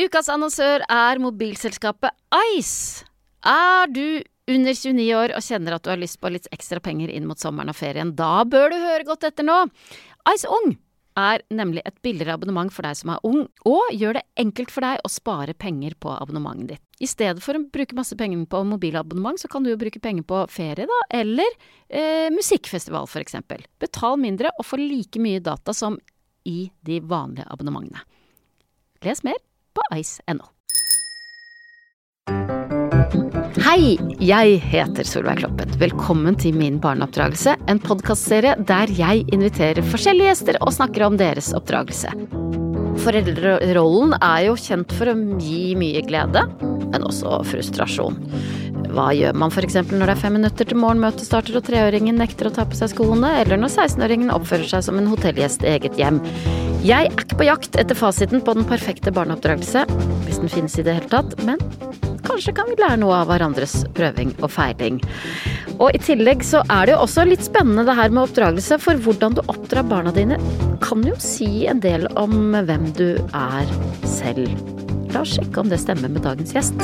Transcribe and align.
Ukas 0.00 0.30
annonsør 0.32 0.80
er 0.88 1.18
mobilselskapet 1.20 2.14
Ice. 2.56 3.04
Er 3.44 3.90
du 3.92 4.22
under 4.48 4.72
29 4.72 5.04
år 5.18 5.34
og 5.36 5.44
kjenner 5.44 5.76
at 5.76 5.84
du 5.84 5.90
har 5.92 6.00
lyst 6.00 6.16
på 6.22 6.30
litt 6.32 6.48
ekstra 6.54 6.80
penger 6.80 7.12
inn 7.12 7.26
mot 7.28 7.40
sommeren 7.40 7.68
og 7.68 7.76
ferien, 7.76 8.14
da 8.16 8.40
bør 8.48 8.72
du 8.72 8.78
høre 8.80 9.04
godt 9.04 9.28
etter 9.28 9.44
nå. 9.44 9.58
Ice 10.32 10.48
Ung 10.48 10.72
er 11.20 11.44
nemlig 11.52 11.82
et 11.84 11.98
billigere 12.00 12.38
abonnement 12.38 12.72
for 12.72 12.88
deg 12.88 12.96
som 12.96 13.12
er 13.12 13.28
ung, 13.28 13.44
og 13.68 13.92
gjør 13.92 14.16
det 14.16 14.24
enkelt 14.40 14.72
for 14.72 14.86
deg 14.86 15.04
å 15.04 15.12
spare 15.12 15.52
penger 15.52 15.98
på 16.00 16.08
abonnementet 16.16 16.72
ditt. 16.72 16.84
I 17.04 17.10
stedet 17.10 17.44
for 17.44 17.58
å 17.58 17.64
bruke 17.68 17.98
masse 17.98 18.16
penger 18.16 18.46
på 18.48 18.64
mobilabonnement, 18.64 19.36
så 19.36 19.52
kan 19.52 19.60
du 19.60 19.74
jo 19.74 19.76
bruke 19.80 20.00
penger 20.00 20.24
på 20.24 20.40
ferie, 20.48 20.88
da, 20.88 21.00
eller 21.20 21.52
eh, 21.92 22.32
musikkfestival 22.32 23.10
for 23.12 23.20
eksempel. 23.20 23.60
Betal 23.82 24.16
mindre 24.24 24.56
og 24.56 24.70
få 24.70 24.80
like 24.80 25.20
mye 25.20 25.44
data 25.44 25.76
som 25.76 26.00
i 26.48 26.70
de 26.80 27.02
vanlige 27.04 27.44
abonnementene. 27.52 28.06
Les 29.04 29.20
mer 29.26 29.36
på 29.74 29.84
ice.no. 29.98 30.48
Hei, 33.62 33.96
jeg 34.20 34.58
heter 34.72 35.06
Solveig 35.06 35.40
Kloppen. 35.42 35.70
Velkommen 35.80 36.36
til 36.40 36.56
Min 36.56 36.78
barneoppdragelse, 36.82 37.56
en 37.70 37.80
podkastserie 37.82 38.56
der 38.68 38.92
jeg 38.96 39.24
inviterer 39.32 39.84
forskjellige 39.86 40.32
gjester 40.32 40.60
og 40.60 40.74
snakker 40.76 41.06
om 41.08 41.18
deres 41.20 41.52
oppdragelse. 41.56 42.12
Foreldrerollen 43.00 44.16
er 44.20 44.48
jo 44.48 44.56
kjent 44.60 44.92
for 44.94 45.10
å 45.10 45.14
gi 45.40 45.72
mye 45.78 46.02
glede, 46.04 46.44
men 46.92 47.06
også 47.08 47.40
frustrasjon. 47.48 48.18
Hva 48.92 49.08
gjør 49.16 49.36
man 49.40 49.52
f.eks. 49.52 49.78
når 49.88 50.04
det 50.04 50.14
er 50.14 50.20
fem 50.20 50.34
minutter 50.36 50.68
til 50.68 50.80
morgenmøtet 50.80 51.24
starter 51.24 51.56
og 51.56 51.64
treåringen 51.64 52.18
nekter 52.20 52.50
å 52.50 52.52
ta 52.52 52.66
på 52.68 52.76
seg 52.76 52.92
skoene, 52.92 53.30
eller 53.40 53.60
når 53.60 53.72
16-åringen 53.72 54.32
oppfører 54.34 54.68
seg 54.68 54.84
som 54.84 55.00
en 55.00 55.08
hotellgjest 55.08 55.64
i 55.64 55.72
eget 55.78 55.96
hjem? 56.00 56.20
Jeg 56.84 57.08
er 57.08 57.14
ikke 57.14 57.38
på 57.38 57.48
jakt 57.48 57.78
etter 57.80 57.96
fasiten 57.96 58.42
på 58.44 58.56
den 58.58 58.68
perfekte 58.68 59.14
barneoppdragelse, 59.14 59.86
hvis 60.26 60.42
den 60.42 60.52
finnes 60.52 60.76
i 60.76 60.84
det 60.84 60.98
hele 60.98 61.12
tatt, 61.12 61.38
men 61.46 61.62
kanskje 62.26 62.54
kan 62.56 62.68
vi 62.70 62.78
lære 62.80 63.00
noe 63.02 63.22
av 63.22 63.30
hverandres 63.30 63.82
prøving 63.96 64.34
og 64.40 64.50
feiling. 64.54 65.00
Og 65.78 65.90
i 65.94 66.00
tillegg 66.02 66.44
så 66.46 66.62
er 66.70 66.86
det 66.86 66.96
jo 66.96 67.02
også 67.04 67.26
litt 67.28 67.44
spennende 67.46 67.86
det 67.88 67.96
her 67.98 68.12
med 68.12 68.24
oppdragelse, 68.26 68.78
for 68.82 69.00
hvordan 69.04 69.38
du 69.38 69.42
oppdrar 69.46 69.86
barna 69.88 70.14
dine 70.14 70.38
kan 70.84 71.04
jo 71.06 71.16
si 71.22 71.66
en 71.70 71.82
del 71.82 72.08
om 72.20 72.54
hvem 72.54 72.90
du 72.98 73.08
er 73.18 73.74
selv. 74.08 74.48
La 75.12 75.24
oss 75.24 75.36
sjekke 75.36 75.60
om 75.60 75.72
det 75.72 75.82
stemmer 75.82 76.12
med 76.12 76.24
dagens 76.24 76.54
gjest. 76.56 76.78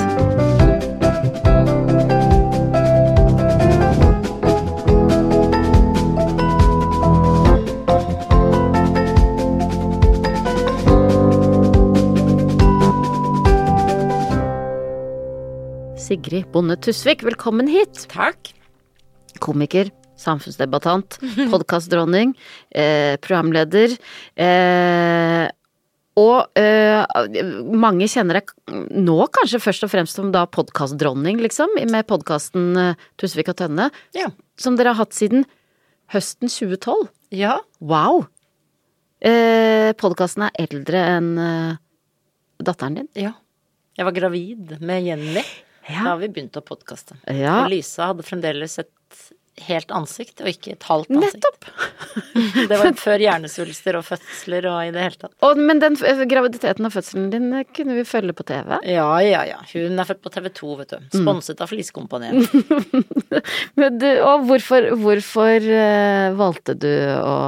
Sigrid 16.18 16.48
Bonde 16.52 16.74
Tusvik, 16.82 17.22
velkommen 17.22 17.68
hit. 17.70 18.00
Takk. 18.10 18.48
Komiker, 19.38 19.90
samfunnsdebattant, 20.18 21.14
podkastdronning, 21.52 22.32
eh, 22.74 23.14
programleder. 23.22 23.94
Eh, 24.34 25.44
og 26.18 26.58
eh, 26.58 27.04
mange 27.70 28.08
kjenner 28.10 28.40
deg 28.40 28.50
nå 28.98 29.14
kanskje 29.36 29.60
først 29.62 29.86
og 29.86 29.92
fremst 29.92 30.18
som 30.18 30.32
da 30.34 30.42
podkastdronning, 30.50 31.38
liksom, 31.44 31.76
med 31.86 32.08
podkasten 32.10 32.66
eh, 32.82 33.06
Tusvik 33.22 33.52
og 33.54 33.60
Tønne, 33.62 33.86
Ja. 34.18 34.26
som 34.58 34.74
dere 34.74 34.96
har 34.96 35.04
hatt 35.04 35.14
siden 35.14 35.46
høsten 36.16 36.50
2012. 36.50 37.12
Ja. 37.38 37.60
Wow! 37.78 38.24
Eh, 39.22 39.92
Podkasten 39.98 40.48
er 40.48 40.66
eldre 40.66 41.06
enn 41.14 41.30
eh, 41.42 41.78
datteren 42.66 42.98
din. 43.04 43.08
ja. 43.14 43.36
Jeg 43.98 44.06
var 44.06 44.14
gravid 44.14 44.76
med 44.86 45.02
Jenny 45.08 45.40
Ja. 45.88 46.04
da 46.04 46.16
vi 46.20 46.28
begynt 46.28 46.56
å 46.58 46.64
podkaste. 46.64 47.16
Ja. 47.32 47.62
Og 47.62 47.72
Lisa 47.72 48.10
hadde 48.12 48.26
fremdeles 48.26 48.78
et 48.82 48.92
helt 49.66 49.90
ansikt, 49.94 50.42
og 50.42 50.50
ikke 50.50 50.74
et 50.74 50.86
halvt 50.86 51.10
ansikt. 51.14 51.42
Nettopp! 51.42 51.64
Det 52.70 52.78
var 52.78 52.92
før 52.98 53.22
hjernesvulster 53.22 53.98
og 53.98 54.04
fødsler 54.06 54.68
og 54.70 54.78
i 54.86 54.92
det 54.94 55.04
hele 55.04 55.20
tatt. 55.20 55.34
Og, 55.46 55.60
men 55.60 55.80
den 55.82 55.96
eh, 56.06 56.24
graviditeten 56.30 56.86
og 56.86 56.94
fødselen 56.94 57.30
din 57.32 57.48
eh, 57.56 57.66
kunne 57.74 57.96
vi 57.98 58.04
følge 58.08 58.34
på 58.36 58.46
TV. 58.48 58.76
Ja, 58.88 59.08
ja, 59.24 59.44
ja. 59.48 59.58
Hun 59.72 59.98
er 59.98 60.08
født 60.08 60.22
på 60.24 60.32
TV 60.34 60.50
2, 60.60 60.74
vet 60.82 60.94
du. 60.94 61.08
Sponset 61.20 61.62
av 61.64 61.72
Flisekompaniet. 61.72 62.48
Og 64.28 64.46
hvorfor, 64.48 64.90
hvorfor 65.00 65.70
eh, 65.78 66.28
valgte 66.38 66.76
du 66.78 66.92
å 67.22 67.38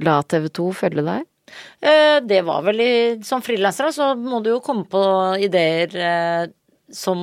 la 0.00 0.20
TV 0.30 0.48
2 0.60 0.70
følge 0.84 1.04
deg? 1.06 1.26
Det 1.80 2.44
var 2.46 2.60
vel 2.62 2.78
i 2.84 2.92
Som 3.26 3.40
frilanser, 3.42 3.88
så 3.90 4.12
må 4.14 4.38
du 4.44 4.52
jo 4.52 4.60
komme 4.62 4.84
på 4.86 5.00
ideer 5.42 5.96
som 6.92 7.20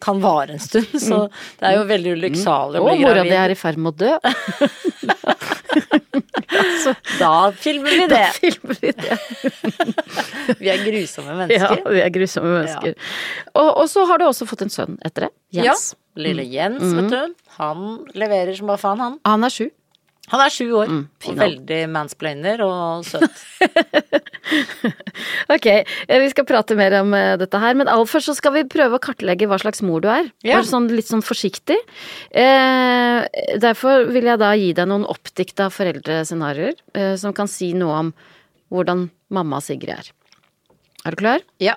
kan 0.00 0.20
vare 0.22 0.56
en 0.56 0.62
stund. 0.62 0.90
Så 1.00 1.22
det 1.60 1.68
er 1.70 1.78
jo 1.78 1.86
veldig 1.88 2.14
ulykksalig 2.18 2.80
å 2.80 2.86
Og 2.88 3.00
mora 3.02 3.24
di 3.26 3.36
er 3.36 3.54
i 3.54 3.58
ferd 3.58 3.80
med 3.80 3.92
å 3.92 3.96
dø. 4.06 4.16
Da 7.20 7.52
filmer 7.56 7.90
vi 7.90 8.06
det. 8.10 8.18
Da 8.18 8.32
filmer 8.34 8.78
vi 8.80 8.90
det. 8.96 9.16
Vi 10.60 10.68
er 10.72 10.80
grusomme 10.82 11.36
mennesker. 11.38 11.76
Ja, 11.78 11.92
vi 11.92 12.00
er 12.02 12.10
grusomme 12.12 12.50
mennesker. 12.56 12.96
Og, 13.54 13.68
og 13.68 13.86
så 13.92 14.02
har 14.08 14.18
du 14.20 14.24
også 14.26 14.46
fått 14.50 14.64
en 14.66 14.72
sønn 14.72 14.96
etter 15.06 15.28
det. 15.28 15.30
Jens. 15.60 15.92
Ja. 15.94 16.22
Lille 16.26 16.44
Jens, 16.50 16.82
vet 16.82 17.12
du. 17.12 17.36
Han 17.60 17.84
leverer 18.18 18.56
som 18.58 18.68
bare 18.70 18.82
faen, 18.82 19.00
han. 19.00 19.18
Han 19.28 19.46
er 19.46 19.54
sju. 19.54 19.68
Han 20.30 20.42
er 20.44 20.52
sju 20.54 20.66
år. 20.78 20.90
Mm, 20.90 21.02
og 21.26 21.38
veldig 21.40 21.80
mansplainer 21.90 22.62
og 22.66 23.06
søt. 23.08 23.40
Ok, 25.50 25.66
eh, 25.66 26.18
vi 26.22 26.28
skal 26.30 26.46
prate 26.48 26.76
mer 26.78 26.94
om 27.00 27.12
eh, 27.14 27.34
dette 27.40 27.58
her, 27.60 27.74
men 27.78 27.90
aller 27.90 28.08
først 28.08 28.30
så 28.30 28.34
skal 28.38 28.54
vi 28.54 28.62
prøve 28.70 28.96
å 28.96 29.02
kartlegge 29.02 29.48
hva 29.50 29.58
slags 29.60 29.82
mor 29.84 30.02
du 30.02 30.08
er. 30.10 30.30
Ja. 30.46 30.56
Bare 30.58 30.68
sånn, 30.68 30.88
litt 30.94 31.10
sånn 31.10 31.24
forsiktig. 31.26 31.76
Eh, 32.30 33.18
derfor 33.60 34.06
vil 34.14 34.30
jeg 34.30 34.40
da 34.40 34.52
gi 34.58 34.72
deg 34.78 34.88
noen 34.90 35.06
oppdikta 35.10 35.68
foreldrescenarioer 35.74 36.78
eh, 36.94 37.14
som 37.20 37.34
kan 37.36 37.50
si 37.50 37.72
noe 37.76 37.98
om 38.06 38.12
hvordan 38.70 39.08
mamma 39.34 39.60
Sigrid 39.64 39.98
er. 39.98 40.12
Er 41.04 41.14
du 41.14 41.22
klar? 41.22 41.46
Ja. 41.62 41.76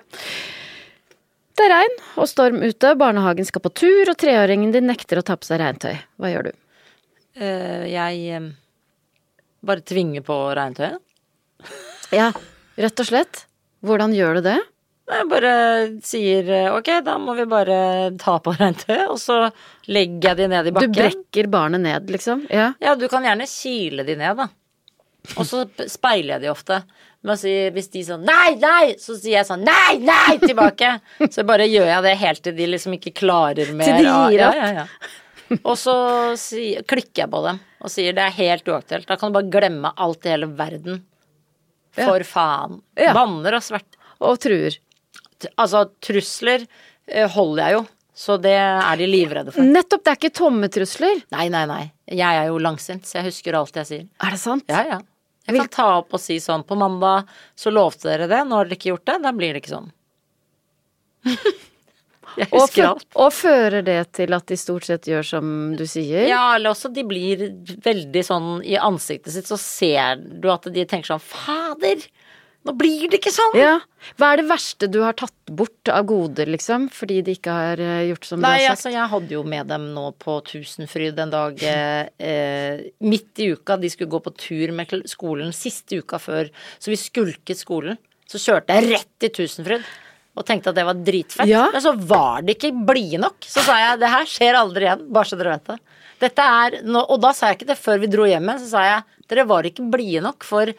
Det 1.54 1.68
er 1.68 1.74
regn 1.74 2.00
og 2.18 2.28
storm 2.30 2.62
ute, 2.64 2.94
barnehagen 2.98 3.46
skal 3.46 3.62
på 3.62 3.72
tur, 3.74 4.10
og 4.10 4.18
treåringen 4.18 4.74
din 4.74 4.88
nekter 4.90 5.20
å 5.20 5.26
ta 5.26 5.36
på 5.38 5.46
seg 5.46 5.62
regntøy. 5.62 5.94
Hva 6.18 6.32
gjør 6.32 6.48
du? 6.50 6.54
Eh, 7.34 7.86
jeg 7.90 8.20
eh, 8.36 8.50
bare 9.66 9.82
tvinger 9.86 10.22
på 10.26 10.36
regntøyet. 10.54 11.00
Ja, 12.14 12.30
rett 12.78 13.00
og 13.02 13.08
slett. 13.08 13.44
Hvordan 13.84 14.14
gjør 14.14 14.38
du 14.38 14.46
det? 14.46 14.60
Jeg 15.04 15.28
bare 15.28 15.54
sier 16.06 16.46
eh, 16.48 16.70
ok, 16.72 16.90
da 17.04 17.18
må 17.20 17.34
vi 17.36 17.44
bare 17.50 17.78
ta 18.20 18.38
på 18.40 18.54
regntøyet, 18.60 19.08
og 19.12 19.18
så 19.20 19.40
legger 19.90 20.30
jeg 20.30 20.40
de 20.44 20.50
ned 20.54 20.70
i 20.70 20.74
bakken. 20.76 20.94
Du 20.94 21.00
brekker 21.00 21.50
barnet 21.52 21.84
ned, 21.84 22.12
liksom? 22.14 22.46
Ja. 22.52 22.70
Ja, 22.80 22.94
du 22.96 23.08
kan 23.12 23.26
gjerne 23.26 23.48
kile 23.50 24.06
de 24.06 24.16
ned, 24.20 24.38
da. 24.40 24.48
Og 25.40 25.46
så 25.48 25.64
speiler 25.88 26.36
jeg 26.36 26.44
de 26.44 26.52
ofte. 26.52 26.82
Si, 27.40 27.52
hvis 27.72 27.86
de 27.88 28.02
sånn 28.04 28.26
nei, 28.28 28.50
nei, 28.60 28.94
så 29.00 29.14
sier 29.16 29.38
jeg 29.38 29.48
sånn 29.48 29.62
nei, 29.64 29.94
nei 30.04 30.34
tilbake. 30.42 30.90
Så 31.32 31.40
bare 31.48 31.64
gjør 31.64 31.86
jeg 31.88 32.04
det 32.04 32.10
helt 32.20 32.42
til 32.44 32.56
de 32.58 32.66
liksom 32.74 32.98
ikke 32.98 33.14
klarer 33.16 33.70
mer. 33.72 33.88
Til 33.88 34.04
de 34.04 34.10
gir 34.10 34.42
Ja, 34.42 34.50
opp. 34.50 34.58
Ja, 34.60 34.82
ja, 34.82 35.22
Og 35.68 35.74
så 35.78 35.94
si, 36.40 36.72
klikker 36.88 37.24
jeg 37.24 37.32
på 37.32 37.42
dem 37.44 37.60
og 37.84 37.92
sier 37.92 38.14
det 38.16 38.22
er 38.24 38.36
helt 38.38 38.68
uaktuelt. 38.70 39.04
Da 39.08 39.18
kan 39.20 39.28
du 39.28 39.36
bare 39.36 39.50
glemme 39.52 39.90
alt 40.00 40.24
i 40.24 40.32
hele 40.32 40.48
verden. 40.56 41.02
For 41.94 42.24
faen. 42.26 42.78
Ja. 42.96 43.12
Banner 43.14 43.58
og 43.58 43.64
svert. 43.66 43.98
Og 44.24 44.38
truer. 44.40 44.78
Altså, 45.60 45.84
trusler 46.02 46.64
eh, 46.64 47.28
holder 47.30 47.60
jeg 47.60 47.76
jo. 47.76 47.82
Så 48.14 48.38
det 48.38 48.54
er 48.54 48.96
de 48.96 49.08
livredde 49.10 49.52
for. 49.52 49.66
Nettopp, 49.66 50.04
det 50.06 50.12
er 50.12 50.18
ikke 50.20 50.36
tomme 50.38 50.70
trusler. 50.72 51.20
Nei, 51.34 51.48
nei, 51.52 51.64
nei. 51.68 51.82
Jeg 52.08 52.40
er 52.40 52.48
jo 52.48 52.60
langsint, 52.62 53.04
så 53.08 53.18
jeg 53.18 53.28
husker 53.28 53.58
alt 53.58 53.76
jeg 53.82 53.90
sier. 53.90 54.06
Er 54.22 54.36
det 54.36 54.40
sant? 54.40 54.64
Ja, 54.70 54.84
ja. 54.94 55.00
Jeg 55.44 55.58
kan 55.58 55.72
ta 55.74 55.88
opp 55.98 56.14
og 56.16 56.20
si 56.22 56.38
sånn 56.40 56.62
På 56.64 56.72
mandag 56.80 57.28
så 57.52 57.68
lovte 57.68 58.08
dere 58.08 58.30
det, 58.30 58.38
nå 58.48 58.56
har 58.56 58.64
dere 58.64 58.78
ikke 58.78 58.94
gjort 58.94 59.04
det. 59.10 59.18
Da 59.26 59.34
blir 59.36 59.52
det 59.52 59.60
ikke 59.60 59.74
sånn. 59.74 59.90
Jeg 62.42 62.48
Og, 62.50 62.64
husker 62.64 62.88
alt. 62.90 63.06
og 63.14 63.32
fører 63.36 63.84
det 63.86 63.98
til 64.18 64.34
at 64.36 64.46
de 64.50 64.56
stort 64.58 64.88
sett 64.88 65.06
gjør 65.10 65.26
som 65.34 65.48
du 65.78 65.84
sier? 65.86 66.26
Ja, 66.30 66.54
eller 66.56 66.74
også 66.74 66.90
de 66.94 67.04
blir 67.06 67.46
veldig 67.84 68.24
sånn 68.26 68.52
i 68.66 68.76
ansiktet 68.80 69.34
sitt, 69.36 69.46
så 69.50 69.58
ser 69.60 70.20
du 70.20 70.50
at 70.52 70.66
de 70.74 70.84
tenker 70.90 71.12
sånn 71.14 71.22
Fader, 71.22 72.02
nå 72.64 72.72
blir 72.80 73.10
det 73.12 73.18
ikke 73.20 73.32
sånn! 73.34 73.54
Ja. 73.60 73.74
Hva 74.16 74.30
er 74.32 74.40
det 74.40 74.46
verste 74.48 74.86
du 74.88 74.98
har 75.04 75.12
tatt 75.20 75.34
bort 75.52 75.90
av 75.92 76.06
goder, 76.08 76.48
liksom, 76.48 76.86
fordi 76.92 77.18
de 77.26 77.34
ikke 77.36 77.52
har 77.52 77.80
eh, 77.84 78.06
gjort 78.08 78.24
som 78.30 78.40
Nei, 78.40 78.54
du 78.54 78.54
har 78.54 78.62
sagt? 78.64 78.78
altså 78.78 78.92
jeg 78.94 79.10
hadde 79.12 79.34
jo 79.36 79.42
med 79.54 79.68
dem 79.68 79.84
nå 79.92 80.06
på 80.22 80.38
Tusenfryd 80.48 81.20
en 81.26 81.32
dag 81.34 81.60
eh, 81.68 82.08
eh, 82.24 82.86
midt 83.04 83.42
i 83.44 83.50
uka. 83.52 83.76
De 83.82 83.90
skulle 83.92 84.08
gå 84.14 84.22
på 84.24 84.32
tur 84.40 84.72
med 84.76 84.96
skolen 85.12 85.52
siste 85.56 86.00
uka 86.00 86.16
før, 86.20 86.48
så 86.80 86.88
vi 86.92 86.96
skulket 87.00 87.60
skolen. 87.60 88.00
Så 88.32 88.40
kjørte 88.40 88.72
jeg 88.80 88.94
rett 88.94 89.28
i 89.28 89.32
Tusenfryd 89.36 89.84
og 90.34 90.46
tenkte 90.46 90.72
at 90.72 90.78
det 90.78 90.86
var 90.86 90.98
dritfett. 91.06 91.48
Ja. 91.50 91.68
Men 91.72 91.82
så 91.84 91.92
var 91.94 92.42
de 92.42 92.54
ikke 92.56 92.72
blide 92.86 93.20
nok. 93.22 93.46
Så 93.46 93.62
sa 93.66 93.76
jeg 93.80 94.00
det 94.02 94.10
her 94.10 94.30
skjer 94.30 94.58
aldri 94.58 94.88
igjen, 94.88 95.04
bare 95.14 95.30
så 95.30 95.38
dere 95.38 95.54
vet 95.54 95.70
det. 95.70 95.78
Dette 96.24 96.46
er, 96.62 96.78
og 97.04 97.16
da 97.22 97.30
sa 97.36 97.50
jeg 97.50 97.58
ikke 97.60 97.70
det 97.72 97.78
før 97.80 98.00
vi 98.02 98.10
dro 98.10 98.26
hjem 98.28 98.48
igjen, 98.48 98.62
så 98.64 98.70
sa 98.72 98.84
jeg 98.86 99.28
dere 99.30 99.46
var 99.48 99.66
ikke 99.68 99.86
blide 99.92 100.22
nok 100.24 100.46
for 100.46 100.72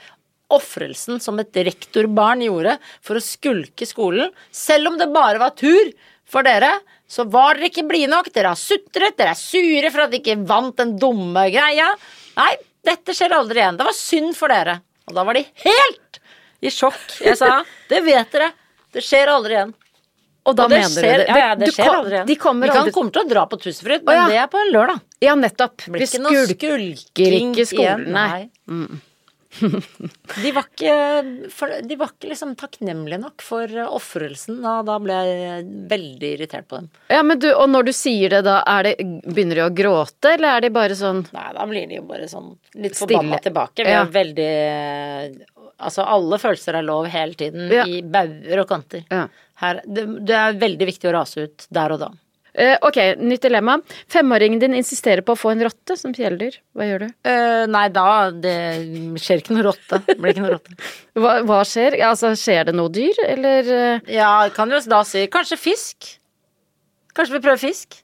ofrelsen 0.56 1.22
som 1.24 1.40
et 1.42 1.58
rektorbarn 1.66 2.44
gjorde 2.46 2.76
for 3.04 3.18
å 3.18 3.24
skulke 3.24 3.88
skolen, 3.90 4.30
selv 4.54 4.92
om 4.92 5.00
det 5.00 5.10
bare 5.14 5.42
var 5.42 5.56
tur 5.58 5.90
for 6.30 6.46
dere, 6.46 6.70
så 7.10 7.26
var 7.30 7.58
dere 7.58 7.70
ikke 7.70 7.86
blide 7.90 8.10
nok. 8.12 8.32
Dere 8.34 8.54
har 8.54 8.60
sutret, 8.60 9.18
dere 9.18 9.34
er 9.36 9.40
sure 9.40 9.92
for 9.94 10.06
at 10.06 10.14
dere 10.14 10.24
ikke 10.24 10.48
vant 10.50 10.78
den 10.82 10.96
dumme 11.02 11.48
greia. 11.54 11.92
Nei, 12.38 12.52
dette 12.86 13.16
skjer 13.16 13.36
aldri 13.38 13.62
igjen. 13.62 13.78
Det 13.80 13.88
var 13.88 13.98
synd 13.98 14.34
for 14.38 14.54
dere. 14.54 14.80
Og 15.06 15.18
da 15.18 15.26
var 15.28 15.38
de 15.38 15.46
helt 15.66 16.20
i 16.66 16.72
sjokk. 16.74 17.20
Jeg 17.22 17.38
sa 17.38 17.60
det 17.92 18.02
vet 18.06 18.32
dere, 18.34 18.50
det 18.96 19.04
skjer 19.06 19.32
aldri 19.36 19.58
igjen. 19.60 19.74
Og 20.46 20.54
da 20.54 20.68
Og 20.68 20.70
mener 20.76 20.92
skjer, 20.94 21.18
du 21.18 21.24
det? 21.24 21.28
ja, 21.32 21.38
ja, 21.42 21.54
det 21.58 21.72
skjer 21.74 21.90
aldri 21.96 22.14
igjen. 22.20 22.28
De 22.30 22.36
kommer 22.38 22.68
vi 22.68 22.74
kan 22.76 22.84
aldri 22.84 22.92
komme 22.94 23.12
til 23.16 23.24
å 23.24 23.30
dra 23.32 23.46
på 23.50 23.58
Tusenfryd, 23.64 24.04
men 24.06 24.20
ja. 24.20 24.28
det 24.30 24.38
er 24.44 24.52
på 24.54 24.60
en 24.62 24.72
lørdag. 24.76 25.00
Ja, 25.26 25.34
nettopp. 25.42 25.88
Blir 25.90 26.06
ikke 26.06 26.22
noe 26.22 26.44
skulker 26.46 26.86
ikke 27.40 27.66
skolen, 27.66 28.06
igjen, 28.06 28.14
nei. 28.14 29.02
De 29.56 30.50
var 30.52 30.66
ikke, 30.68 30.96
for, 31.56 31.72
de 31.88 31.96
var 31.96 32.10
ikke 32.12 32.28
liksom 32.34 32.52
takknemlige 32.60 33.22
nok 33.22 33.44
for 33.46 33.72
ofrelsen, 33.88 34.58
og 34.68 34.82
da 34.90 34.98
ble 35.00 35.16
jeg 35.30 35.64
veldig 35.94 36.32
irritert 36.36 36.68
på 36.68 36.82
dem. 36.82 36.90
Ja, 37.14 37.22
men 37.24 37.40
du, 37.40 37.48
og 37.56 37.70
når 37.72 37.88
du 37.88 37.94
sier 37.96 38.36
det, 38.36 38.42
da 38.50 38.58
er 38.68 38.90
det, 38.90 38.94
begynner 39.32 39.62
de 39.62 39.66
å 39.70 39.72
gråte, 39.78 40.34
eller 40.36 40.58
er 40.58 40.66
de 40.68 40.74
bare 40.76 40.98
sånn 41.00 41.24
Nei, 41.32 41.48
da 41.56 41.68
blir 41.72 41.88
de 41.88 42.02
jo 42.02 42.06
bare 42.10 42.28
sånn 42.32 42.52
litt 42.84 43.00
forbanna 43.00 43.40
tilbake. 43.48 43.86
Vi 43.88 43.96
Ja. 43.96 44.04
er 44.04 44.12
veldig 44.12 44.52
Altså, 45.80 46.06
alle 46.08 46.38
følelser 46.40 46.78
er 46.80 46.86
lov 46.88 47.08
hele 47.12 47.34
tiden, 47.36 47.68
Ja. 47.74 47.84
i 47.88 48.02
bauger 48.02 48.62
og 48.62 48.68
kanter. 48.70 49.04
Ja. 49.12 49.26
Her, 49.60 49.82
det, 49.88 50.06
det 50.28 50.36
er 50.36 50.54
veldig 50.62 50.88
viktig 50.88 51.10
å 51.10 51.16
rase 51.18 51.48
ut 51.50 51.66
der 51.72 51.96
og 51.96 52.00
da. 52.06 52.12
Uh, 52.56 52.78
Ok, 52.88 52.96
nytt 53.20 53.44
dilemma. 53.44 53.74
Femåringen 54.08 54.62
din 54.62 54.76
insisterer 54.78 55.20
på 55.28 55.34
å 55.36 55.40
få 55.40 55.52
en 55.52 55.64
rotte 55.68 55.98
som 56.00 56.14
kjæledyr. 56.16 56.56
Hva 56.72 56.86
gjør 56.88 57.04
du? 57.04 57.08
Uh, 57.28 57.66
nei, 57.68 57.90
da 57.92 58.06
det 58.32 58.56
skjer 59.20 59.42
ikke 59.44 59.58
noe 59.58 59.66
rotte. 59.68 60.00
Det 60.08 60.16
blir 60.22 60.32
ikke 60.32 60.46
noe 60.46 60.54
rotte. 60.56 60.78
Hva, 61.20 61.34
hva 61.48 61.60
skjer? 61.68 61.98
Altså, 62.08 62.32
skjer 62.40 62.70
det 62.70 62.76
noe 62.80 62.92
dyr, 62.96 63.20
eller 63.28 63.74
eh, 63.76 64.14
Ja, 64.16 64.32
kan 64.56 64.72
jo 64.72 64.80
da 64.92 65.02
si 65.08 65.26
kanskje 65.32 65.60
fisk. 65.60 66.10
Kanskje 67.16 67.36
vi 67.38 67.44
prøver 67.44 67.60
fisk. 67.68 68.00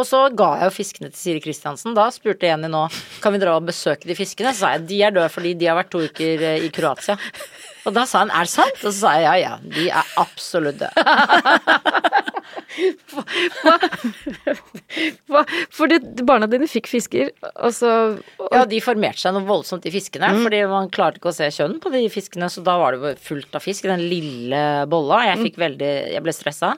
Og 0.00 0.06
så 0.08 0.22
ga 0.32 0.54
jeg 0.56 0.70
jo 0.70 0.72
fiskene 0.72 1.10
til 1.12 1.20
Siri 1.20 1.42
Kristiansen. 1.44 1.92
Da 1.96 2.06
spurte 2.14 2.48
Jenny 2.48 2.70
nå 2.72 2.86
kan 3.20 3.34
vi 3.34 3.40
dra 3.42 3.58
og 3.58 3.68
besøke 3.68 4.08
de 4.08 4.16
fiskene. 4.16 4.54
Så 4.54 4.64
sa 4.64 4.74
jeg 4.76 4.86
de 4.88 5.02
er 5.04 5.12
døde 5.16 5.28
fordi 5.32 5.52
de 5.60 5.68
har 5.68 5.76
vært 5.76 5.92
to 5.92 6.00
uker 6.08 6.46
eh, 6.54 6.64
i 6.64 6.72
Kroatia. 6.72 7.18
Og 7.86 7.94
da 7.96 8.04
sa 8.06 8.18
han 8.24 8.30
er 8.34 8.44
det 8.48 8.52
sant? 8.52 8.76
Og 8.84 8.92
så 8.92 8.98
sa 9.00 9.10
jeg 9.16 9.24
ja 9.24 9.34
ja, 9.40 9.54
de 9.62 9.86
er 9.90 10.04
absolutt 10.20 10.78
døde. 10.82 11.00
hva? 15.30 15.42
Fordi 15.74 15.98
barna 16.26 16.46
dine 16.50 16.66
fikk 16.70 16.88
fisker, 16.90 17.30
og 17.62 17.72
så 17.74 17.90
og, 18.40 18.48
Ja, 18.52 18.64
de 18.68 18.80
formerte 18.82 19.20
seg 19.22 19.34
noe 19.36 19.46
voldsomt, 19.48 19.84
de 19.86 19.92
fiskene. 19.94 20.28
Mm. 20.34 20.42
Fordi 20.44 20.58
man 20.70 20.90
klarte 20.92 21.18
ikke 21.20 21.30
å 21.32 21.36
se 21.36 21.46
kjønn 21.54 21.78
på 21.82 21.88
de 21.94 22.02
fiskene, 22.12 22.48
så 22.52 22.60
da 22.66 22.74
var 22.80 22.90
det 22.98 23.14
fullt 23.24 23.54
av 23.56 23.62
fisk 23.64 23.86
i 23.86 23.90
den 23.92 24.04
lille 24.10 24.62
bolla. 24.90 25.16
Jeg 25.28 25.38
Mm. 25.40 25.44
fikk 25.46 25.56
veldig 25.62 25.90
Jeg 26.10 26.22
ble 26.22 26.32
stressa. 26.34 26.70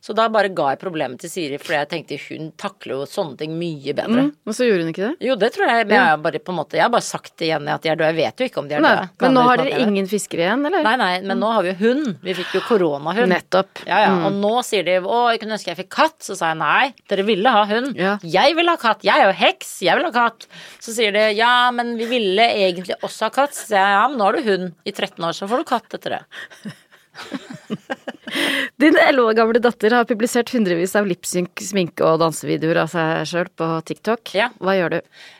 Så 0.00 0.14
da 0.14 0.28
bare 0.28 0.48
ga 0.54 0.70
jeg 0.74 0.78
problemet 0.80 1.18
til 1.20 1.30
Siri, 1.30 1.58
fordi 1.58 1.78
jeg 1.80 1.88
tenkte 1.90 2.18
hun 2.28 2.52
takler 2.56 2.92
jo 2.96 3.02
sånne 3.06 3.36
ting 3.38 3.52
mye 3.58 3.92
bedre. 3.94 4.30
Og 4.46 4.52
så 4.54 4.64
gjorde 4.66 4.84
hun 4.86 4.92
ikke 4.94 5.08
det? 5.10 5.16
Jo, 5.26 5.34
det 5.36 5.52
tror 5.54 5.66
jeg. 5.68 5.86
Men 5.86 5.96
jeg 5.98 6.06
har 6.10 6.16
bare 6.18 6.38
på 6.38 6.50
en 6.52 6.58
måte 6.60 6.72
Jeg 6.76 6.82
har 6.82 6.90
bare 6.90 7.02
sagt 7.02 7.36
det 7.38 7.46
igjen 7.48 7.68
at 7.68 7.82
de 7.82 7.88
er 7.90 7.96
døde. 7.96 8.14
Jeg 8.14 8.16
vet 8.16 8.36
jo 8.40 8.44
ikke 8.48 8.58
om 8.62 8.68
de 8.68 8.74
er 8.74 8.80
døde. 8.82 9.08
men 9.20 9.34
nå 9.34 9.42
har 9.42 9.56
dere 9.56 9.80
ingen 9.86 10.06
fiskere 10.06 10.45
igjen, 10.46 10.64
eller? 10.68 10.84
Nei, 10.86 10.94
nei, 11.00 11.10
men 11.26 11.40
nå 11.42 11.50
har 11.52 11.66
vi 11.66 11.72
jo 11.72 11.76
hund. 11.82 12.08
Vi 12.24 12.36
fikk 12.38 12.54
jo 12.58 12.62
koronahund. 12.66 13.30
Nettopp. 13.32 13.82
Ja, 13.88 14.00
ja. 14.06 14.14
Og 14.28 14.38
nå 14.38 14.54
sier 14.66 14.86
de 14.86 14.96
'Å, 15.02 15.20
jeg 15.32 15.42
kunne 15.42 15.58
ønske 15.58 15.72
jeg 15.72 15.80
fikk 15.82 15.92
katt'. 15.96 16.22
Så 16.26 16.38
sa 16.38 16.52
jeg 16.52 16.60
nei, 16.62 16.94
dere 17.10 17.26
ville 17.26 17.52
ha 17.52 17.64
hund. 17.68 17.92
Ja. 17.98 18.16
Jeg 18.22 18.56
vil 18.56 18.70
ha 18.70 18.76
katt. 18.80 19.04
Jeg 19.06 19.14
er 19.20 19.30
jo 19.30 19.36
heks. 19.36 19.76
Jeg 19.86 19.98
vil 19.98 20.08
ha 20.08 20.14
katt. 20.14 20.48
Så 20.80 20.94
sier 20.96 21.12
de 21.12 21.28
'ja, 21.36 21.70
men 21.70 21.96
vi 21.98 22.08
ville 22.10 22.42
egentlig 22.42 22.96
også 23.02 23.28
ha 23.28 23.30
katt'. 23.30 23.54
Så 23.54 23.68
sier 23.68 23.82
jeg 23.82 23.94
'ja, 23.98 24.08
men 24.08 24.18
nå 24.18 24.24
har 24.24 24.32
du 24.38 24.42
hund 24.50 24.74
i 24.86 24.92
13 24.92 25.24
år, 25.24 25.32
så 25.36 25.48
får 25.48 25.62
du 25.62 25.64
katt 25.64 26.00
etter 26.00 26.18
det'. 26.18 26.74
Din 28.80 28.96
elleve 29.00 29.30
år 29.30 29.36
gamle 29.38 29.60
datter 29.62 29.94
har 29.94 30.08
publisert 30.08 30.50
hundrevis 30.52 30.96
av 30.98 31.06
lipsynk, 31.08 31.62
sminke 31.62 32.04
og 32.06 32.18
dansevideoer 32.20 32.82
av 32.82 32.90
seg 32.92 33.22
sjøl 33.30 33.48
på 33.56 33.68
TikTok. 33.88 34.34
Ja. 34.36 34.50
Hva 34.60 34.74
gjør 34.76 34.96
du? 34.96 34.98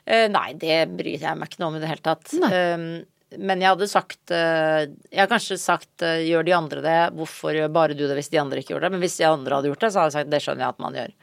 Uh, 0.09 0.27
nei, 0.33 0.49
det 0.61 0.79
bryr 0.95 1.19
jeg 1.19 1.37
meg 1.37 1.51
ikke 1.51 1.63
noe 1.63 1.73
om 1.73 1.79
i 1.79 1.83
det 1.83 1.91
hele 1.91 2.07
tatt. 2.07 2.33
Nei. 2.41 2.53
Um, 2.55 2.89
men 3.35 3.63
jeg 3.63 3.73
hadde 3.73 3.89
sagt 3.91 4.31
eh, 4.31 4.87
Jeg 5.11 5.19
har 5.19 5.31
kanskje 5.31 5.59
sagt 5.59 6.05
eh, 6.07 6.23
gjør 6.29 6.47
de 6.47 6.55
andre 6.55 6.85
det, 6.85 7.01
hvorfor 7.19 7.57
gjør 7.57 7.75
bare 7.75 7.97
du 7.99 8.05
det 8.07 8.15
hvis 8.21 8.31
de 8.31 8.39
andre 8.39 8.63
ikke 8.63 8.77
gjorde 8.77 8.87
det? 8.87 8.95
Men 8.95 9.03
hvis 9.03 9.19
de 9.19 9.27
andre 9.27 9.59
hadde 9.59 9.73
gjort 9.73 9.83
det, 9.83 9.91
så 9.91 10.01
hadde 10.01 10.13
jeg 10.13 10.19
sagt 10.21 10.33
det 10.33 10.43
skjønner 10.45 10.67
jeg 10.67 10.75
at 10.77 10.85
man 10.85 10.99
gjør. 11.01 11.15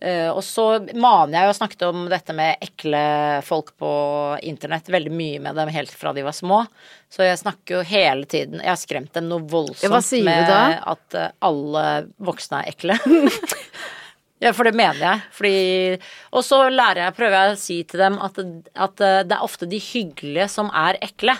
Eh, 0.00 0.28
og 0.30 0.40
så 0.46 0.66
maner 0.94 1.34
jeg 1.36 1.50
jo 1.50 1.56
snakket 1.58 1.82
om 1.90 2.04
dette 2.08 2.36
med 2.38 2.62
ekle 2.64 3.02
folk 3.44 3.74
på 3.82 3.90
internett 4.48 4.88
veldig 4.94 5.12
mye 5.12 5.42
med 5.42 5.58
dem 5.58 5.72
helt 5.74 5.92
fra 5.92 6.14
de 6.16 6.24
var 6.24 6.36
små. 6.38 6.62
Så 7.10 7.26
jeg 7.26 7.42
snakker 7.42 7.80
jo 7.80 7.82
hele 7.90 8.28
tiden 8.30 8.62
Jeg 8.62 8.70
har 8.70 8.78
skremt 8.78 9.12
dem 9.18 9.26
noe 9.28 9.42
voldsomt 9.50 9.90
Ja, 9.90 10.22
med 10.30 10.54
at 10.94 11.18
alle 11.42 11.84
voksne 12.22 12.62
er 12.62 12.70
ekle. 12.76 12.96
Ja, 14.40 14.54
for 14.56 14.64
det 14.64 14.72
mener 14.72 15.00
jeg. 15.04 15.22
Fordi, 15.36 16.00
og 16.32 16.44
så 16.46 16.62
lærer 16.72 17.04
jeg, 17.04 17.16
prøver 17.18 17.36
jeg 17.36 17.54
å 17.54 17.60
si 17.60 17.78
til 17.84 18.00
dem 18.00 18.18
at, 18.24 18.40
at 18.88 19.06
det 19.28 19.36
er 19.36 19.44
ofte 19.44 19.68
de 19.68 19.80
hyggelige 19.84 20.48
som 20.48 20.70
er 20.72 20.96
ekle. 21.04 21.36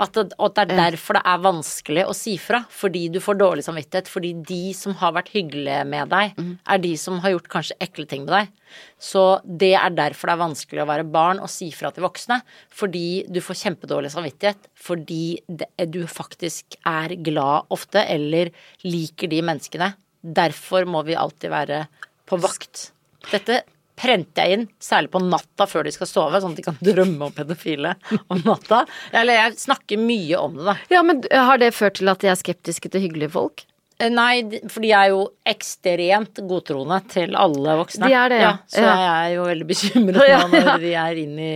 At 0.00 0.16
at 0.16 0.54
det 0.56 0.62
er 0.62 0.70
derfor 0.78 1.18
det 1.18 1.22
er 1.28 1.40
vanskelig 1.44 2.04
å 2.08 2.14
si 2.16 2.36
fra. 2.40 2.62
Fordi 2.72 3.08
du 3.12 3.18
får 3.20 3.38
dårlig 3.40 3.64
samvittighet. 3.66 4.08
Fordi 4.08 4.30
de 4.48 4.60
som 4.76 4.94
har 5.00 5.12
vært 5.16 5.32
hyggelige 5.34 5.80
med 5.88 6.12
deg, 6.12 6.36
er 6.72 6.82
de 6.84 6.92
som 7.00 7.18
har 7.24 7.34
gjort 7.34 7.48
kanskje 7.52 7.76
ekle 7.84 8.06
ting 8.08 8.24
med 8.24 8.32
deg. 8.36 8.52
Så 9.00 9.24
det 9.44 9.74
er 9.80 9.96
derfor 9.96 10.30
det 10.30 10.36
er 10.36 10.44
vanskelig 10.44 10.84
å 10.84 10.88
være 10.92 11.08
barn 11.08 11.42
og 11.42 11.50
si 11.52 11.70
fra 11.76 11.90
til 11.92 12.06
voksne. 12.06 12.40
Fordi 12.72 13.24
du 13.28 13.40
får 13.44 13.60
kjempedårlig 13.64 14.12
samvittighet. 14.14 14.70
Fordi 14.76 15.40
det, 15.48 15.68
du 15.92 16.06
faktisk 16.08 16.78
er 16.86 17.16
glad 17.16 17.68
ofte, 17.74 18.04
eller 18.04 18.52
liker 18.86 19.28
de 19.32 19.42
menneskene. 19.42 19.92
Derfor 20.20 20.84
må 20.88 21.02
vi 21.08 21.18
alltid 21.18 21.52
være 21.52 21.84
på 22.30 22.38
vakt. 22.40 22.88
Dette 23.30 23.60
prenter 24.00 24.46
jeg 24.48 24.56
inn, 24.56 24.62
særlig 24.80 25.10
på 25.12 25.20
natta 25.20 25.66
før 25.68 25.84
de 25.84 25.90
skal 25.92 26.08
sove, 26.08 26.38
sånn 26.40 26.54
at 26.54 26.60
de 26.62 26.64
kan 26.64 26.78
drømme 26.86 27.26
om 27.28 27.34
pedofile 27.36 27.90
om 28.32 28.40
natta. 28.46 28.84
Eller 29.12 29.36
jeg 29.42 29.58
snakker 29.66 30.00
mye 30.00 30.38
om 30.40 30.54
det, 30.56 30.64
da. 30.70 30.76
Ja, 30.94 31.02
men 31.04 31.20
har 31.28 31.60
det 31.60 31.74
ført 31.76 31.98
til 32.00 32.08
at 32.08 32.22
de 32.24 32.30
er 32.32 32.38
skeptiske 32.40 32.88
til 32.94 33.04
hyggelige 33.04 33.34
folk? 33.34 33.66
Eh, 34.00 34.08
Nei, 34.08 34.40
for 34.72 34.80
de 34.80 34.94
er 34.96 35.10
jo 35.12 35.26
ekstremt 35.44 36.40
godtroende 36.48 37.02
til 37.12 37.36
alle 37.36 37.74
voksne. 37.82 38.08
De 38.08 38.16
er 38.16 38.32
det, 38.32 38.38
ja. 38.46 38.52
Så 38.72 38.80
Ja. 38.86 38.94
jeg 38.96 39.12
er 39.28 39.34
jo 39.36 39.44
veldig 39.50 39.66
bekymret 39.68 40.28
Ja, 40.32 40.38
nå 40.46 40.54
når 40.56 40.70
ja. 40.70 40.76
de 40.86 40.94
er 41.04 41.20
inn 41.26 41.36
i, 41.44 41.52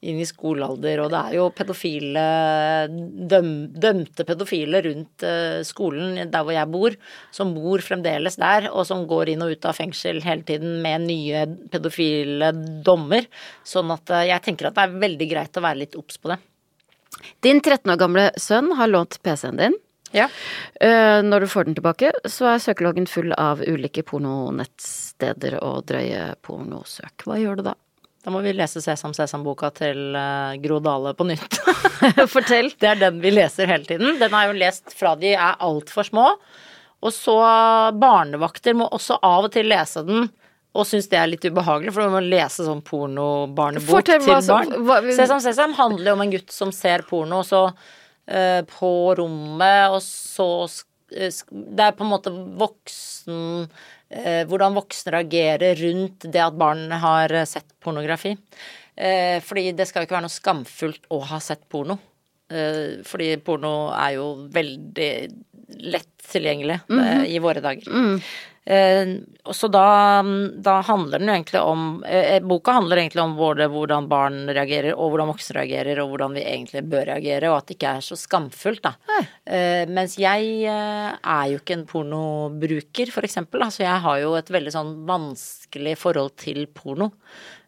inn 0.00 0.16
i 0.20 0.24
skolealder, 0.24 1.02
og 1.04 1.10
det 1.12 1.18
er 1.20 1.34
jo 1.36 1.48
pedofile 1.52 2.22
døm, 3.28 3.50
Dømte 3.76 4.24
pedofile 4.28 4.80
rundt 4.86 5.24
eh, 5.28 5.58
skolen 5.66 6.30
der 6.32 6.46
hvor 6.46 6.56
jeg 6.56 6.70
bor, 6.72 6.96
som 7.36 7.52
bor 7.56 7.84
fremdeles 7.84 8.38
der, 8.40 8.70
og 8.72 8.86
som 8.88 9.04
går 9.10 9.34
inn 9.34 9.44
og 9.44 9.52
ut 9.52 9.68
av 9.68 9.76
fengsel 9.76 10.22
hele 10.24 10.46
tiden 10.48 10.78
med 10.84 11.04
nye 11.04 11.44
pedofile 11.72 12.52
dommer. 12.86 13.28
Sånn 13.66 13.92
at 13.92 14.08
eh, 14.16 14.30
jeg 14.30 14.46
tenker 14.48 14.70
at 14.70 14.78
det 14.78 14.86
er 14.86 14.96
veldig 15.04 15.28
greit 15.34 15.60
å 15.60 15.66
være 15.66 15.82
litt 15.82 16.00
obs 16.00 16.16
på 16.16 16.32
det. 16.32 16.40
Din 17.44 17.60
13 17.60 17.92
år 17.92 18.00
gamle 18.00 18.26
sønn 18.40 18.72
har 18.78 18.88
lånt 18.88 19.20
PC-en 19.20 19.60
din. 19.60 19.76
Ja. 20.16 20.30
Eh, 20.80 21.20
Når 21.22 21.44
du 21.44 21.50
får 21.52 21.68
den 21.68 21.76
tilbake, 21.76 22.14
så 22.24 22.48
er 22.54 22.64
søkeloggen 22.64 23.06
full 23.06 23.34
av 23.36 23.60
ulike 23.60 24.02
pornonettsteder 24.06 25.60
og 25.60 25.84
drøye 25.92 26.34
pornosøk. 26.40 27.28
Hva 27.28 27.36
gjør 27.42 27.60
du 27.60 27.66
da? 27.68 27.76
Da 28.20 28.30
må 28.34 28.42
vi 28.44 28.52
lese 28.52 28.82
Sesam 28.84 29.14
Sesam-boka 29.16 29.70
til 29.72 30.14
eh, 30.18 30.56
Gro 30.60 30.76
Dale 30.84 31.14
på 31.16 31.24
nytt. 31.28 31.54
Fortell. 32.34 32.68
Det 32.80 32.90
er 32.90 32.98
den 33.00 33.20
vi 33.22 33.30
leser 33.32 33.70
hele 33.70 33.86
tiden. 33.88 34.18
Den 34.20 34.34
har 34.36 34.44
jeg 34.48 34.52
jo 34.54 34.58
lest 34.60 34.92
fra 34.98 35.14
de 35.16 35.30
er 35.36 35.56
altfor 35.64 36.04
små. 36.10 36.26
Og 37.00 37.14
så 37.16 37.32
barnevakter 37.96 38.76
må 38.76 38.90
også 38.92 39.16
av 39.24 39.46
og 39.48 39.54
til 39.54 39.70
lese 39.72 40.02
den. 40.04 40.26
Og 40.76 40.84
syns 40.86 41.08
det 41.10 41.16
er 41.18 41.30
litt 41.32 41.42
ubehagelig, 41.48 41.90
for 41.96 42.04
du 42.06 42.12
må 42.12 42.20
lese 42.22 42.62
sånn 42.66 42.82
porno-barnebok 42.86 44.04
til 44.06 44.20
barn. 44.46 44.68
hva- 44.86 45.00
Sesam 45.16 45.40
Sesam 45.42 45.72
handler 45.80 46.12
jo 46.12 46.18
om 46.18 46.26
en 46.26 46.34
gutt 46.36 46.52
som 46.54 46.70
ser 46.76 47.02
porno, 47.08 47.40
og 47.40 47.48
så 47.48 47.62
eh, 48.30 48.60
på 48.68 48.90
rommet, 49.18 49.96
og 49.96 49.98
så 50.04 50.46
Det 51.10 51.84
er 51.84 51.96
på 51.96 52.06
en 52.06 52.12
måte 52.12 52.32
voksen 52.32 53.40
eh, 54.08 54.44
Hvordan 54.48 54.76
voksne 54.78 55.16
reagerer 55.16 55.78
rundt 55.82 56.28
det 56.30 56.42
at 56.44 56.58
barn 56.58 56.86
har 57.02 57.34
eh, 57.34 57.48
sett 57.48 57.74
pornografi. 57.82 58.36
Eh, 58.94 59.38
fordi 59.42 59.72
det 59.76 59.88
skal 59.88 60.02
jo 60.02 60.08
ikke 60.08 60.18
være 60.18 60.28
noe 60.28 60.38
skamfullt 60.38 61.10
å 61.14 61.20
ha 61.32 61.40
sett 61.42 61.66
porno. 61.72 61.98
Eh, 62.50 63.00
fordi 63.06 63.32
porno 63.46 63.90
er 63.94 64.16
jo 64.18 64.30
veldig 64.52 65.10
lett 65.90 66.30
tilgjengelig 66.30 66.80
eh, 66.90 67.24
i 67.30 67.38
våre 67.42 67.62
dager. 67.64 67.86
Eh, 67.86 68.18
og 68.20 68.49
så 69.50 69.68
da, 69.72 69.84
da 70.62 70.74
handler 70.84 71.18
den 71.18 71.30
jo 71.30 71.34
egentlig 71.34 71.62
om 71.64 71.84
eh, 72.04 72.36
Boka 72.44 72.74
handler 72.76 73.00
egentlig 73.00 73.22
om 73.22 73.32
både 73.38 73.66
hvordan 73.72 74.06
barn 74.10 74.36
reagerer, 74.52 74.92
og 74.94 75.14
hvordan 75.14 75.30
voksne 75.32 75.56
reagerer, 75.56 76.02
og 76.02 76.12
hvordan 76.12 76.36
vi 76.36 76.44
egentlig 76.44 76.84
bør 76.92 77.08
reagere, 77.08 77.50
og 77.50 77.56
at 77.56 77.70
det 77.70 77.78
ikke 77.78 77.94
er 77.96 78.04
så 78.04 78.18
skamfullt, 78.20 78.84
da. 78.84 79.24
Eh, 79.48 79.88
mens 79.90 80.18
jeg 80.20 80.52
eh, 80.68 81.08
er 81.16 81.48
jo 81.50 81.62
ikke 81.62 81.78
en 81.78 81.88
pornobruker, 81.88 83.10
for 83.14 83.26
eksempel. 83.26 83.64
Altså 83.66 83.86
jeg 83.86 84.04
har 84.06 84.20
jo 84.22 84.36
et 84.38 84.54
veldig 84.54 84.76
sånn 84.76 84.94
vanskelig 85.08 85.96
forhold 85.98 86.36
til 86.44 86.66
porno. 86.68 87.10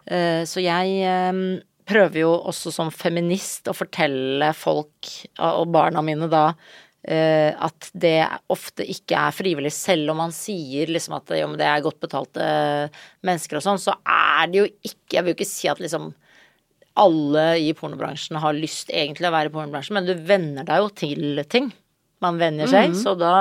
Eh, 0.06 0.44
så 0.48 0.62
jeg 0.62 1.02
eh, 1.08 1.42
prøver 1.88 2.22
jo 2.22 2.32
også 2.52 2.72
som 2.74 2.92
feminist 2.94 3.68
å 3.70 3.76
fortelle 3.76 4.52
folk, 4.56 5.10
og 5.42 5.66
barna 5.74 6.04
mine 6.04 6.28
da, 6.30 6.50
eh, 6.52 6.91
at 7.02 7.88
det 7.98 8.20
ofte 8.54 8.84
ikke 8.86 9.18
er 9.18 9.34
frivillig, 9.34 9.72
selv 9.74 10.12
om 10.12 10.20
man 10.22 10.34
sier 10.34 10.86
liksom 10.86 11.16
at 11.16 11.32
jo, 11.34 11.48
det 11.58 11.66
er 11.66 11.82
godt 11.82 11.98
betalte 12.04 12.44
mennesker 13.26 13.58
og 13.58 13.64
sånn, 13.64 13.80
så 13.82 13.96
er 14.06 14.52
det 14.52 14.60
jo 14.60 14.68
ikke 14.86 15.16
Jeg 15.16 15.24
vil 15.24 15.32
jo 15.32 15.38
ikke 15.40 15.48
si 15.50 15.70
at 15.72 15.82
liksom 15.82 16.12
alle 17.02 17.44
i 17.58 17.72
pornobransjen 17.76 18.38
har 18.40 18.54
lyst 18.56 18.92
egentlig 18.92 19.28
å 19.28 19.34
være 19.34 19.50
i 19.50 19.54
pornobransjen, 19.54 19.96
men 19.96 20.08
du 20.08 20.26
venner 20.28 20.66
deg 20.68 20.82
jo 20.82 20.90
til 21.02 21.42
ting. 21.50 21.72
Man 22.22 22.38
venner 22.40 22.70
seg, 22.70 22.94
så 22.98 23.14
da 23.18 23.32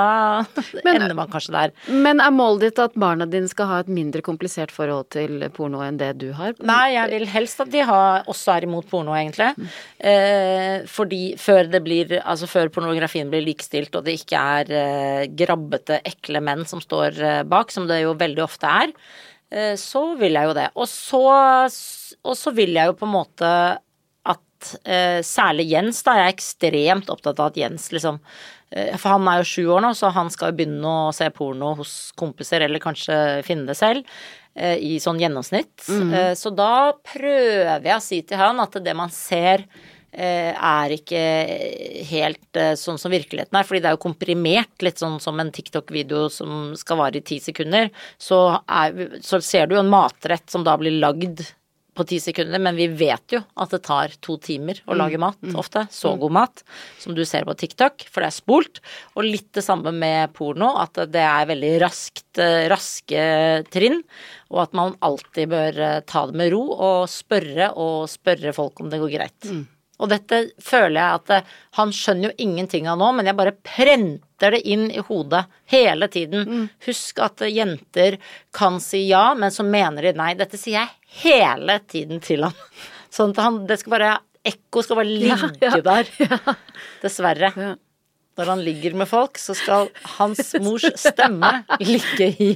ender 0.92 1.14
man 1.14 1.30
kanskje 1.30 1.54
der. 1.54 1.74
Men 1.88 2.22
er 2.22 2.34
målet 2.34 2.66
ditt 2.66 2.80
at 2.82 2.96
barna 2.98 3.28
dine 3.30 3.50
skal 3.50 3.68
ha 3.70 3.80
et 3.82 3.90
mindre 3.92 4.22
komplisert 4.26 4.72
forhold 4.74 5.10
til 5.14 5.44
porno 5.54 5.82
enn 5.86 6.00
det 6.00 6.12
du 6.22 6.30
har? 6.36 6.56
Nei, 6.66 6.94
jeg 6.96 7.12
vil 7.14 7.28
helst 7.30 7.62
at 7.62 7.70
de 7.72 7.84
har, 7.86 8.26
også 8.30 8.56
er 8.56 8.66
imot 8.66 8.88
porno, 8.90 9.14
egentlig. 9.16 9.52
Eh, 9.98 10.82
fordi 10.90 11.22
før 11.40 11.70
det 11.70 11.82
blir 11.84 12.16
Altså 12.22 12.46
før 12.50 12.70
pornografien 12.72 13.30
blir 13.30 13.44
likestilt, 13.44 13.94
og 13.96 14.06
det 14.06 14.16
ikke 14.20 14.40
er 14.58 14.72
eh, 14.76 15.28
grabbete, 15.38 16.00
ekle 16.08 16.42
menn 16.44 16.66
som 16.68 16.82
står 16.82 17.20
eh, 17.22 17.42
bak, 17.48 17.72
som 17.74 17.86
det 17.88 18.02
jo 18.02 18.16
veldig 18.18 18.42
ofte 18.44 18.70
er, 18.82 18.92
eh, 19.52 19.74
så 19.80 20.04
vil 20.20 20.38
jeg 20.38 20.50
jo 20.50 20.56
det. 20.58 20.68
Og 20.74 20.90
så, 20.90 21.22
og 22.22 22.36
så 22.38 22.54
vil 22.56 22.74
jeg 22.78 22.90
jo 22.90 22.98
på 22.98 23.08
en 23.08 23.14
måte 23.14 23.52
at 24.62 24.72
eh, 24.86 25.20
særlig 25.26 25.68
Jens, 25.72 26.02
da, 26.06 26.16
jeg 26.18 26.28
er 26.28 26.36
ekstremt 26.36 27.12
opptatt 27.12 27.40
av 27.40 27.52
at 27.52 27.60
Jens 27.60 27.90
liksom 27.94 28.20
For 28.72 29.14
han 29.14 29.28
er 29.28 29.40
jo 29.40 29.48
sju 29.48 29.64
år 29.74 29.82
nå, 29.84 29.94
så 29.98 30.12
han 30.14 30.30
skal 30.32 30.52
jo 30.52 30.58
begynne 30.60 30.92
å 31.06 31.14
se 31.14 31.28
porno 31.34 31.74
hos 31.80 31.96
kompiser, 32.18 32.64
eller 32.64 32.82
kanskje 32.82 33.16
finne 33.46 33.68
det 33.68 33.76
selv, 33.78 34.06
eh, 34.56 34.78
i 34.80 35.00
sånn 35.02 35.20
gjennomsnitt. 35.20 35.74
Mm. 35.88 36.36
så 36.38 36.52
da 36.56 36.92
prøver 37.14 37.90
jeg 37.90 37.98
å 37.98 38.04
si 38.04 38.22
til 38.26 38.40
han 38.40 38.62
at 38.64 38.78
det 38.84 38.96
man 38.96 39.12
ser 39.12 39.66
eh, 40.12 40.52
er 40.52 40.94
ikke 40.94 41.22
helt 42.08 42.60
eh, 42.60 42.74
sånn 42.78 43.00
som 43.00 43.12
virkeligheten 43.12 43.56
er, 43.58 43.66
fordi 43.68 43.82
det 43.82 43.90
er 43.90 43.96
jo 43.96 44.04
komprimert, 44.04 44.74
litt 44.84 45.00
sånn 45.00 45.18
som 45.22 45.40
en 45.40 45.52
TikTok-video 45.54 46.28
som 46.32 46.72
skal 46.78 47.00
vare 47.00 47.20
i 47.20 47.26
ti 47.26 47.40
sekunder. 47.42 47.90
Så, 48.20 48.44
er, 48.68 49.18
så 49.24 49.40
ser 49.44 49.68
du 49.68 49.76
jo 49.76 49.82
en 49.82 49.92
matrett 49.92 50.48
som 50.52 50.66
da 50.66 50.76
blir 50.80 51.00
lagd 51.02 51.44
på 51.94 52.04
ti 52.08 52.18
sekunder, 52.22 52.60
men 52.62 52.76
vi 52.78 52.86
vet 52.88 53.34
jo 53.34 53.42
at 53.60 53.72
det 53.74 53.82
tar 53.84 54.14
to 54.24 54.38
timer 54.40 54.80
å 54.88 54.96
lage 54.96 55.18
mat, 55.20 55.36
ofte. 55.58 55.84
Så 55.92 56.14
god 56.20 56.32
mat 56.32 56.62
som 57.00 57.16
du 57.16 57.24
ser 57.28 57.44
på 57.48 57.56
TikTok, 57.58 58.06
for 58.08 58.24
det 58.24 58.30
er 58.30 58.36
spolt. 58.36 58.80
Og 59.16 59.26
litt 59.26 59.50
det 59.56 59.64
samme 59.66 59.92
med 59.92 60.32
porno, 60.36 60.72
at 60.80 61.02
det 61.12 61.24
er 61.26 61.50
veldig 61.50 61.74
raskt, 61.82 62.30
eh, 62.40 62.64
raske 62.72 63.26
trinn. 63.72 64.00
Og 64.52 64.64
at 64.64 64.78
man 64.78 64.96
alltid 65.04 65.52
bør 65.52 65.82
eh, 65.88 66.00
ta 66.08 66.24
det 66.30 66.40
med 66.40 66.52
ro 66.54 66.64
og 66.72 67.12
spørre, 67.12 67.72
og 67.76 68.08
spørre 68.12 68.56
folk 68.56 68.80
om 68.80 68.92
det 68.92 69.02
går 69.02 69.16
greit. 69.18 69.52
Og 70.02 70.08
dette 70.10 70.38
føler 70.58 70.96
jeg 70.98 71.20
at 71.20 71.36
eh, 71.36 71.50
han 71.78 71.92
skjønner 71.94 72.30
jo 72.30 72.48
ingenting 72.48 72.88
av 72.90 72.98
nå, 72.98 73.12
men 73.18 73.28
jeg 73.28 73.38
bare 73.38 73.54
prenter 73.60 74.56
det 74.56 74.64
inn 74.64 74.88
i 74.90 75.04
hodet 75.04 75.44
hele 75.70 76.08
tiden. 76.10 76.64
Husk 76.88 77.20
at 77.22 77.44
jenter 77.46 78.16
kan 78.56 78.80
si 78.82 79.04
ja, 79.10 79.28
men 79.38 79.52
så 79.54 79.62
mener 79.62 80.08
de 80.08 80.16
nei. 80.18 80.32
Dette 80.40 80.58
sier 80.58 80.80
jeg 80.80 80.90
hele 81.20 81.78
tiden 81.90 82.22
til 82.24 82.46
han. 82.46 82.56
Sånn 83.12 83.34
at 83.34 83.42
han 83.44 83.62
Det 83.68 83.76
skal 83.82 83.96
bare 83.96 84.12
Ekko 84.48 84.82
skal 84.82 84.98
bare 84.98 85.10
ligge 85.10 85.50
Ja, 85.62 85.76
ja, 85.76 85.80
der. 85.86 86.08
Dessverre. 87.04 87.52
Ja. 87.54 87.74
Når 88.40 88.48
han 88.48 88.62
ligger 88.64 88.94
med 88.96 89.08
folk, 89.10 89.38
så 89.38 89.54
skal 89.54 89.90
hans 90.16 90.54
mors 90.64 90.86
stemme 90.98 91.50
ligge 91.84 92.30
i, 92.40 92.48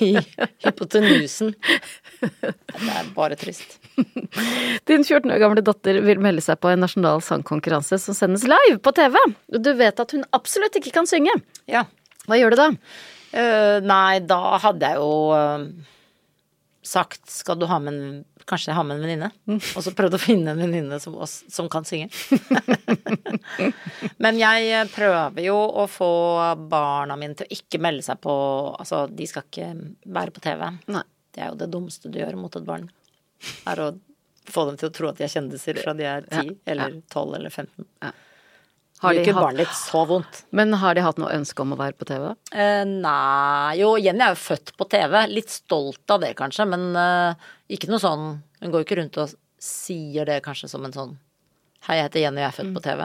i 0.00 0.08
hypotenusen. 0.64 1.52
Det 2.22 2.94
er 2.96 3.10
bare 3.14 3.36
trist. 3.38 3.76
Din 4.88 5.04
14 5.04 5.30
år 5.30 5.42
gamle 5.42 5.64
datter 5.64 6.00
vil 6.04 6.22
melde 6.24 6.42
seg 6.44 6.58
på 6.62 6.72
en 6.72 6.80
nasjonal 6.82 7.20
sangkonkurranse 7.24 8.00
som 8.00 8.16
sendes 8.16 8.48
live 8.48 8.80
på 8.80 8.94
TV. 8.96 9.20
Du 9.52 9.70
vet 9.76 10.00
at 10.00 10.16
hun 10.16 10.24
absolutt 10.36 10.80
ikke 10.80 10.94
kan 10.96 11.08
synge. 11.08 11.36
Ja. 11.68 11.84
Hva 12.26 12.40
gjør 12.40 12.56
du 12.56 12.62
da? 12.62 12.70
Uh, 13.36 13.76
nei, 13.84 14.18
da 14.24 14.40
hadde 14.64 14.90
jeg 14.90 15.02
jo 15.02 15.12
eh, 15.36 15.68
sagt 16.86 17.30
skal 17.30 17.58
du 17.58 17.66
ha 17.70 17.78
med 17.82 17.94
en 17.94 18.24
Kanskje 18.46 18.76
ha 18.76 18.82
med 18.86 19.00
en 19.00 19.02
venninne. 19.02 19.28
Og 19.74 19.82
så 19.82 19.90
prøvd 19.90 20.14
å 20.14 20.20
finne 20.22 20.52
en 20.52 20.60
venninne 20.60 21.00
som, 21.02 21.16
som 21.26 21.66
kan 21.66 21.82
synge. 21.82 22.12
Men 24.22 24.38
jeg 24.38 24.68
eh, 24.70 24.84
prøver 24.94 25.42
jo 25.48 25.56
å 25.82 25.88
få 25.90 26.10
barna 26.70 27.16
mine 27.18 27.34
til 27.34 27.48
å 27.48 27.56
ikke 27.56 27.80
melde 27.82 28.06
seg 28.06 28.20
på 28.22 28.36
Altså, 28.76 29.08
de 29.10 29.26
skal 29.26 29.48
ikke 29.48 29.72
være 30.14 30.36
på 30.36 30.44
TV. 30.46 30.62
Nei. 30.94 31.02
Det 31.34 31.42
er 31.42 31.50
jo 31.50 31.58
det 31.58 31.68
dummeste 31.74 32.12
du 32.12 32.20
gjør 32.20 32.38
mot 32.38 32.54
et 32.54 32.68
barn. 32.68 32.86
Er 33.66 33.82
å 33.82 33.90
få 34.46 34.68
dem 34.70 34.78
til 34.78 34.92
å 34.92 34.94
tro 34.94 35.10
at 35.10 35.18
de 35.18 35.26
er 35.26 35.34
kjendiser 35.34 35.82
fra 35.82 35.96
de 35.98 36.06
er 36.06 36.30
10 36.30 36.38
Ja, 36.38 36.54
eller 36.70 37.00
12 37.10 37.34
eller 37.40 37.50
15. 37.50 37.90
Har 39.02 39.12
de 39.12 39.20
ikke 39.20 39.36
barnet 39.36 39.66
ditt 39.66 39.76
så 39.76 40.02
vondt. 40.08 40.44
Men 40.56 40.72
har 40.80 40.96
de 40.96 41.04
hatt 41.04 41.18
noe 41.20 41.34
ønske 41.36 41.60
om 41.62 41.74
å 41.74 41.78
være 41.78 41.98
på 42.00 42.08
TV? 42.08 42.30
Eh, 42.56 42.82
nei 42.88 43.76
Jo, 43.80 43.92
Jenny 44.00 44.24
er 44.24 44.32
jo 44.32 44.40
født 44.40 44.72
på 44.78 44.86
TV. 44.88 45.18
Litt 45.32 45.52
stolt 45.52 46.14
av 46.14 46.22
det, 46.24 46.32
kanskje, 46.38 46.64
men 46.70 46.88
eh, 46.96 47.50
ikke 47.76 47.90
noe 47.92 48.02
sånn 48.02 48.26
Hun 48.62 48.72
går 48.72 48.82
jo 48.82 48.88
ikke 48.88 49.00
rundt 49.02 49.20
og 49.20 49.36
sier 49.62 50.28
det 50.28 50.40
kanskje 50.44 50.70
som 50.72 50.84
en 50.86 50.96
sånn 50.96 51.16
Hei, 51.86 52.00
jeg 52.00 52.08
heter 52.08 52.22
Jenny, 52.24 52.40
jeg 52.42 52.48
er 52.48 52.54
født 52.56 52.72
på 52.74 52.80
TV. 52.82 53.02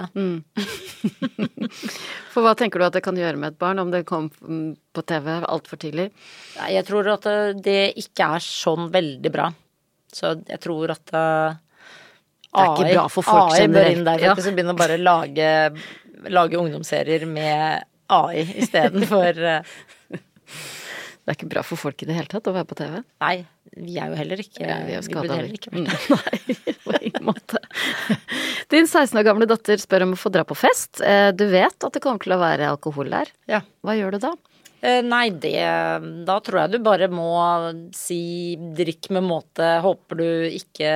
For 2.33 2.41
hva 2.41 2.55
tenker 2.57 2.81
du 2.81 2.85
at 2.87 2.95
det 2.95 3.03
kan 3.05 3.19
gjøre 3.19 3.37
med 3.37 3.51
et 3.51 3.59
barn 3.61 3.77
om 3.77 3.91
det 3.93 4.07
kom 4.09 4.31
mm, 4.41 4.71
på 4.95 5.03
TV 5.05 5.27
altfor 5.37 5.77
tidlig? 5.83 6.07
Jeg 6.57 6.87
tror 6.87 7.11
at 7.13 7.27
eh, 7.29 7.51
det 7.53 7.91
ikke 8.01 8.31
er 8.39 8.41
sånn 8.41 8.89
veldig 8.93 9.31
bra. 9.35 9.51
Så 10.09 10.33
jeg 10.47 10.57
tror 10.63 10.95
at 10.95 11.13
uh, 11.13 11.59
Det 12.51 12.63
er 12.63 12.73
ikke 12.75 12.93
bra 12.97 13.05
for 13.07 13.23
folk 13.23 13.53
AI 13.53 13.61
bør 13.61 13.61
generelt, 13.63 13.95
inn 13.97 14.05
der, 14.07 14.19
ja. 14.25 14.33
faktisk, 14.33 14.51
og 14.51 14.57
begynne 14.57 14.73
å 14.75 14.79
bare 14.81 14.97
lage, 14.99 15.51
lage 16.35 16.59
ungdomsserier 16.59 17.23
med 17.29 17.85
AI 18.11 18.43
istedenfor 18.59 19.39
uh, 19.39 19.79
Det 20.11 21.31
er 21.31 21.37
ikke 21.37 21.47
bra 21.53 21.63
for 21.63 21.79
folk 21.79 22.01
i 22.03 22.09
det 22.09 22.17
hele 22.17 22.27
tatt 22.27 22.49
å 22.49 22.53
være 22.55 22.67
på 22.67 22.75
TV. 22.81 22.97
Nei, 23.23 23.35
vi 23.77 23.95
er 24.01 24.11
jo 24.11 24.17
heller 24.19 24.41
ikke 24.43 24.65
Ja, 24.65 24.79
vi 24.83 24.95
er 24.97 24.99
jo 24.99 25.05
vi 25.07 25.15
burde 25.15 25.37
heller 25.37 25.55
ikke 25.55 25.71
vært 25.71 25.79
Mm, 25.79 25.87
Nei, 26.17 26.75
på 26.83 26.95
ingen 26.99 27.27
måte. 27.29 27.61
Din 28.73 28.87
16 28.89 29.15
år 29.21 29.27
gamle 29.29 29.47
datter 29.47 29.79
spør 29.79 30.07
om 30.09 30.15
å 30.17 30.19
få 30.19 30.31
dra 30.33 30.43
på 30.47 30.57
fest. 30.57 30.99
Eh, 31.05 31.29
Du 31.37 31.45
vet 31.53 31.77
at 31.87 31.93
det 31.95 32.01
kommer 32.03 32.19
til 32.25 32.35
å 32.35 32.41
være 32.41 32.67
alkohol 32.73 33.13
der. 33.13 33.31
Ja. 33.47 33.61
Hva 33.85 33.95
gjør 33.95 34.17
du 34.17 34.25
da? 34.25 34.33
Eh, 34.81 34.99
Nei, 35.05 35.29
det 35.29 35.55
Da 36.27 36.39
tror 36.43 36.63
jeg 36.63 36.73
du 36.75 36.79
bare 36.83 37.07
må 37.13 37.31
si 37.95 38.57
drikk 38.75 39.11
med 39.15 39.23
måte. 39.29 39.75
Håper 39.85 40.19
du 40.19 40.29
ikke 40.49 40.91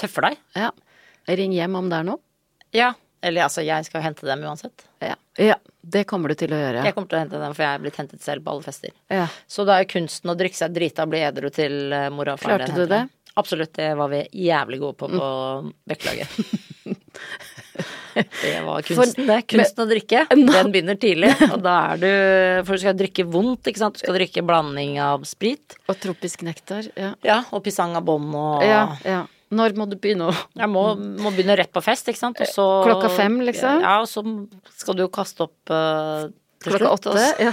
tøffer 0.00 0.30
deg. 0.30 0.38
Ja. 0.56 0.70
Ring 1.26 1.54
hjem 1.56 1.78
om 1.78 1.90
det 1.90 2.00
er 2.00 2.08
noe. 2.12 2.22
Ja. 2.76 2.92
Eller 3.26 3.46
altså, 3.46 3.64
jeg 3.64 3.86
skal 3.86 4.00
jo 4.00 4.04
hente 4.06 4.28
dem 4.28 4.44
uansett. 4.46 4.84
Ja. 5.02 5.16
ja. 5.40 5.56
Det 5.80 6.04
kommer 6.10 6.30
du 6.30 6.38
til 6.38 6.52
å 6.54 6.58
gjøre. 6.60 6.84
Jeg 6.86 6.94
kommer 6.94 7.10
til 7.10 7.18
å 7.18 7.22
hente 7.24 7.40
dem, 7.42 7.54
for 7.56 7.64
jeg 7.64 7.78
er 7.78 7.82
blitt 7.82 7.98
hentet 8.00 8.22
selv 8.22 8.44
på 8.44 8.54
alle 8.54 8.66
fester. 8.66 8.94
Ja. 9.12 9.26
Så 9.50 9.66
da 9.66 9.80
er 9.80 9.88
kunsten 9.90 10.30
å 10.32 10.36
drikke 10.38 10.58
seg 10.58 10.74
drita 10.76 11.06
og 11.06 11.14
bli 11.14 11.22
edru 11.26 11.50
til 11.54 11.94
eh, 11.94 12.08
mora 12.14 12.36
og 12.36 12.42
faren 12.42 12.66
Klarte 12.66 12.78
du 12.78 12.90
det? 12.90 13.02
Mm. 13.06 13.12
Absolutt, 13.36 13.74
det 13.76 13.90
var 13.98 14.08
vi 14.08 14.22
jævlig 14.46 14.78
gode 14.80 14.96
på 14.96 15.08
på 15.12 15.26
Bekkelaget. 15.90 16.38
det 18.14 18.54
var 18.64 18.86
kunsten, 18.86 19.26
det. 19.28 19.42
Kunsten 19.52 19.84
å 19.84 19.88
drikke. 19.90 20.22
Den 20.32 20.72
begynner 20.72 20.96
tidlig, 21.00 21.34
og 21.52 21.60
da 21.64 21.74
er 21.92 22.00
du 22.00 22.08
For 22.64 22.78
du 22.78 22.84
skal 22.86 22.96
drikke 22.96 23.26
vondt, 23.28 23.68
ikke 23.68 23.82
sant. 23.82 23.98
Du 23.98 24.06
skal 24.06 24.16
drikke 24.16 24.44
blanding 24.46 24.96
av 25.04 25.26
sprit. 25.28 25.76
Og 25.84 26.00
tropisk 26.00 26.46
nektar. 26.48 26.88
Ja. 26.96 27.12
Ja, 27.26 27.42
og 27.52 27.66
pisang 27.66 27.98
av 27.98 28.06
bånd 28.08 28.32
og 28.32 28.64
ja, 28.64 28.86
ja. 29.04 29.24
Når 29.54 29.76
må 29.78 29.86
du 29.86 29.94
begynne 29.94 30.30
å 30.30 30.34
Jeg 30.58 30.68
må, 30.72 30.82
må 31.22 31.30
begynne 31.34 31.54
rett 31.60 31.70
på 31.74 31.82
fest, 31.84 32.08
ikke 32.10 32.18
sant. 32.18 32.40
Så 32.50 32.64
Klokka 32.86 33.10
fem, 33.14 33.38
liksom? 33.46 33.82
Ja, 33.84 34.00
og 34.02 34.08
så 34.10 34.24
skal 34.74 34.98
du 34.98 35.04
jo 35.04 35.10
kaste 35.14 35.46
opp 35.46 35.70
uh, 35.70 36.26
til 36.62 36.74
Klokka 36.74 36.96
slutt, 36.96 37.06
Klokka 37.06 37.20
åtte? 37.20 37.44
Ja. 37.46 37.52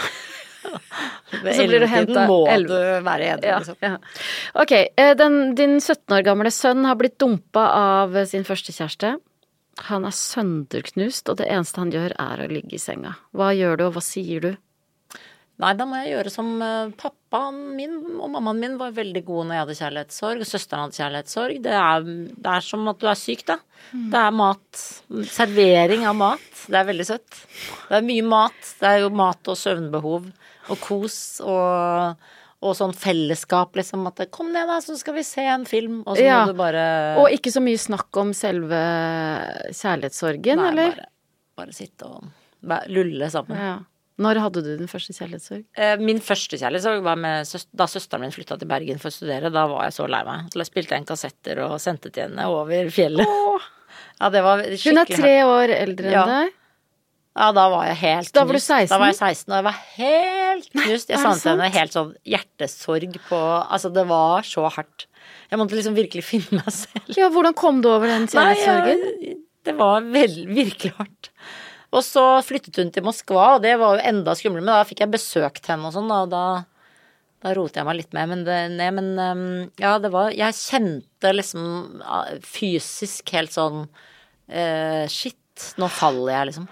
Ved 1.44 1.52
så 1.58 1.68
blir 1.68 1.84
du 1.84 1.88
hentet 1.92 2.30
må 2.32 2.40
du 2.66 2.74
være 3.06 3.34
edru, 3.36 3.50
Ja, 3.52 3.60
liksom. 3.62 3.78
ja. 3.84 3.98
Ok, 4.64 4.74
eh, 4.74 5.14
den, 5.20 5.38
din 5.60 5.78
17 5.82 6.18
år 6.18 6.26
gamle 6.26 6.54
sønn 6.56 6.88
har 6.88 6.98
blitt 6.98 7.20
dumpa 7.22 7.68
av 7.78 8.18
sin 8.32 8.48
første 8.48 8.74
kjæreste. 8.74 9.16
Han 9.90 10.06
er 10.06 10.14
sønderknust, 10.14 11.30
og 11.30 11.40
det 11.42 11.50
eneste 11.50 11.82
han 11.82 11.94
gjør 11.94 12.14
er 12.22 12.44
å 12.46 12.50
ligge 12.50 12.78
i 12.78 12.82
senga. 12.82 13.16
Hva 13.34 13.52
gjør 13.58 13.80
du, 13.80 13.88
og 13.90 13.98
hva 13.98 14.04
sier 14.06 14.44
du? 14.44 14.52
Nei, 15.62 15.70
da 15.78 15.86
må 15.86 16.00
jeg 16.02 16.16
gjøre 16.16 16.32
som 16.34 16.48
eh, 16.66 16.90
pappaen 16.98 17.58
min 17.78 17.92
og 18.18 18.32
mammaen 18.34 18.58
min 18.60 18.78
var 18.80 18.96
veldig 18.96 19.22
gode 19.28 19.46
når 19.48 19.54
jeg 19.56 19.64
hadde 19.64 19.76
kjærlighetssorg, 19.80 20.46
søsteren 20.50 20.82
hadde 20.88 20.98
kjærlighetssorg. 20.98 21.60
Det 21.62 21.76
er, 21.78 22.08
det 22.34 22.54
er 22.56 22.66
som 22.66 22.88
at 22.90 22.98
du 23.04 23.06
er 23.12 23.20
syk, 23.20 23.44
da. 23.52 23.60
Det 23.94 24.18
er 24.24 24.34
mat. 24.34 24.82
Servering 25.30 26.08
av 26.10 26.18
mat. 26.18 26.48
Det 26.66 26.80
er 26.80 26.88
veldig 26.90 27.06
søtt. 27.06 27.38
Det 27.90 28.00
er 28.00 28.08
mye 28.10 28.26
mat. 28.34 28.72
Det 28.82 28.90
er 28.90 29.04
jo 29.06 29.12
mat 29.14 29.52
og 29.54 29.60
søvnbehov 29.62 30.26
og 30.74 30.80
kos 30.82 31.20
og, 31.46 32.26
og 32.64 32.76
sånn 32.80 32.98
fellesskap, 32.98 33.78
liksom. 33.78 34.08
At 34.10 34.26
kom 34.34 34.50
ned, 34.56 34.66
da, 34.74 34.80
så 34.82 34.98
skal 34.98 35.20
vi 35.20 35.26
se 35.28 35.46
en 35.54 35.68
film, 35.70 36.02
og 36.08 36.18
så 36.18 36.26
Ja. 36.26 36.42
må 36.48 36.54
du 36.54 36.58
bare 36.64 36.88
Og 37.22 37.30
ikke 37.36 37.54
så 37.54 37.62
mye 37.62 37.78
snakk 37.78 38.10
om 38.26 38.34
selve 38.34 38.82
kjærlighetssorgen, 39.70 40.58
Nei, 40.66 40.70
eller? 40.74 40.96
Bare, 40.98 41.10
bare 41.62 41.76
sitte 41.78 42.10
og 42.10 42.24
lulle 42.90 43.30
sammen. 43.30 43.60
Ja. 43.60 43.78
Når 44.22 44.38
hadde 44.44 44.62
du 44.62 44.72
din 44.78 44.90
første 44.92 45.14
kjærlighetssorg? 45.18 45.64
Eh, 45.78 45.96
Min 45.98 46.20
første 46.22 46.58
kjærlighetssorg 46.62 47.02
var 47.06 47.16
med 47.18 47.48
søs 47.50 47.66
da 47.74 47.88
søsteren 47.90 48.22
min 48.22 48.34
flytta 48.36 48.60
til 48.62 48.70
Bergen 48.70 49.00
for 49.02 49.10
å 49.10 49.16
studere. 49.16 49.50
Da 49.54 49.64
var 49.72 49.88
jeg 49.88 49.96
så 49.96 50.06
lei 50.12 50.20
meg. 50.28 50.52
Så 50.54 50.62
jeg 50.62 50.70
spilte 50.70 51.00
inn 51.00 51.08
kassetter 51.10 51.64
og 51.66 51.80
sendte 51.82 52.12
til 52.14 52.28
henne 52.28 52.46
over 52.52 52.90
fjellet. 52.94 53.26
Ja, 54.22 54.30
det 54.30 54.42
var 54.46 54.62
Hun 54.62 54.98
er 55.02 55.10
tre 55.10 55.32
år 55.46 55.72
eldre 55.74 56.08
enn 56.08 56.14
Ja. 56.14 56.22
deg. 56.30 56.52
Ja, 57.34 57.48
da 57.52 57.64
var 57.74 57.88
jeg 57.90 57.98
helt 57.98 58.28
knust. 58.30 58.34
Da 58.38 58.44
var 58.46 58.54
du 58.54 58.60
16? 58.62 58.90
Da 58.94 58.98
var 59.02 59.10
jeg 59.10 59.18
16, 59.18 59.50
og 59.52 59.56
jeg 59.58 59.66
var 59.66 59.78
helt 59.98 60.68
knust. 60.70 61.10
Jeg 61.10 61.18
sa 61.22 61.32
det 61.34 61.42
til 61.42 61.52
henne 61.52 61.70
helt 61.74 61.96
sånn 61.98 62.12
hjertesorg 62.30 63.18
på 63.28 63.40
Altså, 63.74 63.90
det 63.94 64.04
var 64.10 64.46
så 64.46 64.68
hardt. 64.70 65.08
Jeg 65.50 65.60
måtte 65.62 65.78
liksom 65.78 65.98
virkelig 65.98 66.24
finne 66.32 66.62
meg 66.62 66.70
selv. 66.74 67.10
Ja, 67.18 67.30
hvordan 67.34 67.58
kom 67.58 67.82
du 67.82 67.90
over 67.90 68.08
den 68.14 68.28
Nei, 68.30 68.54
kjærlighetssorgen? 68.54 69.04
jeg, 69.26 69.38
det 69.66 69.76
var 69.82 70.06
vel, 70.14 70.38
virkelig 70.54 70.94
hardt. 71.00 71.32
Og 71.94 72.02
så 72.06 72.24
flyttet 72.46 72.80
hun 72.82 72.92
til 72.94 73.06
Moskva, 73.06 73.56
og 73.56 73.64
det 73.66 73.76
var 73.82 73.98
jo 73.98 74.06
enda 74.10 74.34
skumlere, 74.38 74.66
men 74.66 74.74
da 74.74 74.86
fikk 74.88 75.04
jeg 75.04 75.14
besøkt 75.14 75.68
henne 75.70 75.90
og 75.90 75.94
sånn, 75.96 76.10
og 76.14 76.32
da, 76.32 76.46
da 77.46 77.54
rotet 77.54 77.82
jeg 77.82 77.88
meg 77.90 78.00
litt 78.00 78.16
med, 78.18 78.32
men, 78.32 78.46
det, 78.48 78.58
ned, 78.74 78.98
men 78.98 79.12
um, 79.22 79.44
ja, 79.82 79.96
det 80.02 80.10
var 80.14 80.34
Jeg 80.34 80.58
kjente 80.58 81.34
liksom 81.36 82.02
fysisk 82.48 83.30
helt 83.36 83.54
sånn 83.54 83.84
eh, 84.50 85.06
Shit, 85.12 85.38
nå 85.78 85.90
faller 85.94 86.34
jeg, 86.34 86.50
liksom. 86.50 86.68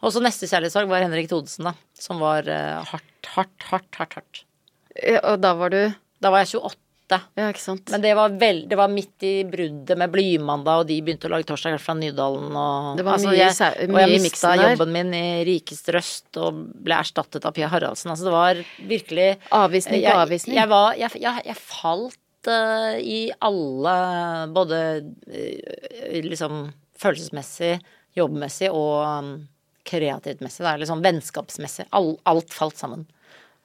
Og 0.00 0.14
så 0.14 0.22
neste 0.24 0.48
kjærlighetssorg 0.50 0.90
var 0.90 1.04
Henrik 1.04 1.30
Thodesen, 1.30 1.70
da, 1.70 1.76
som 2.00 2.22
var 2.22 2.48
eh, 2.50 2.80
hardt, 2.90 3.32
hardt, 3.36 3.68
hardt, 3.70 3.90
hardt, 4.00 4.18
hardt. 4.18 4.44
Og 5.20 5.36
da 5.38 5.54
var 5.54 5.70
du 5.70 5.82
Da 6.20 6.32
var 6.32 6.42
jeg 6.42 6.58
28. 6.58 6.89
Ja, 7.38 7.48
ikke 7.50 7.62
sant. 7.62 7.90
Men 7.92 8.02
det 8.04 8.12
var, 8.18 8.32
vel, 8.40 8.62
det 8.70 8.76
var 8.78 8.90
midt 8.92 9.24
i 9.26 9.32
bruddet 9.48 9.98
med 9.98 10.12
Blymandag, 10.12 10.82
og 10.84 10.88
de 10.88 10.96
begynte 11.02 11.28
å 11.28 11.32
lage 11.32 11.48
torsdag 11.48 11.76
fra 11.82 11.94
Nydalen 11.98 12.54
og 12.56 12.96
Det 13.00 13.04
var 13.06 13.18
altså, 13.18 13.30
mye 13.32 13.38
jeg, 13.40 13.56
sau- 13.56 13.74
Og 13.88 13.98
jeg 14.00 14.22
mista 14.24 14.54
jobben 14.60 14.92
min 14.94 15.12
i 15.18 15.24
Rikeste 15.48 15.94
Røst 15.96 16.40
og 16.42 16.62
ble 16.86 16.98
erstattet 17.00 17.46
av 17.48 17.56
Pia 17.56 17.68
Haraldsen. 17.72 18.12
Altså 18.14 18.28
det 18.28 18.34
var 18.34 18.62
virkelig 18.94 19.28
Avvisning 19.50 20.04
på 20.06 20.16
avvisning. 20.24 20.56
Jeg, 20.60 20.70
var, 20.70 20.94
jeg, 21.00 21.22
jeg, 21.26 21.44
jeg 21.50 21.58
falt 21.60 22.50
uh, 22.50 22.96
i 22.98 23.20
alle 23.40 23.96
Både 24.54 24.82
uh, 25.00 26.20
liksom 26.26 26.68
følelsesmessig, 27.00 27.78
jobbmessig 28.18 28.68
og 28.70 29.06
um, 29.06 29.30
kreativt 29.88 30.42
messig. 30.44 30.62
Det 30.66 30.72
er 30.74 30.82
liksom 30.82 31.00
vennskapsmessig. 31.04 31.86
All, 31.96 32.12
alt 32.28 32.52
falt 32.52 32.76
sammen. 32.76 33.06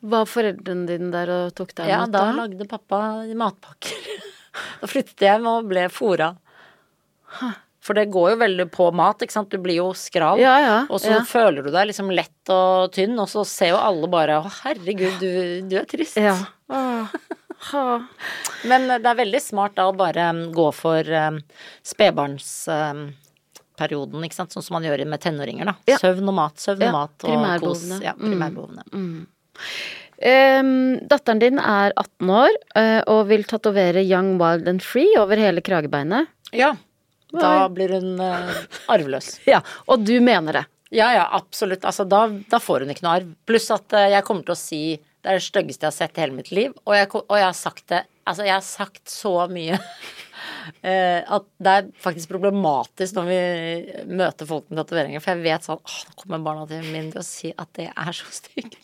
Var 0.02 0.26
foreldrene 0.30 0.86
dine 0.90 1.12
der 1.14 1.30
og 1.34 1.54
tok 1.58 1.72
deg 1.78 1.88
Ja, 1.90 1.98
imot 2.04 2.12
da 2.14 2.20
da? 2.28 2.32
lagde 2.44 2.66
pappa 2.70 3.00
matpakker. 3.36 3.96
da 4.82 4.88
flyttet 4.92 5.22
jeg 5.22 5.30
hjem 5.38 5.48
og 5.50 5.70
ble 5.72 5.84
fora. 5.94 6.30
For 7.86 7.94
det 7.94 8.08
går 8.14 8.28
jo 8.34 8.38
veldig 8.42 8.66
på 8.74 8.86
mat, 8.98 9.22
ikke 9.22 9.32
sant. 9.36 9.52
Du 9.54 9.58
blir 9.62 9.76
jo 9.78 9.92
skral. 9.98 10.40
Ja, 10.42 10.56
ja, 10.64 10.78
Og 10.90 11.00
så 11.04 11.12
ja. 11.14 11.20
føler 11.28 11.62
du 11.66 11.70
deg 11.74 11.88
liksom 11.92 12.10
lett 12.18 12.50
og 12.54 12.92
tynn, 12.96 13.16
og 13.22 13.28
så 13.30 13.44
ser 13.46 13.70
jo 13.76 13.80
alle 13.82 14.08
bare 14.10 14.40
å 14.42 14.44
herregud, 14.64 15.20
du, 15.22 15.30
du 15.70 15.76
er 15.78 15.86
trist. 15.90 16.18
Ja. 16.18 16.36
Men 18.70 18.88
det 18.90 19.06
er 19.06 19.16
veldig 19.22 19.42
smart 19.42 19.76
da 19.78 19.84
å 19.90 19.94
bare 19.98 20.24
gå 20.54 20.68
for 20.76 21.02
um, 21.30 21.38
spedbarnsperioden, 21.86 24.24
ikke 24.26 24.38
sant. 24.40 24.52
Sånn 24.56 24.66
som 24.66 24.74
man 24.80 24.86
gjør 24.88 25.06
med 25.10 25.20
tenåringer, 25.24 25.66
da. 25.70 25.76
Søvn 26.02 26.28
og 26.34 26.38
mat, 26.42 26.56
søvn 26.62 26.82
Ja, 26.88 26.90
og 26.90 26.94
mat 26.98 27.16
og 27.30 27.34
kos. 27.70 27.82
Ja, 28.02 28.14
primærbehovene. 28.18 28.84
Em, 30.18 31.00
datteren 31.12 31.42
din 31.42 31.60
er 31.60 31.92
18 32.00 32.30
år 32.32 32.54
uh, 32.78 33.02
og 33.12 33.26
vil 33.32 33.44
tatovere 33.48 34.04
Young, 34.06 34.38
Wild 34.40 34.70
and 34.72 34.84
Free 34.84 35.12
over 35.20 35.40
hele 35.40 35.64
kragebeinet. 35.66 36.32
Ja. 36.56 36.74
Da 37.36 37.68
blir 37.74 37.98
hun 37.98 38.22
uh, 38.22 38.54
arveløs. 38.92 39.36
Ja, 39.54 39.60
og 39.92 40.06
du 40.08 40.16
mener 40.24 40.62
det. 40.62 40.64
Ja, 40.96 41.10
ja, 41.18 41.26
absolutt. 41.36 41.84
Altså, 41.84 42.06
da, 42.08 42.30
da 42.52 42.62
får 42.64 42.86
hun 42.86 42.94
ikke 42.94 43.04
noe 43.04 43.18
arv. 43.20 43.36
Pluss 43.50 43.68
at 43.76 43.92
uh, 43.98 44.08
jeg 44.14 44.24
kommer 44.28 44.48
til 44.48 44.56
å 44.56 44.60
si 44.60 44.82
det 45.26 45.32
er 45.34 45.40
det 45.40 45.48
styggeste 45.48 45.88
jeg 45.88 45.90
har 45.90 45.96
sett 45.96 46.20
i 46.20 46.22
hele 46.22 46.38
mitt 46.38 46.52
liv. 46.54 46.74
Og 46.86 46.94
jeg, 46.94 47.10
og 47.18 47.34
jeg 47.34 47.48
har 47.48 47.58
sagt 47.58 47.88
det 47.94 48.06
Altså, 48.26 48.42
jeg 48.42 48.56
har 48.56 48.64
sagt 48.66 49.12
så 49.14 49.32
mye 49.54 49.76
at 50.86 51.46
det 51.62 51.74
er 51.80 51.90
faktisk 52.02 52.32
problematisk 52.32 53.18
når 53.18 53.26
vi 53.30 53.40
møter 54.12 54.48
folk 54.50 54.70
med 54.70 54.80
tatoveringer. 54.82 55.24
For 55.24 55.36
jeg 55.36 55.46
vet 55.46 55.68
sånn 55.68 55.82
Å, 55.82 55.98
nå 56.08 56.16
kommer 56.22 56.46
barna 56.46 56.66
til 56.70 56.86
min 56.94 57.12
til 57.14 57.22
å 57.22 57.26
si 57.26 57.52
at 57.54 57.70
det 57.78 57.90
er 57.92 58.12
så 58.16 58.30
stygt. 58.34 58.80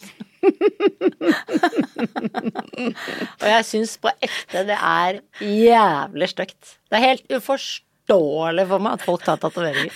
og 3.41 3.47
jeg 3.51 3.67
syns 3.67 3.95
på 4.01 4.11
ekte 4.23 4.65
det 4.69 4.77
er 4.77 5.21
jævlig 5.45 6.29
stygt. 6.31 6.75
Det 6.89 6.99
er 6.99 7.07
helt 7.11 7.37
uforståelig 7.37 8.65
for 8.71 8.83
meg 8.83 8.97
at 8.97 9.05
folk 9.05 9.25
tar 9.27 9.41
tatoveringer. 9.41 9.95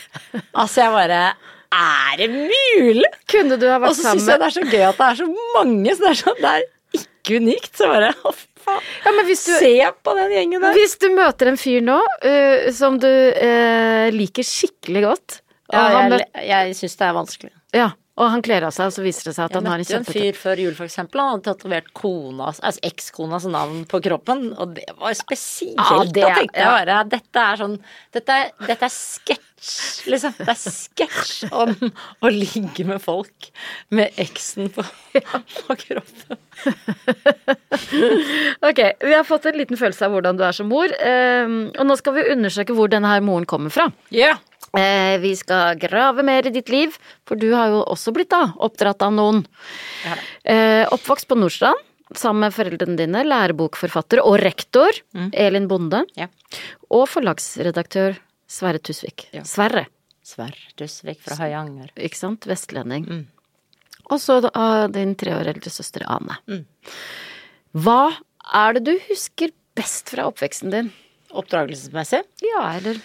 Altså, 0.54 0.86
jeg 0.86 0.96
bare 0.96 1.22
Er 1.76 2.14
det 2.22 2.30
mulig? 2.32 3.12
Kunne 3.28 3.58
du 3.60 3.66
ha 3.68 3.80
vært 3.82 3.98
sammen 3.98 4.00
Og 4.00 4.00
så 4.00 4.14
syns 4.14 4.30
jeg 4.32 4.40
det 4.40 4.48
er 4.48 4.56
så 4.56 4.66
gøy 4.70 4.86
at 4.92 5.00
det 5.02 5.08
er 5.10 5.20
så 5.20 5.28
mange, 5.58 5.96
så 5.96 6.06
det 6.06 6.12
er, 6.12 6.20
sånn, 6.22 6.42
det 6.42 6.52
er 6.54 6.68
ikke 6.98 7.40
unikt. 7.42 7.72
Så 7.78 7.90
bare 7.92 8.12
Å, 8.16 8.34
fy 8.36 8.48
faen. 8.66 8.88
ja, 9.06 9.14
men 9.18 9.28
hvis, 9.30 9.44
du, 9.48 9.54
Se 9.62 9.74
på 10.06 10.16
den 10.18 10.34
gjengen 10.36 10.64
der. 10.66 10.78
hvis 10.78 10.96
du 11.02 11.10
møter 11.16 11.52
en 11.52 11.60
fyr 11.60 11.84
nå 11.86 12.00
uh, 12.02 12.72
som 12.76 12.98
du 13.02 13.10
uh, 13.10 14.08
liker 14.16 14.48
skikkelig 14.48 15.06
godt 15.10 15.42
og, 15.42 15.76
Ja, 15.76 15.86
han, 15.98 16.18
jeg 16.20 16.50
jeg 16.52 16.76
syns 16.78 17.00
det 17.00 17.06
er 17.08 17.16
vanskelig. 17.18 17.54
ja, 17.74 17.88
og 18.16 18.30
han 18.32 18.44
kler 18.46 18.64
av 18.64 18.72
seg, 18.72 18.88
og 18.88 18.94
så 18.96 19.04
viser 19.04 19.28
det 19.28 19.34
seg 19.36 19.48
at 19.48 19.56
Jeg 19.56 19.60
han 19.60 19.66
har 19.68 19.82
en 19.82 19.82
møtte 19.84 19.96
jo 19.96 19.98
en 20.00 20.06
fyr 20.08 20.38
før 20.40 20.60
jul, 20.62 20.76
for 20.78 20.88
eksempel. 20.88 21.20
Han 21.20 21.34
hadde 21.34 21.48
tatovert 21.50 21.90
konas, 21.98 22.62
altså 22.64 22.86
ekskonas 22.88 23.48
navn 23.52 23.82
på 23.92 24.00
kroppen, 24.06 24.46
og 24.54 24.78
det 24.78 24.86
var 25.02 25.18
spesielt. 25.20 25.82
Ja, 25.82 25.98
det 26.06 26.22
da 26.22 26.30
tenkte 26.38 26.62
jeg 26.62 26.64
ja. 26.64 26.76
bare 26.78 27.02
dette 27.12 27.44
er 27.44 27.60
sånn 27.60 27.76
Dette 28.16 28.38
dette 28.62 28.88
er 28.88 28.94
sketsj, 28.94 29.45
liksom. 30.12 30.34
Det 30.38 30.50
er 30.52 30.60
sketsj 30.62 31.48
om 31.56 31.72
å 32.26 32.32
ligge 32.34 32.86
med 32.88 33.02
folk 33.04 33.50
med 33.96 34.18
eksen 34.22 34.70
på, 34.76 34.84
på 35.16 35.78
kroppen. 35.84 36.38
Ok, 38.66 38.82
vi 39.02 39.14
har 39.14 39.24
fått 39.28 39.46
en 39.50 39.58
liten 39.60 39.78
følelse 39.80 40.06
av 40.08 40.14
hvordan 40.16 40.38
du 40.40 40.44
er 40.48 40.56
som 40.56 40.70
mor, 40.72 40.92
eh, 40.92 41.46
og 41.80 41.86
nå 41.88 41.98
skal 42.00 42.18
vi 42.18 42.28
undersøke 42.36 42.76
hvor 42.78 42.92
denne 42.92 43.10
her 43.12 43.24
moren 43.26 43.48
kommer 43.50 43.74
fra. 43.74 43.88
Ja. 44.14 44.36
Eh, 44.76 45.16
vi 45.24 45.32
skal 45.40 45.78
grave 45.80 46.24
mer 46.28 46.48
i 46.50 46.54
ditt 46.56 46.70
liv, 46.74 46.96
for 47.28 47.40
du 47.40 47.48
har 47.56 47.72
jo 47.72 47.84
også 47.88 48.12
blitt 48.16 48.34
da 48.34 48.50
oppdratt 48.66 49.06
av 49.08 49.14
noen. 49.16 49.44
Det. 50.04 50.18
Eh, 50.52 50.84
oppvokst 50.92 51.30
på 51.32 51.38
Nordstrand 51.40 51.80
sammen 52.16 52.46
med 52.46 52.54
foreldrene 52.54 52.98
dine, 53.00 53.24
lærebokforfatter 53.26 54.20
og 54.22 54.36
rektor 54.44 54.94
Elin 55.34 55.66
Bonde, 55.72 56.04
Ja. 56.20 56.28
og 56.94 57.08
forlagsredaktør 57.10 58.20
Sverre 58.48 58.80
Tusvik. 58.80 59.28
Ja. 59.34 59.44
Sverre, 59.48 59.88
Sverre 60.26 60.76
Tusvik 60.78 61.22
fra 61.24 61.38
Høyanger. 61.40 61.92
ikke 61.96 62.20
sant? 62.20 62.46
Vestlending. 62.50 63.08
Mm. 63.10 63.26
Og 64.14 64.22
så 64.22 64.38
din 64.94 65.16
tre 65.18 65.34
år 65.34 65.50
eldre 65.56 65.72
søster 65.74 66.06
Ane. 66.06 66.38
Mm. 66.46 66.66
Hva 67.86 68.14
er 68.54 68.78
det 68.78 68.86
du 68.86 68.94
husker 69.10 69.54
best 69.76 70.14
fra 70.14 70.28
oppveksten 70.30 70.72
din? 70.72 70.92
Oppdragelsesmessig? 71.36 72.22
Ja, 72.46 72.62
eller 72.78 73.02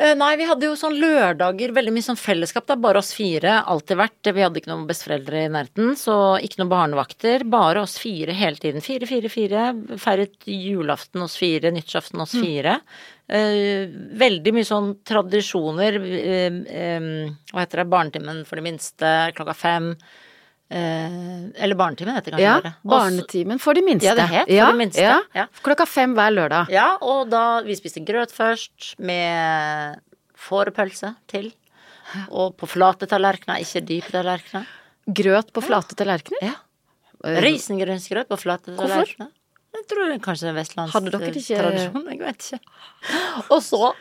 Nei, 0.00 0.30
vi 0.40 0.46
hadde 0.48 0.64
jo 0.64 0.76
sånn 0.80 0.94
lørdager, 0.96 1.74
veldig 1.76 1.92
mye 1.92 2.04
sånn 2.06 2.16
fellesskap. 2.16 2.64
Det 2.64 2.72
er 2.72 2.80
bare 2.80 3.00
oss 3.02 3.10
fire, 3.12 3.58
alltid 3.68 3.98
vært. 4.00 4.30
Vi 4.32 4.44
hadde 4.46 4.60
ikke 4.62 4.70
noen 4.70 4.86
besteforeldre 4.88 5.42
i 5.44 5.50
nærheten, 5.52 5.90
så 6.00 6.14
ikke 6.40 6.62
noen 6.62 6.70
barnevakter. 6.72 7.44
Bare 7.52 7.82
oss 7.84 7.98
fire 8.00 8.32
hele 8.38 8.56
tiden. 8.62 8.80
Fire, 8.84 9.04
fire, 9.10 9.28
fire. 9.32 9.66
Feiret 10.00 10.48
julaften 10.48 11.20
hos 11.20 11.36
fire, 11.36 11.72
nyttårsaften 11.76 12.24
hos 12.24 12.32
fire. 12.38 12.78
Mm. 13.30 14.16
veldig 14.18 14.52
mye 14.56 14.66
sånn 14.66 14.88
tradisjoner. 15.06 16.00
eh, 16.02 16.56
eh, 16.80 17.04
hva 17.52 17.60
heter 17.62 17.84
det, 17.84 17.90
barnetimen 17.92 18.40
for 18.48 18.56
de 18.56 18.64
minste, 18.66 19.12
klokka 19.36 19.54
fem. 19.54 19.92
Eh, 20.70 21.48
eller 21.64 21.74
barnetimen 21.74 22.14
heter 22.14 22.30
det 22.30 22.38
kanskje. 22.38 22.46
Ja, 22.46 22.60
bare. 22.62 22.74
Barnetimen 22.92 23.58
for 23.58 23.74
de 23.74 23.82
minste. 23.82 24.06
Ja, 24.06 24.14
det 24.14 24.26
het 24.30 24.46
for 24.46 24.54
ja, 24.54 24.68
de 24.70 24.78
minste, 24.78 25.02
Ja. 25.02 25.16
ja. 25.34 25.46
Klokka 25.66 25.86
fem 25.86 26.14
hver 26.14 26.30
lørdag. 26.30 26.70
Ja, 26.70 26.92
og 27.02 27.28
da 27.32 27.60
vi 27.66 27.74
spiste 27.74 28.04
grøt 28.06 28.30
først, 28.30 28.94
med 28.98 29.98
fårepølse 30.38 31.16
til. 31.30 31.50
Og 32.30 32.56
på 32.58 32.66
flate 32.70 33.06
tallerkener, 33.10 33.60
ikke 33.62 33.82
dype 33.86 34.10
tallerkener. 34.14 34.66
Grøt 35.10 35.52
på 35.52 35.62
flate 35.62 35.94
tallerkener. 35.98 36.42
Ja. 36.42 36.54
Eh, 37.24 37.40
Risengrynsgrøt 37.44 38.28
på 38.30 38.38
flate 38.38 38.76
tallerkener. 38.78 39.30
Jeg 39.74 39.86
tror 39.86 40.08
det 40.10 40.14
er 40.16 40.24
kanskje 40.24 40.48
er 40.50 40.54
Hadde 40.90 41.10
dere 41.10 41.30
ikke- 41.30 41.34
vestlandstradisjon. 41.34 42.08
Jeg 42.10 42.18
vet 42.18 42.46
ikke. 42.46 42.60
Og 43.54 43.60
så 43.62 43.92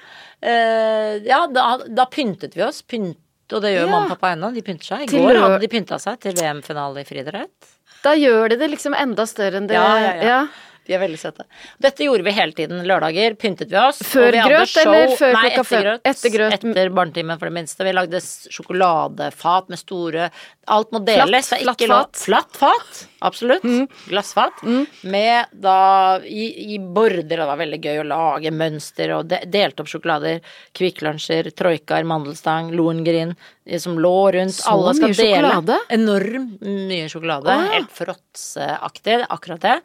Eh, 0.42 1.18
ja, 1.28 1.48
da, 1.52 1.64
da 1.84 2.06
pyntet 2.08 2.54
vi 2.56 2.62
oss. 2.64 2.78
Pynt, 2.82 3.18
og 3.54 3.62
det 3.66 3.74
gjør 3.76 3.86
Ja. 3.86 3.92
mamma 3.92 4.06
og 4.06 4.20
pappa 4.20 4.34
ennå. 4.36 4.54
De 4.54 4.62
pynter 4.62 4.86
seg. 4.86 5.02
I 5.04 5.08
Til 5.08 5.22
går 5.26 5.40
hadde 5.42 5.60
de 5.60 5.68
pynta 5.68 6.00
seg 6.00 6.20
til 6.20 6.34
VM-finale 6.34 7.02
i 7.02 7.04
friidrett. 7.08 7.70
Da 8.04 8.14
gjør 8.16 8.50
de 8.50 8.56
det 8.62 8.70
liksom 8.72 8.94
enda 8.96 9.26
større 9.28 9.58
enn 9.60 9.68
det 9.68 9.76
Ja, 9.76 9.98
ja, 10.00 10.14
ja. 10.24 10.48
De 10.90 10.96
er 10.98 11.02
veldig 11.04 11.20
søte. 11.22 11.44
Dette 11.78 12.06
gjorde 12.08 12.26
vi 12.26 12.32
hele 12.34 12.56
tiden. 12.58 12.80
Lørdager 12.90 13.36
pyntet 13.38 13.70
vi 13.70 13.78
oss. 13.78 14.00
Før 14.10 14.32
vi 14.34 14.42
grøt 14.42 14.72
show, 14.72 14.90
eller 14.90 15.12
før 15.20 15.36
Nei, 15.36 15.44
klokka 15.54 15.66
fem? 15.70 15.90
Etter 16.10 16.34
grøt. 16.34 16.56
Etter 16.56 16.90
barnetimen, 16.98 17.38
for 17.38 17.52
det 17.52 17.56
minste. 17.60 17.86
Vi 17.86 17.94
lagde 17.94 18.22
sjokoladefat 18.26 19.70
med 19.70 19.82
store 19.82 20.32
Alt 20.70 20.92
må 20.94 21.02
deles. 21.02 21.50
Flatt, 21.50 21.82
flatt 21.82 21.86
fat. 21.90 22.20
Flatt 22.24 22.58
fat. 22.60 23.00
Absolutt. 23.26 23.66
Glassfat. 24.08 24.62
Med 25.02 25.54
da 25.66 25.78
i, 26.26 26.76
i 26.76 26.80
border. 26.80 27.26
Det 27.30 27.48
var 27.50 27.60
veldig 27.60 27.80
gøy 27.84 28.02
å 28.04 28.08
lage 28.10 28.52
mønster 28.54 29.16
og 29.18 29.30
de, 29.32 29.42
delte 29.50 29.84
opp 29.84 29.90
sjokolader. 29.92 30.44
Kvikk 30.78 31.02
Lunsjer, 31.06 31.50
Troikar, 31.58 32.06
Mandelstang, 32.08 32.70
Lohengrin 32.78 33.34
eh, 33.66 33.80
som 33.82 33.98
lå 34.02 34.16
rundt. 34.38 34.58
Så 34.60 34.74
Alle 34.74 34.94
skal 34.98 35.14
mye 35.14 35.18
dele. 35.18 35.42
sjokolade? 35.42 35.80
Enormt 35.98 36.70
mye 36.94 37.10
sjokolade. 37.12 37.58
Ja. 37.58 37.74
Helt 37.74 37.98
fråtseaktig, 37.98 39.20
akkurat 39.30 39.66
det. 39.66 39.76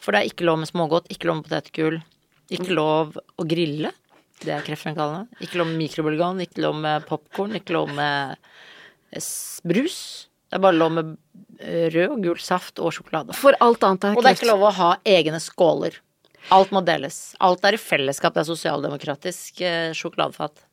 For 0.00 0.16
det 0.16 0.20
er 0.22 0.30
ikke 0.30 0.46
lov 0.48 0.60
med 0.62 0.70
smågodt, 0.70 1.10
ikke 1.12 1.28
lov 1.28 1.40
med 1.40 1.48
potetgull, 1.48 1.98
ikke 2.50 2.72
lov 2.72 3.18
å 3.20 3.46
grille. 3.48 3.92
Det 4.40 4.54
er 4.54 4.64
kreftfremkallende. 4.64 5.28
Ikke 5.44 5.60
lov 5.60 5.68
med 5.68 5.76
mikrobølgeovn, 5.82 6.40
ikke 6.46 6.64
lov 6.64 6.78
med 6.80 7.04
popkorn, 7.08 7.58
ikke 7.58 7.76
lov 7.76 7.92
med 7.92 8.38
brus. 9.68 9.98
Det 10.48 10.58
er 10.58 10.62
bare 10.64 10.78
lov 10.80 10.94
med 10.96 11.10
eh, 11.60 11.90
rød 11.92 12.14
og 12.16 12.22
gul 12.24 12.40
saft 12.42 12.80
og 12.82 12.94
sjokolade. 12.96 13.36
For 13.38 13.54
alt 13.62 13.84
annet 13.86 14.08
er 14.08 14.16
Og 14.16 14.24
det 14.24 14.32
er 14.32 14.38
ikke 14.38 14.48
lov 14.50 14.64
å 14.66 14.72
ha 14.78 14.88
egne 15.06 15.38
skåler. 15.42 16.00
Alt 16.50 16.72
må 16.74 16.80
deles. 16.82 17.20
Alt 17.44 17.66
er 17.68 17.76
i 17.76 17.80
fellesskap. 17.80 18.34
Det 18.34 18.42
er 18.42 18.48
sosialdemokratisk 18.48 19.60
eh, 19.60 19.92
sjokoladefat. 19.94 20.64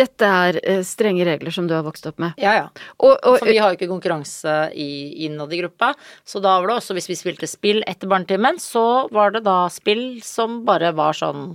Dette 0.00 0.28
er 0.44 0.58
eh, 0.62 0.80
strenge 0.86 1.26
regler 1.28 1.52
som 1.54 1.66
du 1.68 1.74
har 1.76 1.84
vokst 1.86 2.06
opp 2.08 2.20
med. 2.22 2.38
Ja, 2.40 2.54
ja. 2.56 2.66
Og, 2.98 3.12
og 3.16 3.38
For 3.40 3.50
vi 3.50 3.58
har 3.60 3.72
jo 3.72 3.78
ikke 3.78 3.90
konkurranse 3.90 4.54
i, 4.72 5.26
innad 5.26 5.52
i 5.52 5.60
gruppa. 5.60 5.92
Så 6.24 6.40
da 6.42 6.56
var 6.60 6.70
det 6.70 6.78
også, 6.80 6.96
hvis 6.96 7.10
vi 7.10 7.18
spilte 7.18 7.48
spill 7.50 7.82
etter 7.90 8.10
barnetimen, 8.10 8.60
så 8.62 8.84
var 9.12 9.34
det 9.36 9.44
da 9.46 9.62
spill 9.72 10.22
som 10.24 10.62
bare 10.68 10.92
var 10.96 11.16
sånn 11.16 11.52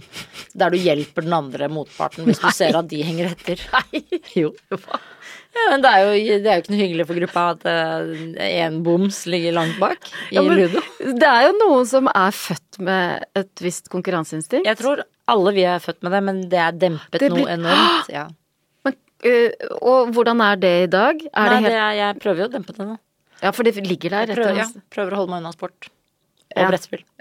Der 0.55 0.73
du 0.73 0.77
hjelper 0.79 1.25
den 1.25 1.35
andre 1.35 1.69
motparten 1.71 2.27
hvis 2.27 2.41
du 2.43 2.49
ser 2.53 2.77
at 2.77 2.89
de 2.91 3.01
henger 3.05 3.33
etter. 3.33 3.65
Nei. 3.75 4.03
Jo. 4.35 4.53
Ja, 5.55 5.65
men 5.71 5.83
det 5.83 5.91
er, 5.91 6.03
jo, 6.03 6.37
det 6.43 6.51
er 6.51 6.57
jo 6.57 6.63
ikke 6.65 6.73
noe 6.73 6.81
hyggelig 6.81 7.07
for 7.07 7.19
gruppa 7.21 7.43
at 7.53 7.67
én 8.43 8.81
boms 8.83 9.21
ligger 9.31 9.55
langt 9.55 9.77
bak 9.79 10.09
i 10.27 10.35
Ja, 10.35 10.43
ludo. 10.43 10.83
Det 10.99 11.29
er 11.29 11.47
jo 11.47 11.57
noen 11.61 11.87
som 11.87 12.09
er 12.11 12.35
født 12.35 12.81
med 12.83 13.23
et 13.39 13.63
visst 13.63 13.87
konkurranseinstinkt. 13.93 14.67
Jeg 14.67 14.81
tror 14.81 15.05
alle 15.27 15.53
vi 15.55 15.63
er 15.65 15.79
født 15.83 16.03
med 16.05 16.11
det, 16.15 16.23
men 16.23 16.41
det 16.49 16.59
er 16.59 16.71
dempet 16.71 17.19
Det 17.19 17.31
blir- 17.31 17.45
noe 17.45 17.53
enormt. 17.55 18.09
Ja. 18.13 18.27
Men, 18.85 18.93
uh, 19.25 19.49
og 19.81 20.11
hvordan 20.13 20.41
er 20.41 20.55
det 20.61 20.73
i 20.83 20.87
dag? 20.91 21.15
Er 21.33 21.49
Nei, 21.49 21.61
det 21.61 21.71
det 21.71 21.79
er, 21.81 21.91
jeg 22.01 22.19
prøver 22.19 22.37
jo 22.43 22.47
å 22.49 22.53
dempe 22.59 22.73
det 22.77 22.85
nå. 22.87 22.97
ja, 23.41 23.51
for 23.51 23.63
det 23.63 23.75
ligger 23.87 24.09
der. 24.09 24.27
Jeg 24.27 24.37
prøver, 24.37 24.57
ja, 24.57 24.67
prøver 24.93 25.11
å 25.11 25.15
holde 25.23 25.31
meg 25.35 25.43
unna 25.43 25.51
sport. 25.53 25.89
Og 26.55 26.61
Ja. 26.61 26.67
brettspill. 26.69 27.03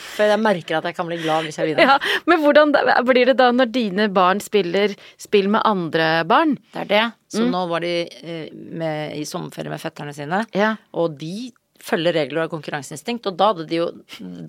For 0.00 0.24
jeg 0.28 0.40
merker 0.42 0.78
at 0.78 0.86
jeg 0.88 0.96
kan 0.96 1.06
bli 1.08 1.16
glad 1.20 1.44
hvis 1.46 1.58
jeg 1.60 1.70
vinner. 1.70 1.86
Ja, 1.86 2.22
men 2.28 2.40
hvordan 2.42 2.72
blir 3.06 3.26
det 3.30 3.36
da 3.38 3.50
når 3.52 3.70
dine 3.72 4.06
barn 4.12 4.40
spiller 4.40 4.94
spill 5.20 5.48
med 5.52 5.62
andre 5.68 6.24
barn? 6.28 6.56
Det 6.74 6.80
er 6.84 6.88
det. 6.90 7.02
Så 7.32 7.44
nå 7.48 7.60
var 7.70 7.84
de 7.84 7.92
eh, 8.08 8.48
med, 8.52 9.14
i 9.20 9.24
sommerferie 9.28 9.70
med 9.72 9.80
fetterne 9.82 10.14
sine, 10.16 10.42
Ja. 10.56 10.74
og 10.92 11.18
de 11.20 11.52
følger 11.84 12.16
regler 12.16 12.40
og 12.40 12.44
har 12.46 12.52
konkurranseinstinkt. 12.52 13.28
Og 13.30 13.36
da 13.38 13.50
hadde 13.52 13.66
de 13.70 13.80
jo 13.80 13.88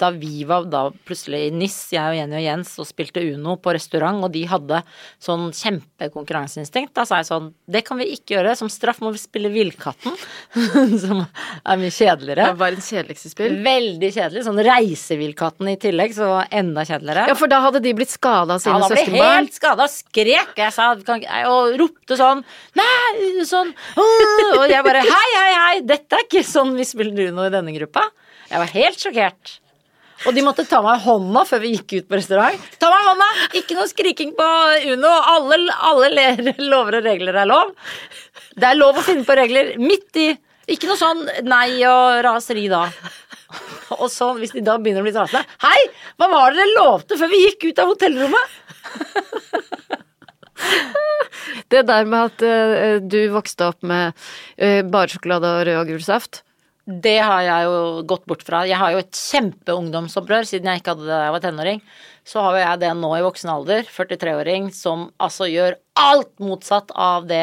Da 0.02 0.10
vi 0.13 0.44
var 0.48 0.65
da 0.72 0.84
plutselig 1.08 1.48
i 1.48 1.52
NIS, 1.56 1.78
jeg 1.96 2.04
og 2.04 2.17
Jenny 2.17 2.38
og 2.39 2.44
Jens, 2.46 2.74
og 2.82 2.88
spilte 2.89 3.24
Uno 3.34 3.56
på 3.62 3.74
restaurant, 3.76 4.22
og 4.26 4.32
de 4.34 4.44
hadde 4.50 4.82
sånn 5.22 5.50
kjempekonkurranseinstinkt, 5.58 6.94
da 6.98 7.06
sa 7.08 7.22
jeg 7.22 7.30
sånn 7.32 7.52
Det 7.72 7.84
kan 7.88 8.00
vi 8.02 8.10
ikke 8.15 8.36
gjøre. 8.38 8.56
Som 8.60 8.72
straff 8.72 9.02
må 9.04 9.13
vi 9.15 9.22
spille 9.22 9.52
Villkatten. 9.54 10.15
som 11.04 11.24
er 11.24 11.80
mye 11.82 11.94
kjedeligere. 11.94 12.52
Det 12.52 12.60
var 12.62 12.76
en 12.76 12.86
kjedeligste 12.86 13.32
spill. 13.34 13.58
Veldig 13.65 14.12
kjedelig. 14.15 14.46
Sånn 14.48 14.62
Reisevillkatten 14.67 15.72
i 15.72 15.78
tillegg, 15.82 16.15
så 16.17 16.30
enda 16.52 16.86
kjedeligere. 16.88 17.28
Ja, 17.32 17.38
for 17.39 17.52
da 17.52 17.62
hadde 17.65 17.82
de 17.84 17.94
blitt 17.98 18.13
skada 18.13 18.58
av 18.58 18.65
Ja, 18.65 18.78
da 18.82 18.89
ble 18.91 19.00
søskenbarn. 19.02 19.36
helt 19.39 19.58
skada, 19.58 19.88
skrek 19.91 20.58
jeg 20.62 20.76
sa, 20.76 20.89
kan, 21.08 21.24
og 21.50 21.76
ropte 21.80 22.17
sånn 22.20 22.44
Nei, 22.78 23.44
sånn! 23.48 23.72
Og 24.60 24.65
jeg 24.70 24.84
bare 24.86 25.04
Hei, 25.06 25.30
hei, 25.36 25.52
hei, 25.58 25.76
dette 25.88 26.17
er 26.17 26.26
ikke 26.26 26.44
sånn 26.48 26.74
vi 26.78 26.86
spiller 26.88 27.15
Uno 27.30 27.46
i 27.48 27.54
denne 27.54 27.74
gruppa. 27.76 28.08
Jeg 28.50 28.62
var 28.62 28.74
helt 28.76 29.04
sjokkert. 29.04 29.58
Og 30.28 30.36
de 30.38 30.44
måtte 30.46 30.68
ta 30.70 30.82
meg 30.86 31.00
i 31.00 31.04
hånda 31.06 31.44
før 31.50 31.64
vi 31.64 31.72
gikk 31.74 31.96
ut 31.96 32.10
på 32.12 32.20
restaurant. 32.20 32.70
Ta 32.82 32.92
meg 32.92 33.02
i 33.02 33.08
hånda! 33.10 33.30
Ikke 33.58 33.78
noe 33.78 33.90
skriking 33.90 34.36
på 34.38 34.50
Uno. 34.94 35.14
Alle, 35.34 35.58
alle 35.90 36.56
lover 36.62 37.00
og 37.00 37.08
regler 37.10 37.42
er 37.42 37.50
lov. 37.50 37.74
Det 38.54 38.68
er 38.70 38.78
lov 38.78 39.00
å 39.00 39.06
finne 39.06 39.26
på 39.26 39.38
regler 39.40 39.74
midt 39.82 40.22
i 40.22 40.30
Ikke 40.72 40.88
noe 40.90 41.00
sånn 41.00 41.24
nei 41.48 41.82
og 41.90 42.22
raseri 42.26 42.68
da. 42.72 42.84
Og 43.98 44.08
så, 44.12 44.30
hvis 44.38 44.54
de 44.56 44.62
da 44.64 44.78
begynner 44.80 45.04
å 45.04 45.08
bli 45.08 45.14
rasende 45.16 45.42
Hei, 45.66 45.80
hva 46.20 46.30
var 46.32 46.54
det 46.54 46.62
dere 46.62 46.76
lovte 46.78 47.18
før 47.20 47.32
vi 47.32 47.42
gikk 47.48 47.66
ut 47.72 47.82
av 47.82 47.92
hotellrommet? 47.92 48.60
Det 51.72 51.82
der 51.90 52.06
med 52.06 52.30
at 52.30 52.44
uh, 52.46 53.02
du 53.02 53.20
vokste 53.34 53.72
opp 53.72 53.82
med 53.88 54.14
uh, 54.14 54.82
bare 54.86 55.10
sjokolade 55.12 55.50
og 55.50 55.64
rød 55.68 55.80
og 55.82 55.90
gul 55.90 56.04
saft. 56.06 56.44
Det 56.86 57.20
har 57.22 57.44
jeg 57.46 57.65
jo 57.67 57.82
gått 58.10 58.24
bort 58.26 58.41
fra. 58.46 58.63
Jeg 58.65 58.80
har 58.82 58.94
jo 58.96 59.02
et 59.04 59.13
kjempeungdomsopprør 59.13 60.48
siden 60.50 60.72
jeg 60.72 60.82
ikke 60.82 60.96
hadde 60.96 61.06
det 61.06 61.13
da 61.13 61.20
jeg 61.28 61.36
var 61.36 61.44
tenåring. 61.44 61.84
Så 62.26 62.41
har 62.41 62.56
jo 62.56 62.62
jeg 62.62 62.80
det 62.82 62.89
nå 62.98 63.10
i 63.17 63.22
voksen 63.26 63.50
alder, 63.54 63.86
43-åring, 63.89 64.70
som 64.74 65.08
altså 65.22 65.48
gjør 65.50 65.78
alt 66.02 66.32
motsatt 66.41 66.89
av 66.94 67.28
det. 67.30 67.41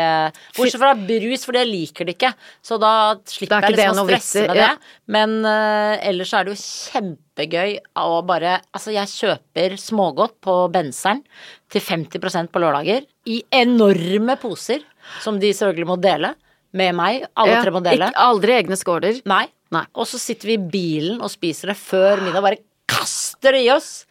Bortsett 0.57 0.83
fra 0.83 0.93
brus, 0.99 1.47
for 1.47 1.59
det 1.59 1.65
liker 1.71 2.09
de 2.09 2.15
ikke. 2.15 2.33
Så 2.67 2.79
da 2.83 2.93
slipper 3.31 3.59
er 3.63 3.69
jeg 3.69 3.79
liksom 3.79 4.03
å 4.03 4.07
stresse 4.09 4.45
med 4.47 4.59
det. 4.59 4.67
ja. 4.67 4.73
Men 5.15 5.39
uh, 5.47 5.95
ellers 6.03 6.35
er 6.35 6.47
det 6.47 6.55
jo 6.55 6.63
kjempegøy 6.63 7.79
å 8.03 8.21
bare 8.27 8.59
Altså, 8.75 8.93
jeg 8.95 9.11
kjøper 9.11 9.79
smågodt 9.81 10.39
på 10.45 10.59
benseren 10.75 11.23
til 11.71 11.83
50% 11.85 12.51
på 12.51 12.63
lørdager 12.63 13.07
i 13.31 13.41
enorme 13.55 14.39
poser, 14.41 14.83
som 15.23 15.39
de 15.43 15.55
selvfølgelig 15.55 15.91
må 15.91 15.99
dele 16.03 16.35
med 16.77 16.95
meg. 16.99 17.25
Alle 17.39 17.55
Ja, 17.57 17.63
tre 17.65 17.73
må 17.75 17.83
dele. 17.85 18.11
Ikke, 18.11 18.27
aldri 18.29 18.57
egne 18.59 18.77
skåler. 18.79 19.21
Nei. 19.29 19.47
Nei. 19.75 19.85
Og 19.95 20.09
så 20.09 20.21
sitter 20.21 20.51
vi 20.53 20.57
i 20.59 20.69
bilen 20.73 21.21
og 21.21 21.31
spiser 21.33 21.73
det 21.73 21.79
før 21.81 22.23
middag. 22.25 22.45
Bare 22.45 22.61
kaster 22.89 23.57
det 23.57 23.65
i 23.67 23.71
oss. 23.75 24.07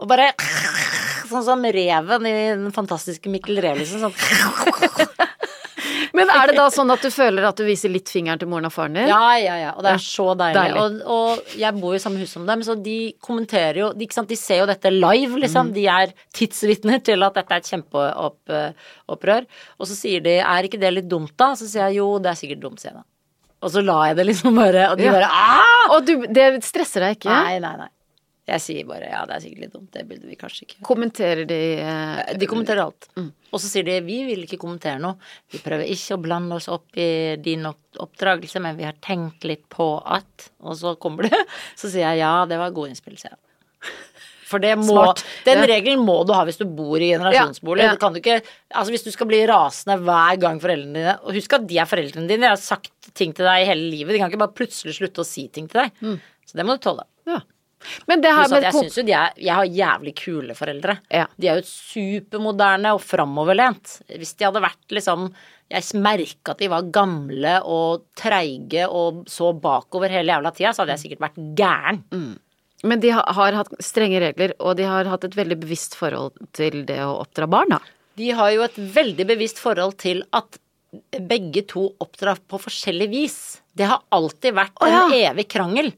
Og 0.00 0.08
bare 0.10 0.32
Sånn 1.24 1.44
som 1.46 1.62
reven 1.64 2.26
i 2.28 2.32
den 2.52 2.72
fantastiske 2.74 3.30
Mikkel 3.32 3.58
Rev, 3.64 3.78
liksom. 3.80 4.04
Sånn. 4.04 4.14
Men 6.14 6.30
er 6.30 6.50
det 6.50 6.56
da 6.56 6.68
sånn 6.70 6.92
at 6.94 7.02
du 7.02 7.10
føler 7.10 7.46
at 7.48 7.58
du 7.58 7.64
viser 7.66 7.90
litt 7.90 8.10
fingeren 8.12 8.38
til 8.38 8.48
moren 8.50 8.68
og 8.68 8.72
faren 8.74 8.94
din? 8.94 9.08
Ja, 9.10 9.34
ja, 9.42 9.56
ja. 9.58 9.70
Og 9.74 9.82
det 9.82 9.94
er 9.96 10.02
så 10.04 10.26
deilig. 10.38 10.60
Deilig. 10.60 10.82
Og, 10.82 11.16
og 11.16 11.56
jeg 11.58 11.74
bor 11.80 11.94
jo 11.94 11.98
i 11.98 12.04
samme 12.04 12.22
hus 12.22 12.34
som 12.36 12.44
dem, 12.46 12.62
så 12.66 12.76
de 12.78 12.98
kommenterer 13.24 13.80
jo 13.82 13.88
ikke 14.06 14.14
sant? 14.18 14.30
de 14.30 14.38
ser 14.38 14.62
jo 14.62 14.68
dette 14.70 14.92
live, 14.94 15.40
liksom. 15.42 15.72
Mm. 15.72 15.74
De 15.74 15.86
er 15.90 16.14
tidsvitner 16.38 17.02
til 17.04 17.26
at 17.26 17.34
dette 17.40 17.58
er 17.58 17.64
et 17.64 17.72
kjempeopprør. 17.72 19.48
Og 19.78 19.90
så 19.90 19.98
sier 19.98 20.22
de 20.22 20.38
'er 20.38 20.68
ikke 20.70 20.80
det 20.80 20.92
litt 20.94 21.08
dumt', 21.10 21.36
da? 21.36 21.52
Så 21.58 21.66
sier 21.66 21.88
jeg 21.88 21.98
jo, 21.98 22.18
det 22.18 22.30
er 22.30 22.38
sikkert 22.38 22.62
dumt, 22.62 22.80
sier 22.80 22.92
jeg 22.92 23.00
da. 23.02 23.04
Og 23.64 23.70
så 23.72 23.82
la 23.84 23.98
jeg 24.08 24.16
det 24.16 24.26
liksom 24.28 24.54
bare, 24.54 24.90
og 24.92 24.98
de 24.98 25.04
Ja. 25.04 25.12
bare 25.12 25.28
Aah! 25.30 25.96
Og 25.96 26.06
du, 26.06 26.26
det 26.26 26.62
stresser 26.64 27.00
deg 27.00 27.18
ikke? 27.18 27.32
Nei, 27.32 27.58
nei, 27.58 27.76
nei. 27.76 27.88
Jeg 28.44 28.60
sier 28.60 28.84
bare 28.84 29.06
'ja, 29.08 29.22
det 29.24 29.36
er 29.36 29.40
sikkert 29.40 29.62
litt 29.62 29.72
dumt', 29.72 29.92
det 29.94 30.02
burde 30.08 30.28
vi 30.28 30.36
kanskje 30.36 30.66
ikke 30.66 30.82
Kommenterer 30.84 31.46
de 31.48 31.60
eh, 31.80 32.34
De 32.36 32.46
kommenterer 32.46 32.82
alt. 32.82 33.08
Mm. 33.16 33.30
Og 33.52 33.60
så 33.62 33.70
sier 33.70 33.86
de 33.86 34.00
vi 34.04 34.18
vil 34.28 34.44
ikke 34.44 34.60
kommentere 34.60 35.00
noe. 35.00 35.16
Vi 35.52 35.62
prøver 35.64 35.88
ikke 35.88 36.18
å 36.18 36.20
blande 36.20 36.58
oss 36.58 36.68
opp 36.68 36.98
i 37.00 37.36
din 37.40 37.64
oppdragelse, 37.64 38.60
men 38.60 38.76
vi 38.76 38.84
har 38.84 38.98
tenkt 39.00 39.46
litt 39.48 39.64
på 39.72 39.96
at 40.04 40.50
Og 40.60 40.76
så 40.76 40.92
kommer 41.00 41.30
det. 41.30 41.40
Så 41.80 41.88
sier 41.88 42.04
jeg 42.04 42.20
ja, 42.20 42.44
det 42.44 42.58
var 42.60 42.74
god 42.76 42.92
innspill, 42.92 43.16
sier 43.16 43.32
jeg. 43.32 43.40
For 44.44 44.60
det 44.60 44.74
må, 44.76 44.92
Smart. 44.92 45.24
den 45.46 45.62
Ja. 45.62 45.66
regelen 45.66 46.04
må 46.04 46.18
du 46.26 46.32
ha 46.36 46.44
hvis 46.44 46.60
du 46.60 46.66
bor 46.68 47.00
i 47.00 47.08
generasjonsbolig. 47.14 47.82
Ja, 47.86 47.96
du 47.96 48.20
ikke, 48.20 48.42
altså 48.70 48.92
hvis 48.92 49.06
du 49.06 49.10
skal 49.10 49.26
bli 49.30 49.40
rasende 49.48 49.96
hver 50.04 50.36
gang 50.40 50.60
foreldrene 50.60 50.94
dine 51.00 51.14
Og 51.24 51.32
husk 51.34 51.56
at 51.56 51.66
de 51.66 51.78
er 51.80 51.88
foreldrene 51.88 52.28
dine. 52.28 52.44
De 52.44 52.52
har 52.52 52.60
sagt 52.60 52.92
ting 53.16 53.32
til 53.32 53.48
deg 53.48 53.66
hele 53.66 53.88
livet. 53.90 54.14
De 54.14 54.20
kan 54.20 54.30
ikke 54.30 54.44
bare 54.44 54.56
plutselig 54.56 54.98
slutte 54.98 55.24
å 55.24 55.28
si 55.28 55.48
ting 55.48 55.66
til 55.66 55.80
deg. 55.80 55.96
Mm. 56.04 56.20
Så 56.44 56.60
det 56.60 56.66
må 56.68 56.76
du 56.76 56.84
tåle. 56.84 57.08
Ja. 57.26 57.40
Men 58.10 58.22
det 58.24 58.32
her 58.34 58.48
med 58.52 58.66
jeg 58.66 58.74
synes 58.74 58.92
syns 58.92 59.00
jo 59.00 59.06
de 59.08 59.16
er 59.18 59.40
Jeg 59.40 59.54
har 59.58 59.72
jævlig 59.80 60.14
kule 60.18 60.56
foreldre. 60.58 60.98
Ja. 61.12 61.26
De 61.40 61.50
er 61.50 61.60
jo 61.60 61.66
supermoderne 61.68 62.94
og 62.96 63.02
framoverlent. 63.04 63.98
Hvis 64.12 64.34
de 64.38 64.48
hadde 64.48 64.64
vært 64.64 64.96
liksom 64.98 65.28
Jeg 65.72 66.00
merka 66.00 66.54
at 66.54 66.62
de 66.62 66.70
var 66.72 66.88
gamle 66.94 67.58
og 67.64 68.08
treige 68.18 68.88
og 68.88 69.24
så 69.30 69.52
bakover 69.56 70.12
hele 70.12 70.34
jævla 70.34 70.52
tida, 70.54 70.72
så 70.74 70.84
hadde 70.84 70.98
jeg 70.98 71.04
sikkert 71.06 71.24
vært 71.28 71.44
gæren. 71.58 72.02
Men 72.84 73.00
de 73.00 73.14
har, 73.16 73.24
har 73.32 73.56
hatt 73.56 73.72
strenge 73.82 74.20
regler, 74.20 74.52
og 74.60 74.76
de 74.76 74.84
har 74.88 75.08
hatt 75.08 75.24
et 75.24 75.36
veldig 75.38 75.56
bevisst 75.62 75.96
forhold 75.96 76.36
til 76.56 76.82
det 76.88 77.00
å 77.00 77.14
oppdra 77.22 77.48
barn, 77.48 77.72
da. 77.78 77.80
De 78.20 78.28
har 78.36 78.52
jo 78.54 78.66
et 78.66 78.76
veldig 78.76 79.26
bevisst 79.32 79.58
forhold 79.62 79.96
til 80.04 80.20
at 80.36 80.60
begge 81.30 81.64
to 81.70 81.88
oppdrar 82.02 82.38
på 82.46 82.60
forskjellig 82.60 83.08
vis. 83.10 83.38
Det 83.74 83.88
har 83.90 84.04
alltid 84.14 84.54
vært 84.54 84.76
oh, 84.84 84.90
ja. 84.90 85.02
en 85.06 85.16
evig 85.32 85.48
krangel. 85.50 85.90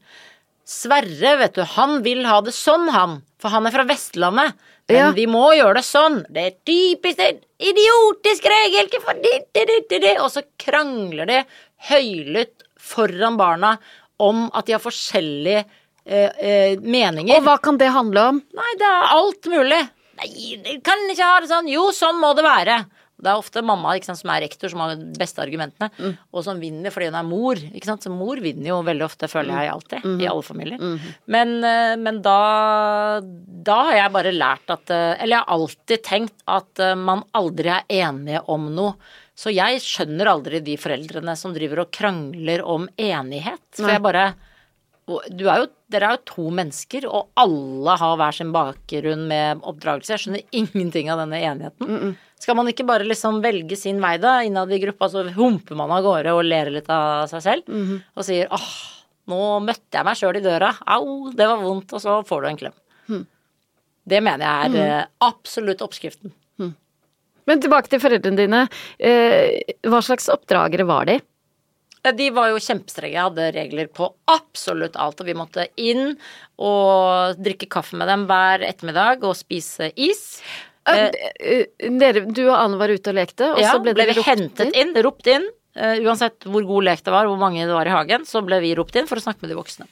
Sverre, 0.67 1.37
vet 1.39 1.55
du, 1.55 1.63
han 1.77 2.01
vil 2.03 2.25
ha 2.27 2.41
det 2.43 2.53
sånn, 2.57 2.89
han. 2.91 3.21
For 3.39 3.53
han 3.55 3.69
er 3.69 3.75
fra 3.75 3.85
Vestlandet. 3.87 4.57
Men 4.89 4.97
Ja. 4.97 5.11
vi 5.15 5.27
må 5.31 5.45
gjøre 5.55 5.79
det 5.79 5.85
sånn. 5.87 6.25
Det 6.31 6.43
er 6.47 6.55
typisk 6.67 7.19
en 7.23 7.39
idiotisk 7.59 8.45
regel. 8.51 8.89
det, 8.91 9.33
det, 9.55 9.65
det, 9.67 9.81
det, 9.91 10.01
det. 10.03 10.15
Og 10.21 10.31
så 10.31 10.43
krangler 10.59 11.27
de 11.27 11.45
høylytt 11.91 12.63
foran 12.79 13.37
barna 13.39 13.77
om 14.19 14.51
at 14.55 14.67
de 14.67 14.73
har 14.77 14.83
forskjellige 14.83 15.65
eh, 16.07 16.31
eh, 16.39 16.77
meninger. 16.81 17.37
Og 17.39 17.43
hva 17.47 17.59
kan 17.63 17.79
det 17.79 17.91
handle 17.95 18.29
om? 18.31 18.43
Nei, 18.55 18.73
det 18.79 18.87
er 18.91 19.11
alt 19.17 19.51
mulig. 19.51 19.83
Nei, 20.17 20.79
kan 20.87 21.03
ikke 21.11 21.31
ha 21.31 21.41
det 21.43 21.51
sånn. 21.51 21.69
Jo, 21.69 21.91
sånn 21.93 22.19
må 22.23 22.33
det 22.39 22.47
være. 22.47 22.85
Det 23.17 23.31
er 23.33 23.41
ofte 23.41 23.63
mamma 23.65 23.95
sant, 24.05 24.19
som 24.21 24.31
er 24.35 24.43
rektor, 24.45 24.69
som 24.69 24.83
har 24.85 24.95
de 24.99 25.07
beste 25.17 25.41
argumentene, 25.41 25.89
og 26.33 26.45
som 26.45 26.59
vinner 26.61 26.93
fordi 26.93 27.09
hun 27.09 27.19
er 27.19 27.27
mor. 27.27 27.61
Så 27.87 28.13
mor 28.13 28.41
vinner 28.45 28.69
jo 28.69 28.81
veldig 28.85 29.07
ofte, 29.07 29.29
føler 29.33 29.57
jeg 29.57 29.73
alltid, 29.73 30.09
i 30.21 30.29
alle 30.29 30.45
familier. 30.45 30.83
Men, 31.33 31.55
eh, 31.65 31.95
men 31.97 32.21
da, 32.25 33.21
da 33.23 33.77
har 33.89 33.97
jeg 34.03 34.15
bare 34.19 34.35
lært 34.35 34.73
at 34.75 34.91
eh, 34.93 35.15
Eller 35.23 35.39
jeg 35.39 35.45
har 35.45 35.55
alltid 35.57 36.03
tenkt 36.05 36.45
at 36.47 36.83
eh, 36.83 36.95
man 36.99 37.25
aldri 37.33 37.73
er 37.73 37.89
enige 38.05 38.43
om 38.53 38.69
noe. 38.75 38.99
Så 39.37 39.53
jeg 39.53 39.81
skjønner 39.85 40.31
aldri 40.33 40.61
de 40.65 40.77
foreldrene 40.81 41.35
som 41.37 41.53
driver 41.57 41.85
og 41.85 41.91
krangler 41.93 42.63
om 42.65 42.87
enighet. 42.97 43.65
For 43.77 43.93
jeg 43.93 44.05
bare 44.05 44.31
du 45.07 45.45
er 45.47 45.61
jo, 45.63 45.67
dere 45.93 46.09
er 46.09 46.17
jo 46.17 46.23
to 46.27 46.45
mennesker, 46.51 47.05
og 47.07 47.29
alle 47.39 47.95
har 48.01 48.17
hver 48.19 48.35
sin 48.35 48.49
bakgrunn 48.55 49.27
med 49.31 49.61
oppdragelse. 49.63 50.17
Jeg 50.17 50.25
skjønner 50.25 50.57
ingenting 50.59 51.13
av 51.13 51.21
denne 51.23 51.39
enigheten. 51.39 52.17
Skal 52.41 52.59
man 52.59 52.69
ikke 52.69 52.85
bare 52.87 53.07
liksom 53.09 53.41
velge 53.45 53.79
sin 53.81 54.01
vei 54.03 54.17
da, 54.21 54.39
innad 54.45 54.73
i 54.73 54.81
gruppa, 54.83 55.09
så 55.09 55.25
humper 55.37 55.79
man 55.79 55.95
av 55.95 56.05
gårde 56.05 56.35
og 56.37 56.45
ler 56.45 56.69
litt 56.75 56.91
av 56.93 57.25
seg 57.31 57.43
selv, 57.43 57.71
og 58.15 58.27
sier 58.27 58.51
åh, 58.53 58.73
nå 59.33 59.39
møtte 59.65 59.97
jeg 59.97 60.07
meg 60.07 60.19
sjøl 60.21 60.37
i 60.37 60.45
døra, 60.45 60.75
au, 60.85 61.31
det 61.33 61.49
var 61.49 61.63
vondt, 61.65 61.97
og 61.97 62.03
så 62.05 62.19
får 62.29 62.43
du 62.43 62.49
en 62.51 62.61
klem. 62.61 62.77
Det 64.07 64.21
mener 64.23 64.45
jeg 64.45 64.69
er 64.69 65.07
mm. 65.09 65.15
absolutt 65.27 65.81
oppskriften. 65.83 66.35
Men 67.47 67.63
tilbake 67.63 67.91
til 67.91 68.03
foreldrene 68.03 68.43
dine. 68.43 68.61
Eh, 68.99 69.75
hva 69.87 70.03
slags 70.03 70.29
oppdragere 70.33 70.87
var 70.89 71.07
de? 71.09 71.21
De 72.17 72.29
var 72.35 72.53
jo 72.53 72.63
kjempestrenge. 72.63 73.23
Hadde 73.23 73.51
regler 73.55 73.91
på 73.91 74.09
absolutt 74.31 74.99
alt. 74.99 75.23
Og 75.23 75.31
vi 75.31 75.37
måtte 75.39 75.69
inn 75.79 76.17
og 76.59 77.39
drikke 77.39 77.71
kaffe 77.71 77.99
med 77.99 78.11
dem 78.11 78.27
hver 78.31 78.67
ettermiddag 78.67 79.27
og 79.27 79.39
spise 79.39 79.93
is. 79.95 80.41
Eh, 80.87 81.67
dere, 81.99 82.25
du 82.31 82.45
og 82.47 82.57
Anne 82.57 82.79
var 82.79 82.93
ute 82.93 83.11
og 83.11 83.19
lekte, 83.19 83.53
og 83.57 83.63
ja, 83.63 83.75
så 83.75 83.83
ble, 83.83 83.97
dere 83.97 84.15
vi 84.15 84.21
ropt 84.21 84.31
hentet 84.31 84.77
inn, 84.79 84.93
ropt 85.07 85.31
inn. 85.31 85.47
Uh, 85.77 85.99
uansett 86.07 86.47
hvor 86.49 86.65
god 86.65 86.87
lek 86.87 87.03
det 87.05 87.13
var, 87.13 87.27
hvor 87.29 87.37
mange 87.41 87.67
det 87.67 87.75
var 87.75 87.89
i 87.89 87.93
hagen, 87.93 88.23
så 88.25 88.41
ble 88.45 88.63
vi 88.63 88.73
ropt 88.79 88.97
inn 88.97 89.09
for 89.11 89.21
å 89.21 89.25
snakke 89.27 89.45
med 89.45 89.53
de 89.53 89.59
voksne. 89.59 89.85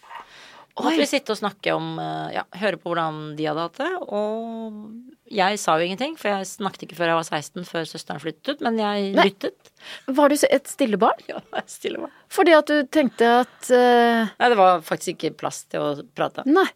Og 0.81 0.89
vi 0.99 1.05
sitte 1.07 1.31
og 1.31 1.39
snakke 1.39 1.75
om 1.77 2.01
uh, 2.01 2.31
Ja, 2.35 2.43
høre 2.59 2.79
på 2.81 2.91
hvordan 2.91 3.37
de 3.39 3.45
hadde 3.47 3.67
hatt 3.69 3.77
det. 3.79 3.91
Og 4.11 5.29
jeg 5.31 5.59
sa 5.63 5.77
jo 5.79 5.87
ingenting, 5.87 6.17
for 6.19 6.33
jeg 6.33 6.49
snakket 6.51 6.87
ikke 6.87 6.99
før 6.99 7.13
jeg 7.13 7.19
var 7.21 7.29
16, 7.29 7.69
før 7.69 7.87
søsteren 7.87 8.23
flyttet 8.23 8.51
ut, 8.57 8.65
men 8.67 8.81
jeg 8.83 9.13
Nei. 9.15 9.29
lyttet. 9.29 9.71
Var 10.19 10.33
du 10.33 10.47
et 10.49 10.73
stille 10.73 10.99
barn? 11.01 11.21
Ja, 11.31 11.39
et 11.61 11.71
stille 11.71 12.03
barn. 12.03 12.17
Fordi 12.33 12.57
at 12.59 12.73
du 12.73 12.89
tenkte 12.91 13.31
at 13.45 13.71
uh... 13.71 14.33
Nei, 14.41 14.51
det 14.51 14.59
var 14.59 14.83
faktisk 14.87 15.15
ikke 15.15 15.37
plass 15.45 15.63
til 15.71 15.85
å 15.85 15.93
prate. 16.17 16.47
Nei. 16.49 16.67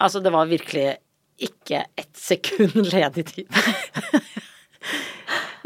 Altså, 0.00 0.22
det 0.24 0.32
var 0.32 0.48
virkelig 0.48 0.88
ikke 1.38 1.84
ett 1.96 2.16
sekund 2.16 2.76
ledig 2.92 3.26
tid. 3.32 3.48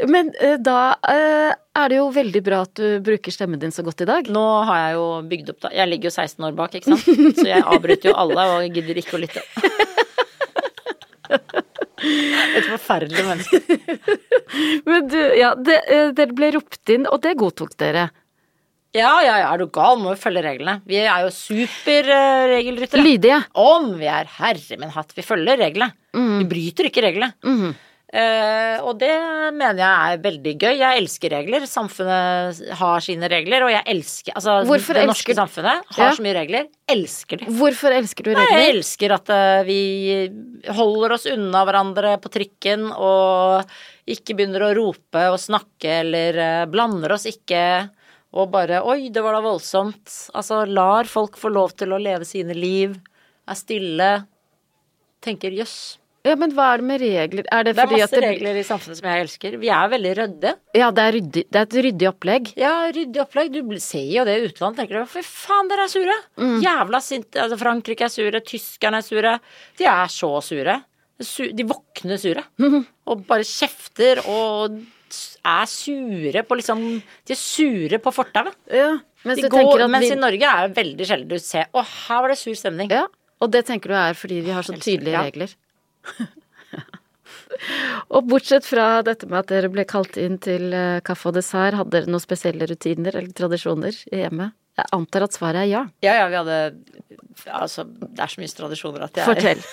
Men 0.09 0.31
eh, 0.41 0.57
da 0.57 0.95
eh, 1.09 1.51
er 1.53 1.91
det 1.91 1.99
jo 1.99 2.07
veldig 2.13 2.41
bra 2.45 2.63
at 2.65 2.73
du 2.79 2.99
bruker 3.05 3.33
stemmen 3.33 3.61
din 3.61 3.73
så 3.73 3.85
godt 3.85 4.01
i 4.01 4.09
dag. 4.09 4.29
Nå 4.33 4.45
har 4.67 4.79
jeg 4.85 4.95
jo 4.97 5.05
bygd 5.29 5.51
opp 5.53 5.59
da 5.67 5.73
Jeg 5.77 5.91
ligger 5.91 6.09
jo 6.09 6.15
16 6.15 6.47
år 6.47 6.57
bak, 6.57 6.75
ikke 6.77 6.95
sant. 6.95 7.37
Så 7.37 7.47
jeg 7.47 7.61
avbryter 7.61 8.11
jo 8.11 8.17
alle 8.17 8.47
og 8.55 8.77
gidder 8.77 9.01
ikke 9.01 9.17
å 9.19 9.21
lytte. 9.21 9.45
Et 12.01 12.65
forferdelig 12.65 13.25
menneske. 13.27 13.61
Men 14.89 15.07
du, 15.11 15.19
ja, 15.37 15.53
det, 15.55 15.77
eh, 15.85 16.09
dere 16.17 16.35
ble 16.35 16.51
ropt 16.57 16.89
inn, 16.93 17.05
og 17.05 17.21
det 17.23 17.37
godtok 17.39 17.77
dere. 17.79 18.09
Ja, 18.93 19.11
ja, 19.23 19.37
ja, 19.39 19.51
er 19.53 19.61
du 19.61 19.69
gal? 19.71 19.97
Må 20.03 20.11
jo 20.15 20.19
følge 20.19 20.41
reglene. 20.43 20.81
Vi 20.89 20.97
er 20.99 21.23
jo 21.23 21.29
superregelryttere. 21.31 23.03
Lydige. 23.05 23.37
Om 23.55 23.93
vi 24.01 24.09
er 24.11 24.27
herre 24.39 24.77
min 24.81 24.91
hatt. 24.91 25.13
Vi 25.15 25.23
følger 25.23 25.59
reglene. 25.61 25.93
Mm. 26.17 26.33
Vi 26.41 26.49
bryter 26.51 26.89
ikke 26.89 27.05
reglene. 27.05 27.31
Eh, 28.11 28.81
og 28.83 28.97
det 28.99 29.13
mener 29.55 29.79
jeg 29.79 30.15
er 30.17 30.19
veldig 30.25 30.53
gøy. 30.59 30.73
Jeg 30.81 30.99
elsker 30.99 31.31
regler. 31.31 31.63
Samfunnet 31.71 32.59
har 32.81 32.99
sine 33.05 33.29
regler, 33.31 33.63
og 33.63 33.71
jeg 33.71 33.85
elsker 33.93 34.35
Altså, 34.35 34.57
Hvorfor 34.67 34.97
det 34.99 35.05
elsker- 35.05 35.13
norske 35.13 35.35
samfunnet 35.39 35.95
har 35.95 36.03
Ja. 36.03 36.11
så 36.17 36.21
mye 36.27 36.35
regler. 36.35 36.67
Elsker 36.91 37.37
de. 37.39 37.45
Hvorfor 37.45 37.95
elsker 37.95 38.23
du 38.27 38.33
Nei, 38.35 38.45
Jeg 38.51 38.75
elsker 38.75 39.13
at 39.15 39.29
uh, 39.31 39.63
vi 39.63 40.27
holder 40.67 41.13
oss 41.15 41.25
unna 41.31 41.63
hverandre 41.63 42.17
på 42.19 42.27
trikken 42.29 42.91
og 42.91 43.63
ikke 44.05 44.35
begynner 44.35 44.67
å 44.67 44.75
rope 44.75 45.23
og 45.31 45.39
snakke 45.39 46.01
eller 46.03 46.35
eh, 46.35 46.65
blander 46.65 47.13
oss 47.15 47.23
ikke 47.31 47.89
og 48.31 48.51
bare 48.53 48.81
Oi, 48.87 49.09
det 49.11 49.23
var 49.23 49.35
da 49.35 49.41
voldsomt. 49.43 50.11
Altså 50.37 50.63
lar 50.67 51.09
folk 51.09 51.39
få 51.39 51.51
lov 51.51 51.73
til 51.79 51.91
å 51.91 51.99
leve 52.01 52.27
sine 52.27 52.55
liv, 52.55 52.95
er 53.49 53.57
stille, 53.59 54.11
tenker 55.23 55.51
jøss. 55.55 55.97
Ja, 56.21 56.35
men 56.37 56.51
hva 56.53 56.67
er 56.75 56.81
det 56.81 56.85
med 56.85 57.01
regler? 57.01 57.47
Er 57.49 57.65
det 57.65 57.73
Det 57.73 57.81
er 57.81 57.89
masse 57.89 58.05
at 58.05 58.13
det, 58.13 58.21
regler 58.27 58.57
i 58.59 58.65
samfunnet 58.65 58.99
som 58.99 59.07
jeg 59.09 59.23
elsker. 59.25 59.55
Vi 59.57 59.71
er 59.73 59.89
veldig 59.89 60.11
ryddige. 60.19 60.53
Ja, 60.77 60.91
det 60.93 61.03
er, 61.03 61.15
ryddig, 61.17 61.43
det 61.49 61.57
er 61.57 61.65
et 61.65 61.77
ryddig 61.87 62.09
opplegg. 62.11 62.51
Ja, 62.61 62.73
ryddig 62.93 63.23
opplegg. 63.23 63.55
Du 63.55 63.73
ser 63.81 64.05
jo 64.05 64.25
det 64.29 64.35
i 64.37 64.45
utlandet. 64.45 64.83
Tenker 64.83 64.99
du, 64.99 65.09
fy 65.09 65.23
faen, 65.25 65.71
dere 65.71 65.87
er 65.87 65.93
sure. 65.95 66.17
Mm. 66.37 66.59
Jævla 66.61 67.01
sinte. 67.01 67.41
Altså, 67.41 67.57
Frankrike 67.57 68.05
er 68.05 68.13
sure, 68.13 68.43
tyskerne 68.45 69.01
er 69.01 69.07
sure. 69.07 69.35
De 69.81 69.89
er 69.89 70.13
så 70.13 70.31
sure. 70.45 70.77
De 71.57 71.67
våkner 71.73 72.21
sure. 72.21 72.45
Og 73.09 73.25
bare 73.25 73.47
kjefter 73.47 74.21
og 74.29 74.77
er 75.45 75.69
sure 75.69 76.43
på 76.47 76.57
liksom 76.59 76.83
De 77.27 77.35
er 77.35 77.39
sure 77.39 78.01
på 78.01 78.13
fortauet. 78.15 78.55
Ja, 78.71 78.93
mens 79.27 79.41
går- 79.53 79.87
Mens 79.87 80.07
vi, 80.07 80.13
i 80.15 80.19
Norge 80.19 80.51
er 80.51 80.67
det 80.67 80.77
veldig 80.77 81.07
sjelden 81.07 81.31
du 81.31 81.39
ser 81.39 81.67
Å, 81.73 81.83
her 81.83 82.21
var 82.21 82.33
det 82.33 82.39
sur 82.41 82.55
stemning. 82.57 82.91
Ja, 82.91 83.07
og 83.41 83.51
det 83.53 83.65
tenker 83.69 83.93
du 83.93 83.97
er 83.97 84.17
fordi 84.17 84.41
vi 84.45 84.53
har 84.55 84.65
så 84.65 84.77
tydelige 84.77 85.17
ja. 85.17 85.25
regler. 85.25 85.57
og 88.15 88.25
bortsett 88.29 88.65
fra 88.65 89.01
dette 89.05 89.27
med 89.29 89.43
at 89.43 89.51
dere 89.51 89.69
ble 89.73 89.85
kalt 89.89 90.17
inn 90.21 90.39
til 90.41 90.71
eh, 90.73 91.01
kaffe 91.05 91.29
og 91.29 91.37
dessert, 91.37 91.77
hadde 91.77 91.93
dere 91.95 92.11
noen 92.11 92.23
spesielle 92.23 92.67
rutiner 92.69 93.17
eller 93.17 93.33
tradisjoner 93.37 93.97
i 94.11 94.23
hjemmet? 94.23 94.55
Jeg 94.79 94.87
antar 94.95 95.27
at 95.27 95.35
svaret 95.35 95.65
er 95.65 95.69
ja. 95.69 95.81
Ja, 96.05 96.13
ja, 96.21 96.27
vi 96.31 96.39
hadde 96.39 96.57
Altså, 97.51 97.83
det 97.85 98.21
er 98.21 98.29
så 98.29 98.41
mye 98.41 98.55
tradisjoner 98.55 99.01
at 99.07 99.17
jeg 99.17 99.27
Fortell. 99.27 99.61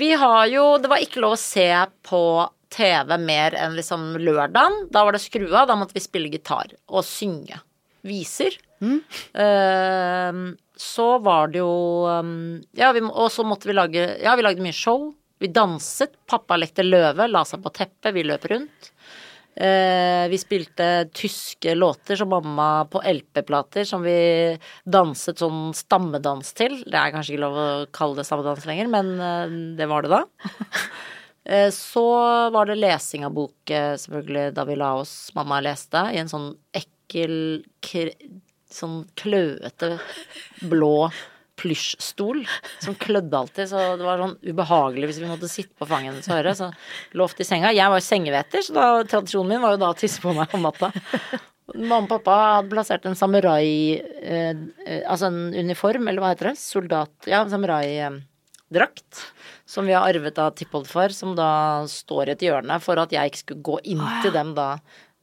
Vi 0.00 0.12
har 0.14 0.46
jo 0.46 0.78
Det 0.78 0.88
var 0.90 1.02
ikke 1.02 1.22
lov 1.22 1.34
å 1.34 1.40
se 1.40 1.66
på 2.06 2.20
TV 2.70 3.16
mer 3.18 3.56
enn 3.58 3.76
liksom 3.78 4.14
lørdagen. 4.20 4.86
Da 4.94 5.04
var 5.06 5.16
det 5.16 5.22
skru 5.24 5.48
av. 5.50 5.68
Da 5.70 5.76
måtte 5.78 5.96
vi 5.96 6.04
spille 6.04 6.32
gitar 6.32 6.74
og 6.88 7.06
synge 7.06 7.60
viser. 8.06 8.56
Eh, 8.80 10.42
så 10.80 11.08
var 11.20 11.50
det 11.52 11.60
jo 11.60 11.72
um, 12.08 12.62
Ja, 12.72 12.94
vi, 12.96 13.02
og 13.04 13.26
så 13.28 13.44
måtte 13.44 13.68
vi 13.68 13.74
lage 13.76 14.06
Ja, 14.22 14.32
vi 14.38 14.46
lagde 14.46 14.64
mye 14.64 14.76
show. 14.76 15.10
Vi 15.40 15.50
danset. 15.52 16.16
Pappa 16.28 16.56
lekte 16.56 16.84
løve, 16.84 17.28
la 17.28 17.44
seg 17.48 17.62
på 17.64 17.72
teppet, 17.76 18.12
vi 18.16 18.24
løp 18.28 18.46
rundt. 18.48 18.90
Eh, 19.60 20.28
vi 20.28 20.38
spilte 20.38 21.08
tyske 21.12 21.74
låter 21.74 22.16
som 22.16 22.28
mamma 22.28 22.84
på 22.84 23.02
LP-plater 23.02 23.84
som 23.84 24.04
vi 24.04 24.56
danset 24.84 25.40
sånn 25.42 25.74
stammedans 25.76 26.52
til. 26.56 26.78
Det 26.86 26.96
er 26.96 27.12
kanskje 27.12 27.34
ikke 27.34 27.44
lov 27.44 27.58
å 27.58 27.68
kalle 27.92 28.20
det 28.20 28.28
stammedans 28.28 28.68
lenger, 28.68 28.92
men 28.92 29.10
eh, 29.20 29.56
det 29.80 29.88
var 29.90 30.06
det 30.06 30.12
da. 30.14 30.22
Eh, 31.50 31.70
så 31.74 32.06
var 32.54 32.70
det 32.70 32.78
lesing 32.78 33.26
av 33.26 33.34
bok, 33.34 33.70
eh, 33.70 33.96
selvfølgelig, 33.98 34.54
da 34.54 34.64
vi 34.68 34.78
la 34.78 34.92
oss. 35.00 35.32
Mamma 35.34 35.58
leste 35.64 36.04
i 36.14 36.20
en 36.22 36.30
sånn 36.30 36.52
ekkel, 36.76 37.64
sånn 38.70 39.02
kløete, 39.18 39.96
blå 40.70 41.10
plysjstol 41.60 42.44
som 42.80 42.94
klødde 42.96 43.36
alltid, 43.36 43.68
så 43.68 43.82
det 43.98 44.06
var 44.06 44.22
sånn 44.22 44.36
ubehagelig 44.46 45.10
hvis 45.10 45.20
vi 45.20 45.28
måtte 45.28 45.50
sitte 45.50 45.74
på 45.76 45.88
fanget 45.90 46.14
hennes 46.14 46.30
og 46.30 46.38
høre. 46.38 46.54
Så 46.56 46.70
lovte 47.18 47.44
i 47.44 47.48
senga. 47.48 47.74
Jeg 47.76 47.92
var 47.92 48.04
sengeveter, 48.04 48.64
så 48.64 48.76
da, 48.76 48.86
tradisjonen 49.10 49.56
min 49.56 49.64
var 49.64 49.74
jo 49.74 49.82
da 49.82 49.90
å 49.92 49.98
tisse 49.98 50.22
på 50.22 50.32
meg 50.36 50.54
om 50.56 50.64
natta. 50.68 50.92
Mamma 51.74 52.02
og 52.06 52.08
pappa 52.10 52.36
hadde 52.56 52.72
plassert 52.72 53.04
en 53.06 53.14
samurai 53.14 53.94
eh, 53.94 54.56
eh, 54.86 55.02
Altså 55.04 55.28
en 55.28 55.52
uniform, 55.54 56.08
eller 56.10 56.22
hva 56.22 56.32
heter 56.32 56.50
det? 56.50 56.56
Soldat... 56.58 57.12
Ja, 57.30 57.44
samuraidrakt. 57.46 59.20
Som 59.70 59.86
vi 59.86 59.94
har 59.94 60.08
arvet 60.08 60.38
av 60.42 60.50
tippoldefar, 60.58 61.14
som 61.14 61.36
da 61.38 61.50
står 61.90 62.30
i 62.30 62.34
et 62.34 62.42
hjørne 62.48 62.80
for 62.82 62.98
at 62.98 63.12
jeg 63.14 63.30
ikke 63.30 63.42
skulle 63.44 63.66
gå 63.68 63.76
inn 63.92 64.02
til 64.24 64.34
dem 64.34 64.50
da. 64.56 64.72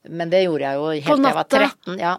Men 0.07 0.31
det 0.31 0.45
gjorde 0.45 0.69
jeg 0.69 0.79
jo 0.79 0.87
helt 0.93 1.11
til 1.11 1.27
jeg 1.27 1.37
var 1.37 1.49
13. 1.51 1.99
Ja. 1.99 2.15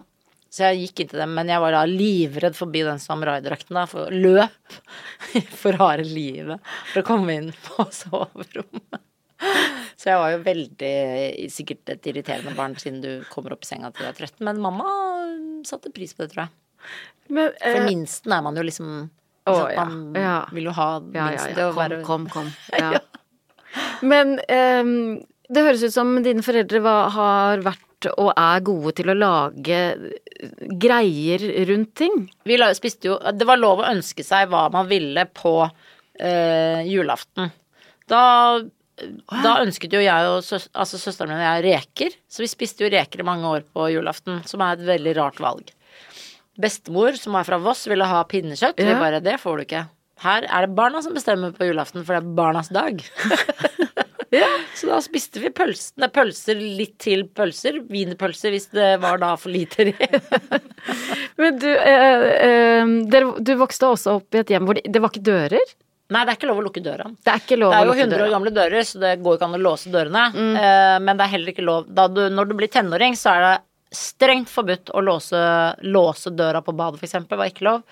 Så 0.49 0.65
jeg 0.65 0.87
gikk 0.87 1.03
inn 1.03 1.09
til 1.11 1.21
dem, 1.21 1.33
men 1.37 1.49
jeg 1.51 1.61
var 1.61 1.75
da 1.75 1.83
livredd 1.85 2.55
forbi 2.57 2.81
den 2.85 3.01
samurai-drakten 3.01 3.77
da, 3.77 3.85
for 3.89 4.13
løp 4.13 4.77
for 5.61 5.77
harde 5.77 6.07
livet 6.09 6.71
for 6.89 7.03
å 7.03 7.05
komme 7.05 7.35
inn 7.37 7.51
på 7.67 7.85
soverommet. 8.01 9.03
Så 9.99 10.09
jeg 10.09 10.19
var 10.19 10.33
jo 10.33 10.39
veldig 10.43 10.95
sikkert 11.53 11.93
et 11.93 12.09
irriterende 12.11 12.55
barn 12.57 12.73
siden 12.81 12.99
du 13.03 13.11
kommer 13.31 13.53
opp 13.55 13.63
i 13.63 13.69
senga 13.69 13.91
til 13.93 14.07
du 14.07 14.09
er 14.09 14.17
13, 14.17 14.41
men 14.47 14.59
mamma 14.63 14.89
satte 15.67 15.93
pris 15.95 16.15
på 16.15 16.25
det, 16.25 16.33
tror 16.33 16.47
jeg. 16.47 16.53
Men, 17.29 17.53
For 17.61 17.77
eh, 17.77 17.85
minsten 17.85 18.33
er 18.33 18.43
man 18.43 18.57
jo 18.57 18.65
liksom 18.65 18.91
Å, 19.49 19.65
ikke 19.67 19.83
sant, 19.83 20.17
ja, 20.19 20.37
Man 20.47 20.55
vil 20.59 20.69
jo 20.69 20.75
ha 20.77 20.87
til 21.01 21.63
å 21.65 21.69
Kom, 21.73 21.79
være 21.81 22.01
kom, 22.07 22.29
kom. 22.33 22.49
Ja. 22.79 22.99
Men 24.01 24.37
um, 24.39 24.93
det 25.49 25.63
høres 25.65 25.83
ut 25.85 25.93
som 25.93 26.15
dine 26.25 26.41
foreldre 26.45 26.81
var, 26.85 27.09
har 27.13 27.63
vært 27.65 27.85
og 28.15 28.29
er 28.39 28.61
gode 28.63 28.93
til 28.95 29.09
å 29.11 29.15
lage 29.17 29.79
greier 30.79 31.41
rundt 31.67 31.93
ting. 31.99 32.13
Vi 32.47 32.55
la- 32.57 32.71
spiste 32.77 33.09
jo 33.09 33.17
Det 33.35 33.47
var 33.47 33.59
lov 33.59 33.81
å 33.83 33.89
ønske 33.89 34.23
seg 34.23 34.47
hva 34.51 34.69
man 34.71 34.87
ville 34.87 35.25
på 35.35 35.53
eh, 36.19 36.79
julaften. 36.87 37.51
Da, 38.09 38.21
da 39.43 39.57
ønsket 39.65 39.93
jo 39.93 40.01
jeg 40.03 40.29
og 40.31 40.39
søs, 40.47 40.69
altså 40.73 40.97
søsteren 41.01 41.33
min 41.33 41.41
og 41.41 41.45
jeg 41.49 41.65
reker, 41.67 42.15
så 42.31 42.41
vi 42.45 42.49
spiste 42.51 42.85
jo 42.87 42.93
reker 42.93 43.19
i 43.21 43.27
mange 43.27 43.51
år 43.51 43.67
på 43.67 43.89
julaften, 43.93 44.39
som 44.49 44.63
er 44.65 44.77
et 44.79 44.87
veldig 44.87 45.13
rart 45.19 45.43
valg. 45.43 45.69
Bestemor, 46.59 47.15
som 47.19 47.37
er 47.39 47.47
fra 47.47 47.59
Voss, 47.63 47.85
ville 47.87 48.07
ha 48.07 48.23
pinnekjøtt. 48.27 48.79
Vi 48.79 48.99
bare 48.99 49.23
Det 49.23 49.37
får 49.39 49.57
du 49.57 49.65
ikke. 49.67 49.85
Her 50.19 50.43
er 50.43 50.67
det 50.67 50.75
barna 50.75 50.99
som 51.01 51.15
bestemmer 51.15 51.53
på 51.55 51.69
julaften, 51.69 52.03
for 52.03 52.17
det 52.17 52.23
er 52.25 52.35
barnas 52.35 52.71
dag. 52.75 52.99
ja. 54.35 54.49
Så 54.75 54.89
da 54.89 54.99
spiste 55.03 55.41
vi 55.41 55.51
pølsene, 55.55 56.09
pølser 56.13 56.59
litt 56.59 56.97
til 57.01 57.25
pølser. 57.35 57.81
Wienerpølser 57.89 58.53
hvis 58.53 58.69
det 58.75 58.95
var 59.03 59.21
da 59.21 59.33
for 59.39 59.53
liter 59.53 59.91
i. 59.91 59.95
Men 61.39 61.59
du, 61.61 61.69
eh, 61.69 62.25
eh, 62.47 62.95
dere, 63.11 63.35
du 63.39 63.53
vokste 63.59 63.93
også 63.93 64.17
opp 64.19 64.35
i 64.35 64.43
et 64.43 64.51
hjem 64.53 64.67
hvor 64.67 64.77
det, 64.77 64.89
det 64.91 65.01
var 65.03 65.13
ikke 65.13 65.25
dører? 65.25 65.71
Nei, 66.09 66.23
det 66.25 66.33
er 66.33 66.37
ikke 66.39 66.49
lov 66.49 66.59
å 66.59 66.65
lukke 66.65 66.81
døra. 66.81 67.05
Det 67.21 67.31
er 67.31 67.41
Det 67.45 67.55
er 67.55 67.83
jo 67.85 67.89
lukke 67.91 68.05
100 68.07 68.23
år 68.25 68.31
gamle 68.33 68.51
dører, 68.53 68.85
så 68.87 68.97
det 69.01 69.11
går 69.21 69.35
ikke 69.37 69.45
an 69.45 69.57
å 69.59 69.61
låse 69.61 69.91
dørene. 69.93 70.23
Eh, 70.33 70.95
men 71.05 71.19
det 71.19 71.25
er 71.25 71.33
heller 71.35 71.53
ikke 71.53 71.65
lov 71.67 71.85
da 71.85 72.07
du, 72.09 72.23
Når 72.33 72.49
du 72.49 72.55
blir 72.57 72.71
tenåring, 72.73 73.17
så 73.17 73.35
er 73.35 73.45
det 73.45 73.51
strengt 73.91 74.49
forbudt 74.51 74.91
å 74.93 75.01
låse, 75.01 75.39
låse 75.89 76.31
døra 76.37 76.61
på 76.65 76.75
badet, 76.77 77.01
f.eks. 77.01 77.29
var 77.29 77.47
ikke 77.49 77.65
lov. 77.65 77.85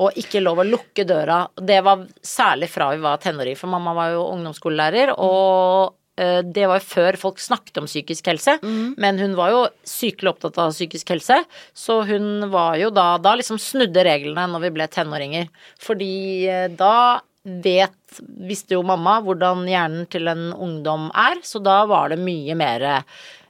Og 0.00 0.20
ikke 0.20 0.40
lov 0.42 0.62
å 0.62 0.68
lukke 0.68 1.04
døra. 1.08 1.44
Det 1.56 1.80
var 1.84 2.06
særlig 2.24 2.70
fra 2.72 2.92
vi 2.94 3.02
var 3.02 3.20
tenåringer, 3.22 3.58
for 3.60 3.72
mamma 3.72 3.94
var 3.96 4.14
jo 4.14 4.22
ungdomsskolelærer, 4.32 5.12
og 5.20 5.92
eh, 6.16 6.40
det 6.44 6.68
var 6.70 6.80
jo 6.80 6.88
før 6.88 7.18
folk 7.20 7.42
snakket 7.42 7.82
om 7.82 7.88
psykisk 7.90 8.30
helse, 8.32 8.56
men 8.96 9.20
hun 9.20 9.36
var 9.38 9.52
jo 9.52 9.66
sykelig 9.88 10.32
opptatt 10.32 10.60
av 10.62 10.72
psykisk 10.72 11.12
helse, 11.14 11.42
så 11.76 12.00
hun 12.08 12.48
var 12.52 12.78
jo 12.80 12.88
da 12.90 13.18
Da 13.22 13.34
liksom 13.36 13.60
snudde 13.60 14.04
reglene 14.08 14.48
når 14.48 14.66
vi 14.66 14.72
ble 14.78 14.88
tenåringer. 14.88 15.52
Fordi 15.80 16.14
eh, 16.48 16.70
da 16.72 17.20
vet, 17.42 18.20
visste 18.46 18.76
jo 18.76 18.84
mamma 18.86 19.18
hvordan 19.20 19.66
hjernen 19.66 20.06
til 20.10 20.30
en 20.30 20.52
ungdom 20.54 21.10
er, 21.10 21.40
så 21.42 21.58
da 21.58 21.82
var 21.90 22.12
det 22.12 22.20
mye 22.22 22.54
mer 22.54 23.04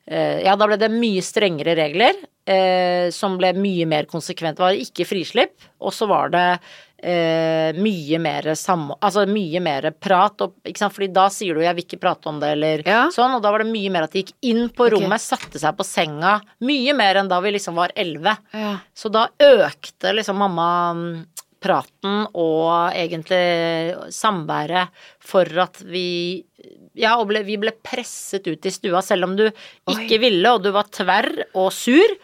Ja, 0.06 0.56
da 0.58 0.66
ble 0.66 0.76
det 0.80 0.88
mye 0.90 1.22
strengere 1.22 1.76
regler, 1.78 2.16
eh, 2.46 3.10
som 3.14 3.36
ble 3.38 3.52
mye 3.54 3.86
mer 3.86 4.08
konsekvent. 4.10 4.58
Det 4.58 4.64
var 4.64 4.78
ikke 4.78 5.06
frislipp, 5.06 5.54
og 5.78 5.94
så 5.94 6.08
var 6.10 6.32
det 6.34 6.46
eh, 7.02 7.70
mye 7.78 8.18
mer 8.22 8.52
sam... 8.58 8.88
Altså 9.00 9.24
mye 9.30 9.60
mer 9.62 9.90
prat, 9.94 10.44
og, 10.44 10.54
ikke 10.66 10.82
sant, 10.84 10.94
fordi 10.94 11.10
da 11.14 11.28
sier 11.32 11.54
du 11.54 11.62
'jeg 11.62 11.74
vil 11.76 11.84
ikke 11.86 12.00
prate 12.00 12.30
om 12.30 12.40
det', 12.40 12.52
eller 12.52 12.82
Ja. 12.86 13.08
sånn, 13.10 13.34
og 13.34 13.42
da 13.42 13.50
var 13.50 13.62
det 13.62 13.72
mye 13.72 13.90
mer 13.90 14.04
at 14.04 14.12
de 14.12 14.22
gikk 14.22 14.34
inn 14.42 14.68
på 14.68 14.90
rommet, 14.90 15.22
okay. 15.22 15.36
satte 15.36 15.58
seg 15.58 15.76
på 15.76 15.84
senga, 15.84 16.40
mye 16.60 16.94
mer 16.94 17.16
enn 17.16 17.28
da 17.28 17.40
vi 17.40 17.52
liksom 17.52 17.74
var 17.74 17.90
elleve. 17.96 18.36
Ja. 18.52 18.78
Så 18.94 19.10
da 19.10 19.28
økte 19.38 20.14
liksom 20.14 20.36
mamma 20.36 20.94
mm, 20.94 21.26
praten 21.62 22.26
og 22.32 22.92
egentlig 22.92 24.12
samværet 24.14 25.04
for 25.22 25.48
at 25.66 25.82
vi 25.86 26.06
Ja, 26.92 27.16
og 27.16 27.30
ble, 27.30 27.40
vi 27.46 27.56
ble 27.56 27.72
presset 27.82 28.44
ut 28.46 28.66
i 28.68 28.70
stua 28.70 29.00
selv 29.02 29.24
om 29.24 29.32
du 29.38 29.46
ikke 29.88 30.18
ville, 30.20 30.50
og 30.52 30.60
du 30.62 30.68
var 30.74 30.90
tverr 30.92 31.30
og 31.56 31.70
sur. 31.72 32.18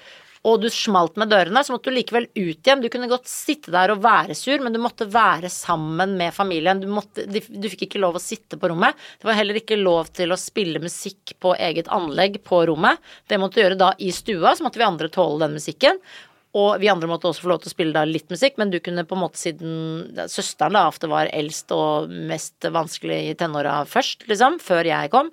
Og 0.46 0.60
du 0.62 0.68
smalt 0.70 1.16
med 1.18 1.32
dørene, 1.32 1.62
så 1.64 1.74
måtte 1.74 1.90
du 1.90 1.96
likevel 1.96 2.28
ut 2.30 2.38
igjen. 2.38 2.82
Du 2.82 2.88
kunne 2.92 3.08
godt 3.10 3.26
sitte 3.30 3.72
der 3.74 3.92
og 3.92 4.02
være 4.04 4.36
sur, 4.38 4.62
men 4.62 4.74
du 4.74 4.80
måtte 4.82 5.08
være 5.10 5.50
sammen 5.52 6.14
med 6.20 6.34
familien. 6.36 6.80
Du, 6.82 6.86
måtte, 6.92 7.26
du, 7.26 7.40
du 7.42 7.68
fikk 7.72 7.88
ikke 7.88 8.02
lov 8.02 8.18
å 8.18 8.22
sitte 8.22 8.58
på 8.60 8.70
rommet. 8.70 8.96
Det 9.18 9.28
var 9.28 9.38
heller 9.38 9.58
ikke 9.58 9.80
lov 9.80 10.12
til 10.14 10.32
å 10.32 10.38
spille 10.40 10.82
musikk 10.82 11.34
på 11.42 11.56
eget 11.58 11.90
anlegg 11.94 12.40
på 12.46 12.62
rommet. 12.70 13.02
Det 13.28 13.40
måtte 13.40 13.58
du 13.58 13.64
gjøre 13.64 13.80
da 13.80 13.92
i 13.98 14.12
stua, 14.14 14.54
så 14.54 14.66
måtte 14.66 14.80
vi 14.80 14.86
andre 14.86 15.10
tåle 15.12 15.42
den 15.44 15.58
musikken. 15.58 15.98
Og 16.56 16.80
vi 16.80 16.88
andre 16.88 17.08
måtte 17.10 17.28
også 17.28 17.44
få 17.44 17.50
lov 17.50 17.60
til 17.60 17.68
å 17.68 17.74
spille 17.74 17.92
da 17.92 18.06
litt 18.08 18.30
musikk, 18.32 18.56
men 18.56 18.70
du 18.72 18.78
kunne 18.80 19.04
på 19.04 19.16
en 19.16 19.20
måte 19.20 19.40
siden 19.40 20.28
søsteren 20.32 20.78
da 20.78 20.86
ofte 20.88 21.10
var 21.10 21.28
eldst 21.36 21.74
og 21.76 22.08
mest 22.30 22.64
vanskelig 22.72 23.18
i 23.28 23.34
tenåra 23.38 23.82
først, 23.88 24.24
liksom, 24.30 24.56
før 24.64 24.88
jeg 24.88 25.12
kom, 25.12 25.28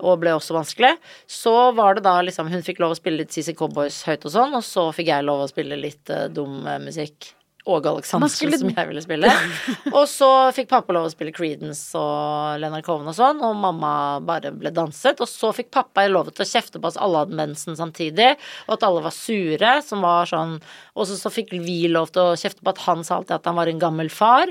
og 0.00 0.20
ble 0.22 0.36
også 0.36 0.54
vanskelig, 0.56 0.94
så 1.26 1.54
var 1.76 1.98
det 1.98 2.06
da 2.06 2.14
liksom 2.24 2.48
Hun 2.52 2.64
fikk 2.64 2.80
lov 2.80 2.94
å 2.94 3.00
spille 3.00 3.24
litt 3.24 3.34
CC 3.34 3.52
Cowboys 3.58 4.02
høyt 4.06 4.24
og 4.24 4.34
sånn, 4.36 4.54
og 4.56 4.64
så 4.64 4.86
fikk 4.94 5.10
jeg 5.10 5.26
lov 5.26 5.44
å 5.44 5.50
spille 5.50 5.76
litt 5.80 6.14
uh, 6.14 6.28
dum 6.32 6.62
eh, 6.66 6.80
musikk. 6.82 7.34
Åge 7.66 7.84
Man 7.84 7.92
Aleksandersen, 7.98 8.36
skulle- 8.36 8.58
som 8.58 8.70
jeg 8.72 8.88
ville 8.88 9.02
spille. 9.04 9.30
og 9.98 10.06
så 10.08 10.28
fikk 10.56 10.70
pappa 10.70 10.94
lov 10.96 11.08
å 11.08 11.12
spille 11.12 11.32
Creedence 11.36 11.92
og 11.98 12.60
Leonard 12.62 12.86
Cohen 12.86 13.10
og 13.10 13.16
sånn, 13.18 13.42
og 13.44 13.58
mamma 13.60 13.92
bare 14.24 14.50
ble 14.56 14.72
danset. 14.72 15.20
Og 15.20 15.28
så 15.28 15.50
fikk 15.56 15.68
pappa 15.76 16.06
lov 16.08 16.30
til 16.32 16.46
å 16.46 16.48
kjefte 16.48 16.80
på 16.80 16.88
oss 16.88 16.96
alle 16.96 17.24
hadde 17.26 17.36
mensen 17.36 17.76
samtidig, 17.76 18.30
og 18.66 18.78
at 18.78 18.86
alle 18.88 19.02
var 19.04 19.12
sure, 19.12 19.74
som 19.84 20.00
var 20.06 20.26
sånn 20.30 20.56
Og 20.96 21.06
så, 21.06 21.18
så 21.20 21.30
fikk 21.32 21.52
vi 21.52 21.82
lov 21.92 22.10
til 22.14 22.30
å 22.32 22.38
kjefte 22.40 22.64
på 22.64 22.72
at 22.72 22.80
han 22.86 23.04
sa 23.04 23.18
alltid 23.20 23.36
at 23.36 23.46
han 23.50 23.56
var 23.60 23.68
en 23.70 23.78
gammel 23.82 24.08
far. 24.12 24.50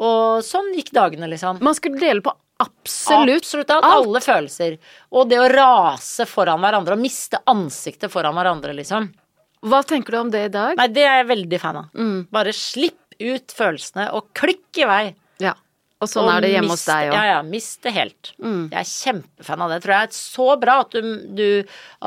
Og 0.00 0.44
sånn 0.46 0.70
gikk 0.76 0.92
dagene, 0.96 1.28
liksom. 1.32 1.58
Man 1.64 1.74
skulle 1.76 1.98
dele 2.00 2.20
på 2.24 2.32
absolutt, 2.60 3.40
Absolutt 3.40 3.70
alt. 3.72 3.84
alt. 3.88 4.04
Alle 4.04 4.20
følelser. 4.20 4.76
Og 5.16 5.28
det 5.32 5.38
å 5.40 5.48
rase 5.48 6.26
foran 6.28 6.60
hverandre 6.60 6.92
og 6.96 7.00
miste 7.00 7.40
ansiktet 7.48 8.12
foran 8.12 8.36
hverandre, 8.36 8.76
liksom. 8.76 9.08
Hva 9.62 9.82
tenker 9.84 10.12
du 10.12 10.18
om 10.22 10.30
det 10.32 10.44
i 10.46 10.52
dag? 10.52 10.76
Nei, 10.78 10.86
det 10.88 11.02
er 11.04 11.18
jeg 11.20 11.26
veldig 11.34 11.58
fan 11.60 11.76
av. 11.76 11.88
Mm. 11.94 12.28
Bare 12.32 12.52
slipp 12.56 12.96
ut 13.20 13.52
følelsene 13.52 14.06
og 14.16 14.30
klikk 14.34 14.78
i 14.80 14.86
vei. 14.88 15.02
Ja. 15.42 15.52
Og 16.00 16.08
sånn 16.08 16.24
Og 16.24 16.30
er 16.32 16.40
det 16.46 16.50
hjemme 16.54 16.72
hos 16.72 16.86
deg 16.88 17.10
òg. 17.10 17.12
Ja, 17.18 17.24
ja. 17.28 17.42
Mist 17.44 17.82
det 17.84 17.92
helt. 17.92 18.30
Mm. 18.40 18.70
Jeg 18.72 18.80
er 18.80 18.88
kjempefan 18.88 19.60
av 19.66 19.68
det. 19.74 19.82
Tror 19.84 19.92
jeg 19.98 20.08
er 20.08 20.16
så 20.16 20.46
bra 20.62 20.78
at 20.86 20.96
du, 20.96 21.10
du, 21.36 21.44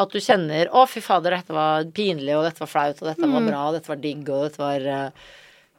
at 0.02 0.10
du 0.10 0.18
kjenner 0.20 0.72
Å, 0.74 0.88
fy 0.90 1.04
fader, 1.06 1.36
dette 1.38 1.54
var 1.54 1.86
pinlig, 1.94 2.34
og 2.40 2.48
dette 2.48 2.64
var 2.64 2.72
flaut, 2.72 2.98
og 3.04 3.12
dette 3.12 3.22
Mm. 3.30 3.36
var 3.38 3.46
bra, 3.52 3.62
og 3.70 3.78
dette 3.78 3.88
var 3.94 4.02
digg, 4.02 4.24
og 4.34 4.48
dette 4.50 4.58
var 4.64 4.82
eh, 4.82 5.30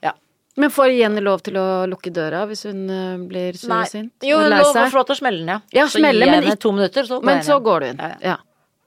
Ja. 0.06 0.12
Men 0.56 0.70
får 0.70 0.94
Jenny 0.94 1.20
lov 1.26 1.42
til 1.42 1.58
å 1.58 1.66
lukke 1.90 2.12
døra 2.14 2.44
hvis 2.46 2.62
hun 2.70 2.84
eh, 2.88 3.16
blir 3.26 3.58
sur 3.58 3.74
og 3.74 3.88
sint? 3.90 4.12
Jo, 4.22 4.38
hun 4.38 4.52
får 4.62 4.94
lov 4.94 5.06
til 5.10 5.16
å 5.16 5.18
smelle 5.18 5.42
den, 5.42 5.48
ja. 5.48 5.60
Ja, 5.74 5.88
så 5.90 5.98
smelle, 5.98 6.22
gi 6.22 6.30
jeg 6.30 6.30
men 6.30 6.42
henne 6.44 6.54
ikke- 6.54 6.62
to 6.62 6.72
minutter, 6.78 7.02
så 7.10 7.18
går 7.18 7.24
Men 7.32 7.42
så 7.42 7.58
går 7.66 7.80
du 7.80 7.86
inn. 7.90 7.98
Ja, 7.98 8.08
ja. 8.14 8.16
Ja. 8.22 8.36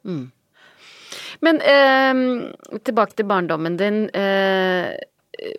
Mm. 0.07 0.31
Men 1.45 1.61
eh, 1.61 2.79
tilbake 2.87 3.17
til 3.17 3.29
barndommen 3.29 3.77
din. 3.79 4.07
Eh, 4.15 4.95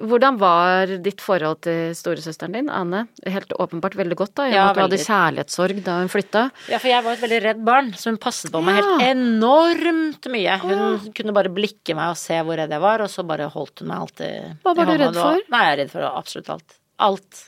hvordan 0.03 0.38
var 0.41 0.91
ditt 1.03 1.21
forhold 1.23 1.61
til 1.62 1.93
storesøsteren 1.95 2.57
din, 2.57 2.71
Ane? 2.73 3.05
Helt 3.31 3.53
åpenbart 3.55 3.95
veldig 3.99 4.17
godt, 4.19 4.35
da. 4.41 4.47
Ja, 4.51 4.64
at 4.71 4.79
du 4.79 4.83
hadde 4.83 4.99
kjærlighetssorg 5.05 5.83
da 5.87 5.99
hun 6.01 6.11
flytta. 6.11 6.45
Ja, 6.73 6.81
for 6.83 6.91
jeg 6.91 7.05
var 7.07 7.14
et 7.14 7.23
veldig 7.23 7.38
redd 7.45 7.61
barn, 7.67 7.93
så 7.99 8.11
hun 8.11 8.19
passet 8.23 8.51
på 8.55 8.62
meg 8.64 8.81
helt 8.81 9.05
enormt 9.07 10.31
mye. 10.33 10.57
Hun 10.64 11.12
kunne 11.14 11.37
bare 11.37 11.53
blikke 11.55 11.95
meg 11.99 12.14
og 12.14 12.19
se 12.19 12.41
hvor 12.43 12.59
redd 12.59 12.75
jeg 12.75 12.85
var, 12.85 13.05
og 13.05 13.12
så 13.12 13.27
bare 13.29 13.51
holdt 13.55 13.85
hun 13.85 13.93
meg 13.93 14.03
alltid 14.07 14.64
Hva 14.67 14.75
var 14.81 14.91
du 14.91 14.97
redd 15.05 15.21
for? 15.21 15.47
Nei, 15.55 15.62
jeg 15.69 15.77
er 15.77 15.81
redd 15.85 15.95
for 15.95 16.09
absolutt 16.11 16.53
alt. 16.57 16.79
Alt. 17.09 17.45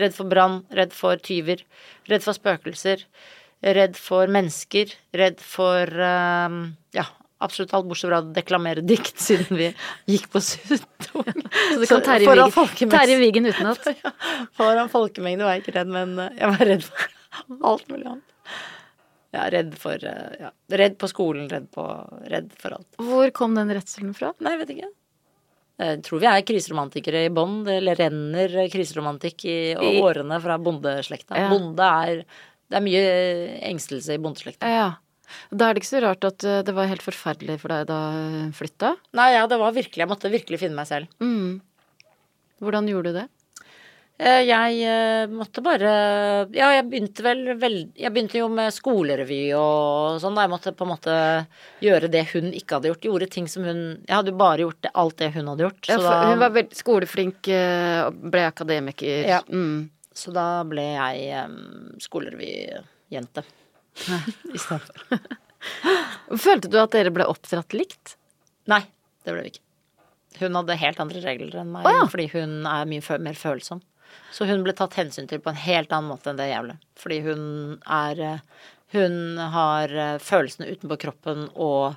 Redd 0.00 0.16
for 0.16 0.32
brann, 0.32 0.58
redd 0.76 0.96
for 0.96 1.20
tyver, 1.24 1.60
redd 2.08 2.24
for 2.24 2.36
spøkelser, 2.36 3.04
redd 3.76 4.00
for 4.00 4.32
mennesker, 4.32 4.92
redd 5.16 5.40
for 5.44 5.92
eh, 6.08 6.58
ja, 6.96 7.06
absolutt 7.44 7.74
alt 7.76 7.88
bortsett 7.90 8.08
fra 8.10 8.20
å 8.22 8.30
deklamere 8.36 8.84
dikt, 8.86 9.18
siden 9.20 9.58
vi 9.58 9.68
gikk 10.14 10.28
på 10.32 10.40
Suttung. 10.44 11.26
Så 11.26 11.80
du 11.82 11.86
kan 11.90 12.04
Terje 12.06 12.30
Vigen, 12.30 13.20
Vigen 13.20 13.50
utenat. 13.50 13.90
Foran 14.58 14.88
folkemengde 14.92 15.44
var 15.46 15.56
jeg 15.58 15.66
ikke 15.66 15.76
redd, 15.80 15.92
men 15.92 16.16
eh, 16.22 16.32
jeg 16.40 16.52
var 16.54 16.70
redd 16.72 16.86
for 16.88 17.06
alt 17.72 17.88
mulig 17.92 18.08
annet. 18.12 18.36
Ja, 19.36 19.48
redd 19.52 19.74
for 19.76 20.00
eh, 20.08 20.36
ja. 20.46 20.52
Redd 20.80 20.96
på 21.02 21.10
skolen, 21.12 21.48
redd, 21.52 21.66
på, 21.74 21.84
redd 22.30 22.54
for 22.60 22.78
alt. 22.78 22.88
Hvor 23.02 23.32
kom 23.36 23.56
den 23.58 23.74
redselen 23.76 24.14
fra? 24.16 24.32
Nei, 24.40 24.54
jeg 24.56 24.62
vet 24.64 24.74
ikke. 24.76 24.92
Jeg 25.76 25.98
tror 26.06 26.22
vi 26.22 26.28
er 26.30 26.44
kriseromantikere 26.48 27.26
i 27.26 27.32
bånn. 27.36 27.58
Det 27.66 27.96
renner 27.98 28.54
kriseromantikk 28.72 29.44
i 29.44 29.56
I- 29.76 29.98
årene 30.00 30.38
fra 30.40 30.56
bondeslekta. 30.56 31.36
Ja. 31.36 31.50
Bonde 31.52 31.88
er 32.06 32.22
Det 32.66 32.78
er 32.78 32.82
mye 32.82 33.02
engstelse 33.68 34.16
i 34.16 34.22
bondeslekta. 34.22 34.70
Ja. 34.72 34.86
Da 35.50 35.68
er 35.68 35.76
det 35.76 35.82
ikke 35.82 35.92
så 35.92 36.02
rart 36.04 36.26
at 36.28 36.44
eh, 36.46 36.62
det 36.66 36.74
var 36.76 36.90
helt 36.90 37.04
forferdelig 37.04 37.58
for 37.62 37.74
deg 37.74 37.86
da 37.90 38.00
hun 38.14 38.52
flytta. 38.56 38.94
Nei, 39.18 39.30
ja, 39.34 39.46
det 39.50 39.58
var 39.60 39.74
virkelig 39.76 40.04
Jeg 40.04 40.10
måtte 40.10 40.32
virkelig 40.32 40.60
finne 40.62 40.78
meg 40.78 40.90
selv. 40.90 41.10
Mm. 41.22 41.58
Hvordan 42.62 42.88
gjorde 42.88 43.12
du 43.12 43.18
det? 43.20 43.26
Eh, 44.18 44.42
Jeg 44.48 44.78
eh, 44.88 45.26
måtte 45.28 45.60
bare 45.64 45.90
Ja, 46.56 46.70
jeg 46.72 46.86
begynte 46.88 47.24
vel 47.24 47.42
vel 47.60 47.74
Jeg 47.98 48.12
begynte 48.14 48.38
jo 48.40 48.46
med 48.48 48.72
skolerevy 48.72 49.42
og 49.58 50.22
sånn, 50.22 50.38
da. 50.38 50.46
Jeg 50.46 50.54
måtte 50.54 50.72
på 50.76 50.86
en 50.86 50.92
måte 50.94 51.16
gjøre 51.84 52.08
det 52.12 52.24
hun 52.32 52.48
ikke 52.56 52.78
hadde 52.78 52.92
gjort. 52.94 53.04
Gjorde 53.10 53.28
ting 53.34 53.50
som 53.52 53.66
hun 53.68 53.82
Jeg 54.06 54.14
hadde 54.14 54.32
jo 54.32 54.40
bare 54.40 54.64
gjort 54.64 54.80
det, 54.86 54.94
alt 54.94 55.18
det 55.20 55.32
hun 55.36 55.52
hadde 55.52 55.68
gjort. 55.68 55.82
Ja, 55.90 55.98
Så, 55.98 56.06
da, 56.08 56.16
hun 56.30 56.40
var 56.46 56.56
veldig 56.56 56.80
skoleflink 56.80 57.52
eh, 57.52 58.00
og 58.06 58.24
ble 58.32 58.46
akademiker. 58.48 59.28
Ja. 59.28 59.42
Mm. 59.52 59.90
så 60.16 60.32
da 60.32 60.64
ble 60.64 60.80
jeg 60.94 61.44
um, 61.44 61.92
skolerevyjente 62.00 63.44
istedenfor. 64.56 65.20
Følte 66.46 66.70
du 66.70 66.78
at 66.80 66.94
dere 66.94 67.12
ble 67.14 67.26
oppdratt 67.30 67.74
likt? 67.76 68.16
Nei, 68.70 68.82
det 69.24 69.34
ble 69.34 69.46
vi 69.46 69.54
ikke. 69.54 69.64
Hun 70.36 70.58
hadde 70.58 70.76
helt 70.80 71.00
andre 71.00 71.22
regler 71.24 71.60
enn 71.62 71.70
meg, 71.72 71.86
oh, 71.88 71.94
ja. 72.02 72.08
fordi 72.12 72.26
hun 72.34 72.66
er 72.68 72.88
mye 72.88 73.20
mer 73.24 73.38
følsom. 73.38 73.80
Så 74.34 74.46
hun 74.48 74.64
ble 74.66 74.74
tatt 74.76 74.96
hensyn 74.98 75.28
til 75.30 75.40
på 75.42 75.52
en 75.52 75.60
helt 75.60 75.92
annen 75.94 76.10
måte 76.12 76.30
enn 76.30 76.38
det 76.38 76.50
jeg 76.50 76.64
ble. 76.66 76.76
Fordi 77.00 77.20
hun 77.24 77.42
er 77.82 78.22
eh, 78.22 78.64
Hun 78.94 79.38
har 79.52 79.90
eh, 79.90 80.18
følelsene 80.22 80.68
utenpå 80.70 80.98
kroppen, 81.02 81.48
og 81.54 81.96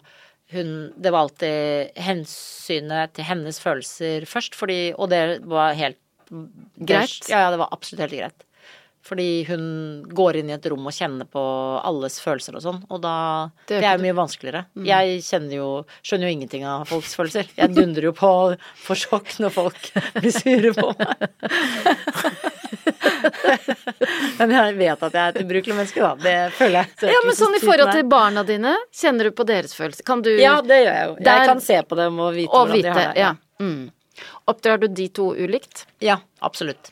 hun 0.50 0.92
Det 0.98 1.12
var 1.14 1.28
alltid 1.28 2.00
hensynet 2.02 3.14
til 3.14 3.28
hennes 3.28 3.60
følelser 3.62 4.26
først, 4.26 4.56
fordi 4.58 4.94
Og 4.98 5.12
det 5.12 5.42
var 5.46 5.78
helt 5.78 6.00
Greit. 6.30 7.26
Ja, 7.30 7.46
ja, 7.46 7.52
det 7.52 7.58
var 7.58 7.72
absolutt 7.74 8.04
helt 8.06 8.14
greit. 8.14 8.44
Fordi 9.02 9.46
hun 9.48 9.62
går 10.14 10.36
inn 10.42 10.50
i 10.50 10.54
et 10.54 10.66
rom 10.70 10.86
og 10.86 10.94
kjenner 10.94 11.26
på 11.32 11.42
alles 11.88 12.18
følelser 12.22 12.58
og 12.60 12.62
sånn, 12.66 12.82
og 12.92 13.00
da 13.02 13.14
Det 13.66 13.80
Det, 13.80 13.86
er 13.88 13.98
jo 13.98 14.04
mye 14.04 14.18
vanskeligere. 14.18 14.66
Jeg 14.86 15.22
kjenner 15.24 15.56
jo 15.56 15.70
Skjønner 16.04 16.28
jo 16.30 16.34
ingenting 16.36 16.66
av 16.68 16.84
folks 16.90 17.16
følelser. 17.16 17.48
Jeg 17.58 17.74
dundrer 17.74 18.10
jo 18.10 18.12
på 18.14 18.32
for 18.76 18.96
sjokk 19.00 19.32
når 19.40 19.50
folk 19.56 19.92
blir 20.20 20.32
sure 20.36 20.74
på 20.76 20.92
meg. 21.00 21.18
Men 24.40 24.52
jeg 24.54 24.76
vet 24.80 25.04
at 25.08 25.16
jeg 25.16 25.22
er 25.24 25.34
et 25.34 25.42
ubrukelig 25.44 25.76
menneske, 25.76 26.04
da. 26.04 26.12
Det 26.20 26.36
føler 26.60 26.80
jeg. 26.84 27.12
Ja, 27.14 27.20
men 27.26 27.36
sånn 27.38 27.56
i 27.58 27.62
forhold 27.64 27.92
til 27.96 28.08
barna 28.12 28.44
dine, 28.48 28.76
kjenner 28.96 29.30
du 29.30 29.36
på 29.36 29.46
deres 29.48 29.74
følelser? 29.78 30.06
Kan 30.08 30.22
du 30.26 30.32
Ja, 30.40 30.60
det 30.62 30.82
gjør 30.86 30.94
jeg 31.00 31.08
jo. 31.10 31.16
Der- 31.24 31.40
Jeg 31.40 31.48
kan 31.54 31.62
se 31.62 31.82
på 31.84 31.96
dem 32.00 32.20
og 32.20 32.34
vite 32.36 32.52
Og 32.52 32.68
hvordan 32.68 32.76
de 32.76 32.82
vite, 32.84 32.94
har 32.94 33.14
det. 33.14 33.20
ja. 33.20 33.36
Mm. 33.60 33.92
Oppdrar 34.48 34.80
du 34.80 34.88
de 34.88 35.08
to 35.10 35.34
ulikt? 35.36 35.86
ja, 36.00 36.18
absolutt. 36.42 36.92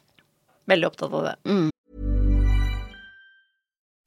Veldig 0.67 0.85
opptatt 0.87 1.13
av 1.13 1.23
det. 1.23 1.35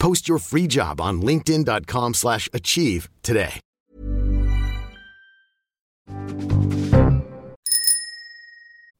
Post 0.00 0.28
your 0.28 0.38
free 0.38 0.66
job 0.66 1.00
on 1.00 1.20
linkedin.com/achieve 1.20 2.14
slash 2.14 2.48
achieve 2.52 3.08
today. 3.22 3.60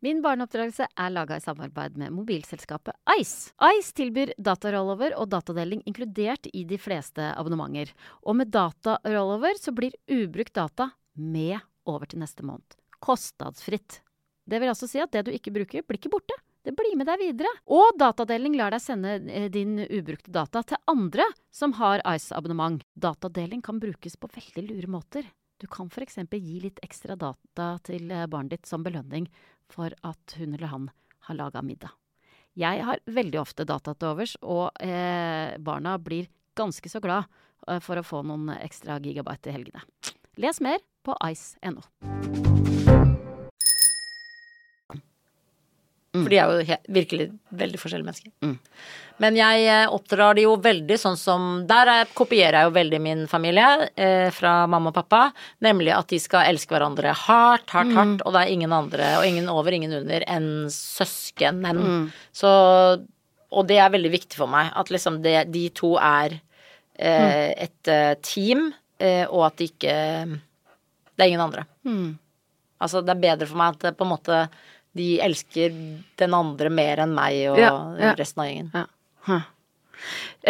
Min 0.00 0.22
barneoppdragelse 0.24 0.86
er 0.96 1.10
laga 1.12 1.36
i 1.36 1.42
samarbeid 1.44 1.96
med 2.00 2.12
mobilselskapet 2.16 2.96
Ice. 3.20 3.52
Ice 3.76 3.92
tilbyr 3.92 4.32
datarollover 4.40 5.12
og 5.20 5.28
datadeling 5.28 5.82
inkludert 5.84 6.48
i 6.56 6.64
de 6.64 6.78
fleste 6.80 7.26
abonnementer. 7.36 7.92
Og 8.24 8.38
med 8.38 8.48
datarollover 8.48 9.60
så 9.60 9.74
blir 9.76 9.92
ubrukt 10.08 10.54
data 10.56 10.88
med 11.20 11.58
over 11.84 12.08
til 12.08 12.22
neste 12.24 12.46
måned. 12.48 12.78
Kostnadsfritt. 13.04 14.00
Det 14.48 14.60
vil 14.60 14.72
altså 14.72 14.88
si 14.88 15.04
at 15.04 15.12
det 15.12 15.26
du 15.28 15.34
ikke 15.36 15.52
bruker, 15.52 15.84
blir 15.84 16.00
ikke 16.00 16.12
borte. 16.16 16.36
Det 16.62 16.74
blir 16.76 16.96
med 16.98 17.08
deg 17.08 17.20
videre. 17.22 17.50
Og 17.72 17.96
datadeling 18.00 18.56
lar 18.58 18.74
deg 18.74 18.82
sende 18.84 19.16
eh, 19.32 19.48
din 19.52 19.78
ubrukte 19.86 20.32
data 20.34 20.62
til 20.66 20.80
andre 20.90 21.24
som 21.54 21.72
har 21.80 22.04
Ice-abonnement. 22.12 22.82
Datadeling 22.92 23.62
kan 23.64 23.80
brukes 23.80 24.18
på 24.20 24.28
veldig 24.34 24.66
lure 24.68 24.90
måter. 24.92 25.30
Du 25.60 25.66
kan 25.68 25.88
f.eks. 25.92 26.18
gi 26.32 26.60
litt 26.60 26.80
ekstra 26.84 27.16
data 27.20 27.72
til 27.84 28.10
eh, 28.12 28.28
barnet 28.28 28.58
ditt 28.58 28.68
som 28.68 28.84
belønning 28.84 29.28
for 29.70 29.94
at 30.04 30.36
hun 30.38 30.54
eller 30.54 30.72
han 30.72 30.90
har 31.28 31.40
laga 31.40 31.64
middag. 31.64 31.96
Jeg 32.58 32.82
har 32.84 33.00
veldig 33.06 33.40
ofte 33.40 33.64
data 33.68 33.94
til 33.94 34.10
overs, 34.10 34.34
og 34.42 34.72
eh, 34.82 35.56
barna 35.62 35.96
blir 36.02 36.28
ganske 36.58 36.90
så 36.90 37.00
glad 37.00 37.28
eh, 37.68 37.78
for 37.84 38.00
å 38.00 38.04
få 38.04 38.24
noen 38.26 38.50
ekstra 38.58 38.98
gigabyte 39.00 39.52
i 39.52 39.58
helgene. 39.58 39.84
Les 40.40 40.60
mer 40.64 40.82
på 41.06 41.16
ice.no. 41.30 42.49
For 46.12 46.26
de 46.32 46.38
er 46.42 46.50
jo 46.50 46.78
virkelig 46.90 47.28
veldig 47.54 47.78
forskjellige 47.78 48.06
mennesker. 48.08 48.32
Mm. 48.42 48.56
Men 49.20 49.36
jeg 49.36 49.66
eh, 49.68 49.92
oppdrar 49.92 50.34
de 50.34 50.42
jo 50.46 50.56
veldig 50.58 50.96
sånn 50.98 51.18
som 51.20 51.42
Der 51.68 51.86
er, 51.92 52.08
kopierer 52.16 52.56
jeg 52.56 52.66
jo 52.66 52.72
veldig 52.74 53.00
min 53.04 53.20
familie 53.30 53.66
eh, 53.94 54.30
fra 54.34 54.64
mamma 54.66 54.90
og 54.90 54.96
pappa. 54.96 55.20
Nemlig 55.62 55.92
at 55.94 56.08
de 56.10 56.18
skal 56.18 56.48
elske 56.50 56.72
hverandre 56.74 57.12
hardt, 57.14 57.68
hardt, 57.70 57.92
Mm. 57.92 57.96
hardt. 58.00 58.24
Og 58.26 58.34
det 58.34 58.40
er 58.42 58.52
ingen 58.56 58.72
andre, 58.74 59.10
og 59.20 59.26
ingen 59.28 59.48
over, 59.52 59.76
ingen 59.76 59.92
under, 60.00 60.24
enn 60.26 60.66
søskenen. 60.72 61.78
Mm. 61.84 62.04
Så 62.32 62.50
Og 63.52 63.66
det 63.66 63.78
er 63.82 63.90
veldig 63.90 64.10
viktig 64.12 64.38
for 64.38 64.46
meg. 64.46 64.72
At 64.74 64.90
liksom 64.90 65.22
det, 65.22 65.50
de 65.52 65.68
to 65.74 65.96
er 65.98 66.40
eh, 66.98 67.50
et 67.66 67.88
eh, 67.88 68.14
team, 68.22 68.72
eh, 68.98 69.26
og 69.28 69.46
at 69.46 69.56
de 69.58 69.68
ikke 69.70 69.94
Det 71.16 71.22
er 71.24 71.28
ingen 71.28 71.40
andre. 71.46 71.66
Mm. 71.84 72.18
Altså, 72.80 73.02
det 73.04 73.10
er 73.12 73.20
bedre 73.20 73.46
for 73.46 73.56
meg 73.60 73.74
at 73.74 73.80
det, 73.84 73.96
på 73.98 74.06
en 74.06 74.12
måte 74.16 74.48
de 74.96 75.20
elsker 75.22 75.74
den 76.18 76.34
andre 76.34 76.70
mer 76.74 77.04
enn 77.04 77.12
meg 77.14 77.36
og 77.52 77.58
Ja, 77.62 77.72
ja. 78.00 78.12
resten 78.18 78.42
av 78.42 78.48
gjengen. 78.50 78.70
Ja. 78.74 79.40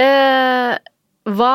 Eh, 0.01 0.75
hva, 1.37 1.55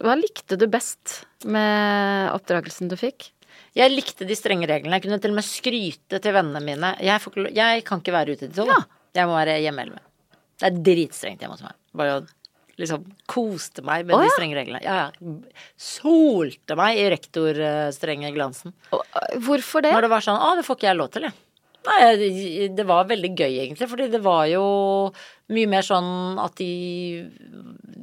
hva 0.00 0.14
likte 0.20 0.56
du 0.60 0.66
best 0.70 1.24
med 1.44 2.30
oppdragelsen 2.34 2.88
du 2.92 2.96
fikk? 3.00 3.30
Jeg 3.74 3.90
likte 3.90 4.26
de 4.26 4.36
strenge 4.38 4.68
reglene. 4.70 4.94
Jeg 5.00 5.04
kunne 5.08 5.18
til 5.22 5.32
og 5.34 5.38
med 5.40 5.46
skryte 5.48 6.20
til 6.22 6.34
vennene 6.36 6.62
mine. 6.62 6.92
Jeg, 7.02 7.20
får 7.22 7.50
jeg 7.54 7.82
kan 7.86 8.00
ikke 8.02 8.14
være 8.14 8.36
ute 8.36 8.46
til 8.46 8.54
tolv. 8.62 8.86
Jeg 9.14 9.26
må 9.30 9.34
være 9.34 9.58
hjemme 9.64 9.82
elleve. 9.84 10.02
Det 10.62 10.68
er 10.70 10.78
dritstrengt 10.86 11.42
hjemme 11.42 11.56
hos 11.58 11.64
meg. 11.66 11.74
Bare 11.98 12.20
å 12.20 12.24
liksom 12.80 13.04
koste 13.30 13.84
meg 13.86 14.06
med 14.08 14.16
Å, 14.16 14.22
de 14.24 14.32
strenge 14.34 14.56
reglene. 14.58 14.80
Ja, 14.84 15.06
ja. 15.06 15.64
Solte 15.80 16.76
meg 16.78 16.98
i 17.00 17.08
rektorstrenge 17.14 18.30
glansen. 18.34 18.74
Eh, 18.92 19.38
Hvorfor 19.44 19.84
det? 19.84 19.92
Når 19.94 20.06
det 20.06 20.12
var 20.14 20.24
sånn 20.26 20.40
Å, 20.40 20.54
det 20.58 20.64
får 20.66 20.78
ikke 20.80 20.90
jeg 20.90 20.98
lov 21.00 21.10
til, 21.14 21.28
jeg. 21.28 21.40
Nei, 21.84 22.68
det 22.72 22.84
var 22.88 23.04
veldig 23.10 23.28
gøy, 23.36 23.58
egentlig. 23.60 23.86
Fordi 23.90 24.06
det 24.08 24.22
var 24.24 24.46
jo 24.48 24.62
mye 25.52 25.68
mer 25.68 25.84
sånn 25.84 26.38
at 26.40 26.54
de 26.56 27.28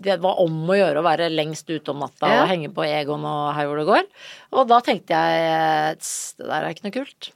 Det 0.05 0.19
var 0.21 0.37
om 0.43 0.59
å 0.69 0.77
gjøre 0.77 1.01
å 1.01 1.05
være 1.05 1.31
lengst 1.33 1.69
ute 1.69 1.89
om 1.93 1.99
natta 2.03 2.29
Ja. 2.29 2.43
og 2.43 2.49
henge 2.51 2.69
på 2.73 2.85
Egon 2.85 3.25
og 3.25 3.53
her 3.57 3.65
hvor 3.69 3.81
det 3.81 3.87
går. 3.89 4.05
Og 4.53 4.67
da 4.69 4.79
tenkte 4.85 5.17
jeg 5.17 5.97
Det 5.97 6.45
der 6.45 6.61
er 6.67 6.69
ikke 6.75 6.85
noe 6.89 6.97
kult. 6.99 7.31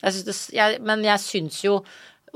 Jeg 0.00 0.12
det, 0.24 0.36
jeg, 0.56 0.78
men 0.80 1.02
jeg 1.04 1.20
syns 1.20 1.58
jo 1.64 1.82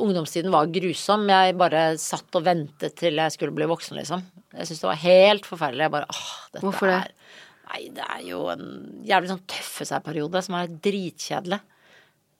ungdomstiden 0.01 0.53
var 0.55 0.71
grusom. 0.73 1.27
Jeg 1.31 1.57
bare 1.61 1.83
satt 2.01 2.39
og 2.39 2.47
ventet 2.47 2.97
til 2.99 3.21
jeg 3.21 3.35
skulle 3.35 3.55
bli 3.57 3.69
voksen, 3.71 3.99
liksom. 4.01 4.25
Jeg 4.55 4.69
syntes 4.69 4.83
det 4.85 4.91
var 4.91 5.03
helt 5.05 5.49
forferdelig. 5.49 5.87
Jeg 5.87 5.95
bare 5.95 6.09
åh, 6.11 6.33
dette 6.53 6.65
Hvorfor 6.67 6.91
det? 6.91 7.01
er 7.03 7.13
Nei, 7.65 7.87
det 7.97 8.05
er 8.05 8.25
jo 8.27 8.43
en 8.53 8.67
jævlig 9.09 9.31
sånn 9.33 9.47
tøffe 9.51 9.87
seg-periode 9.89 10.43
som 10.45 10.57
er 10.59 10.73
dritkjedelig. 10.85 11.59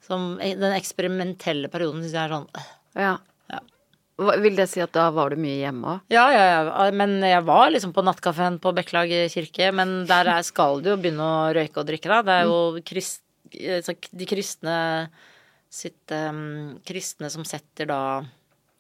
Som 0.05 0.35
den 0.39 0.75
eksperimentelle 0.77 1.71
perioden 1.73 2.05
syns 2.05 2.13
jeg 2.13 2.21
er 2.27 2.35
sånn. 2.35 2.67
Ja. 3.01 3.15
Ja. 3.51 3.63
Vil 4.45 4.59
det 4.59 4.69
si 4.71 4.83
at 4.85 4.93
da 4.95 5.09
var 5.17 5.33
du 5.33 5.41
mye 5.41 5.57
hjemme 5.63 5.95
òg? 5.97 6.05
Ja, 6.13 6.27
ja, 6.31 6.45
ja. 6.53 6.91
Men 6.95 7.17
jeg 7.25 7.41
var 7.49 7.73
liksom 7.73 7.95
på 7.97 8.05
nattkafeen 8.05 8.61
på 8.63 8.75
Bekkelag 8.77 9.15
kirke, 9.33 9.73
men 9.75 10.03
der 10.11 10.29
er, 10.37 10.45
skal 10.47 10.85
du 10.85 10.93
jo 10.93 10.99
begynne 11.01 11.25
å 11.25 11.53
røyke 11.57 11.81
og 11.81 11.89
drikke, 11.89 12.13
da. 12.13 12.21
Det 12.29 12.37
er 12.37 12.51
jo 12.53 12.85
krist, 12.93 13.25
altså, 13.57 13.97
de 14.13 14.29
kristne 14.29 14.77
sitt 15.75 16.15
um, 16.15 16.79
Kristne 16.87 17.31
som 17.33 17.45
setter 17.49 17.89
da 17.91 18.01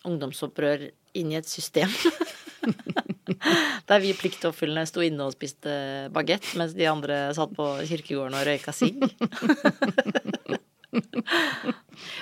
ungdomsopprør 0.06 0.88
inn 1.18 1.32
i 1.32 1.38
et 1.40 1.48
system. 1.48 1.90
Der 3.88 4.00
vi 4.00 4.14
pliktoppfyllende 4.16 4.86
sto 4.88 5.02
inne 5.04 5.26
og 5.26 5.34
spiste 5.34 5.72
bagett, 6.14 6.46
mens 6.58 6.72
de 6.76 6.86
andre 6.88 7.18
satt 7.36 7.52
på 7.56 7.66
kirkegården 7.84 8.38
og 8.38 8.46
røyka 8.48 8.72
sigg. 8.76 9.02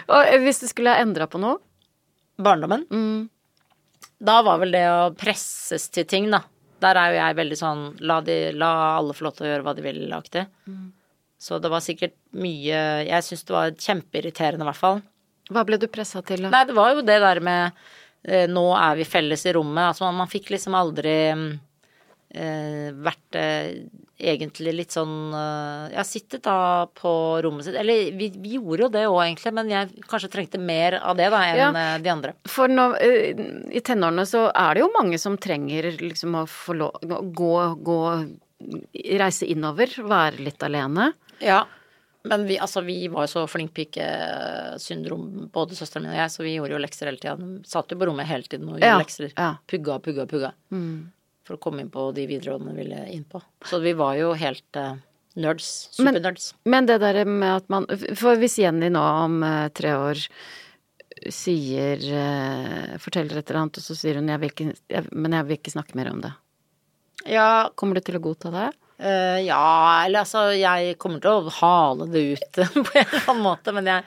Og 0.09 0.19
eh, 0.27 0.41
hvis 0.43 0.63
du 0.63 0.67
skulle 0.71 0.93
ha 0.95 1.03
endra 1.03 1.29
på 1.31 1.41
noe? 1.43 1.61
Barndommen. 2.43 2.87
Mm. 2.91 3.29
Da 4.23 4.41
var 4.47 4.61
vel 4.63 4.75
det 4.75 4.85
å 4.89 5.13
presses 5.19 5.89
til 5.93 6.07
ting, 6.09 6.31
da. 6.33 6.43
Der 6.83 6.99
er 6.99 7.13
jo 7.13 7.21
jeg 7.21 7.39
veldig 7.39 7.59
sånn 7.59 7.85
la, 8.03 8.19
de, 8.25 8.37
la 8.57 8.73
alle 8.97 9.15
få 9.15 9.29
lov 9.29 9.37
til 9.37 9.47
å 9.47 9.53
gjøre 9.53 9.67
hva 9.67 9.75
de 9.79 9.85
vil, 9.85 10.03
aktig. 10.17 10.45
Så 11.43 11.59
det 11.59 11.71
var 11.73 11.83
sikkert 11.83 12.15
mye 12.39 12.79
Jeg 13.09 13.25
syns 13.27 13.43
det 13.49 13.55
var 13.57 13.73
kjempeirriterende, 13.75 14.63
i 14.63 14.69
hvert 14.71 14.79
fall. 14.79 15.03
Hva 15.51 15.65
ble 15.67 15.81
du 15.83 15.89
pressa 15.91 16.23
til? 16.23 16.45
da? 16.47 16.53
Nei, 16.55 16.65
det 16.69 16.77
var 16.79 16.93
jo 16.95 17.03
det 17.03 17.19
der 17.25 17.41
med 17.43 17.73
eh, 18.23 18.47
nå 18.49 18.63
er 18.79 18.95
vi 19.01 19.09
felles 19.09 19.43
i 19.51 19.53
rommet. 19.57 19.89
Altså 19.91 20.07
man, 20.07 20.21
man 20.23 20.31
fikk 20.31 20.53
liksom 20.55 20.77
aldri 20.79 21.17
eh, 21.43 22.93
vært 23.05 23.39
eh, 23.39 23.73
egentlig 24.23 24.73
litt 24.79 24.95
sånn 24.95 25.33
eh, 25.35 25.97
Ja, 25.97 26.05
sittet 26.07 26.45
da 26.47 26.87
på 26.95 27.11
rommet 27.45 27.67
sitt 27.67 27.77
Eller 27.81 28.13
vi, 28.17 28.31
vi 28.39 28.55
gjorde 28.57 28.87
jo 28.87 28.91
det 28.95 29.03
òg, 29.11 29.19
egentlig, 29.27 29.53
men 29.59 29.73
jeg 29.73 30.07
kanskje 30.09 30.31
trengte 30.33 30.61
mer 30.63 31.01
av 31.03 31.19
det 31.19 31.27
da 31.35 31.43
enn 31.49 31.59
Ja. 31.59 31.73
eh, 31.83 31.99
de 32.07 32.13
andre. 32.15 32.37
For 32.49 32.71
nå, 32.71 32.87
eh, 33.03 33.43
i 33.75 33.83
tenårene 33.85 34.25
så 34.31 34.47
er 34.55 34.75
det 34.79 34.85
jo 34.87 34.93
mange 34.95 35.19
som 35.21 35.37
trenger 35.43 35.91
liksom 35.99 36.39
å 36.43 36.47
få 36.49 36.79
lov 36.79 37.19
gå, 37.35 37.53
gå 37.83 38.01
Reise 39.19 39.43
innover, 39.51 39.91
være 40.07 40.39
litt 40.47 40.63
alene. 40.63 41.09
Ja. 41.43 41.65
Men 42.25 42.45
vi, 42.47 42.55
altså, 42.63 42.85
vi 42.87 43.09
var 43.11 43.25
jo 43.27 43.31
så 43.33 43.41
flink 43.51 43.73
pike-syndrom, 43.75 45.49
både 45.53 45.75
søsteren 45.75 46.05
min 46.07 46.13
og 46.15 46.21
jeg, 46.21 46.31
så 46.31 46.45
vi 46.47 46.53
gjorde 46.55 46.77
jo 46.77 46.83
lekser 46.85 47.09
hele 47.11 47.19
tida. 47.19 47.35
Satt 47.67 47.91
jo 47.91 47.99
på 47.99 48.07
rommet 48.07 48.29
hele 48.31 48.47
tiden 48.47 48.69
og 48.69 48.77
gjorde 48.77 48.87
Ja, 48.93 48.99
lekser. 49.03 49.33
ja. 49.35 49.49
Pugga, 49.67 49.97
pugga, 50.05 50.27
pugga. 50.31 50.53
For 51.43 51.57
å 51.59 51.63
komme 51.65 51.83
inn 51.83 51.91
på 51.91 52.05
de 52.15 52.29
videregående 52.31 52.77
vi 52.77 52.85
ville 52.85 53.01
inn 53.11 53.25
på. 53.27 53.43
Så 53.67 53.81
vi 53.83 53.93
var 53.99 54.15
jo 54.21 54.31
helt 54.39 54.79
uh, 54.79 54.93
nerds. 55.35 55.73
Men- 55.99 56.15
Supernerds. 56.15 56.53
Men 56.65 56.87
det 56.87 57.01
der 57.03 57.25
med 57.27 57.57
at 57.57 57.69
man 57.69 57.87
For 58.15 58.39
hvis 58.39 58.61
Jenny 58.63 58.89
nå 58.95 59.03
om 59.03 59.41
uh, 59.43 59.67
tre 59.75 59.97
år 59.99 60.23
sier 61.31 61.99
uh, 62.15 62.95
Forteller 63.03 63.39
et 63.43 63.51
eller 63.51 63.65
annet, 63.65 63.79
og 63.79 63.85
så 63.85 63.97
sier 63.99 64.19
hun 64.21 64.31
jeg 64.31 64.53
ikke, 64.53 64.69
jeg, 64.91 65.09
'Men 65.11 65.33
jeg 65.41 65.47
vil 65.51 65.59
ikke 65.59 65.75
snakke 65.75 65.99
mer 65.99 66.11
om 66.13 66.23
det'. 66.23 66.35
Ja, 67.27 67.69
Kommer 67.75 67.95
du 67.95 68.01
til 68.01 68.17
å 68.19 68.23
godta 68.23 68.51
det? 68.55 68.71
Eh, 69.03 69.41
ja, 69.49 70.05
eller 70.05 70.23
altså 70.23 70.53
Jeg 70.55 70.95
kommer 71.03 71.23
til 71.23 71.35
å 71.35 71.55
hale 71.59 72.07
det 72.13 72.23
ut 72.37 72.61
på 72.77 72.83
en 72.85 73.01
eller 73.03 73.25
annen 73.33 73.43
måte, 73.43 73.75
men 73.75 73.89
jeg, 73.91 74.05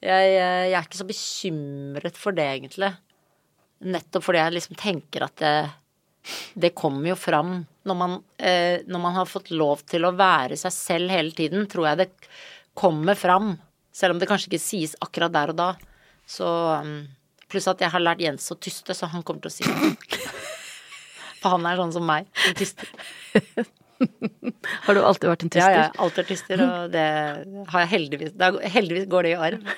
jeg, 0.00 0.30
eh, 0.38 0.64
jeg 0.70 0.76
er 0.78 0.86
ikke 0.86 1.00
så 1.02 1.08
bekymret 1.08 2.20
for 2.20 2.36
det, 2.36 2.46
egentlig. 2.56 2.92
Nettopp 3.92 4.24
fordi 4.24 4.40
jeg 4.40 4.54
liksom 4.56 4.78
tenker 4.80 5.26
at 5.26 5.42
det, 5.42 5.56
det 6.64 6.72
kommer 6.78 7.10
jo 7.10 7.18
fram 7.18 7.58
når 7.88 7.98
man, 7.98 8.16
eh, 8.38 8.80
når 8.86 9.02
man 9.04 9.18
har 9.18 9.28
fått 9.28 9.50
lov 9.52 9.82
til 9.90 10.06
å 10.06 10.14
være 10.16 10.56
seg 10.60 10.74
selv 10.76 11.12
hele 11.12 11.34
tiden, 11.36 11.66
tror 11.68 11.90
jeg 11.90 12.00
det 12.04 12.08
kommer 12.78 13.18
fram. 13.18 13.56
Selv 13.92 14.14
om 14.14 14.22
det 14.22 14.30
kanskje 14.30 14.48
ikke 14.48 14.62
sies 14.64 14.96
akkurat 15.04 15.34
der 15.34 15.52
og 15.52 15.58
da. 15.58 15.68
Så 16.24 16.46
um, 16.80 17.02
Pluss 17.52 17.66
at 17.68 17.82
jeg 17.84 17.92
har 17.92 18.00
lært 18.00 18.22
Jens 18.22 18.46
å 18.54 18.56
tyste, 18.56 18.94
så 18.96 19.10
han 19.12 19.26
kommer 19.26 19.44
til 19.44 19.50
å 19.50 19.56
si 19.58 19.66
det. 19.66 20.22
For 21.42 21.58
han 21.58 21.68
er 21.68 21.76
sånn 21.82 21.92
som 21.98 22.06
meg, 22.08 22.30
som 22.46 22.56
tyster. 22.56 22.88
Har 24.86 24.94
du 24.98 25.00
alltid 25.04 25.28
vært 25.30 25.44
en 25.46 25.50
Ja, 25.52 25.56
tyster? 25.56 25.76
ja, 25.78 25.86
alltid 26.06 26.28
tyster, 26.32 26.62
og 26.66 26.92
det 26.94 27.04
har 27.72 27.84
jeg 27.84 27.90
heldigvis 27.94 28.32
er, 28.38 28.58
Heldigvis 28.76 29.06
går 29.12 29.28
det 29.28 29.32
i 29.34 29.40
arv. 29.48 29.60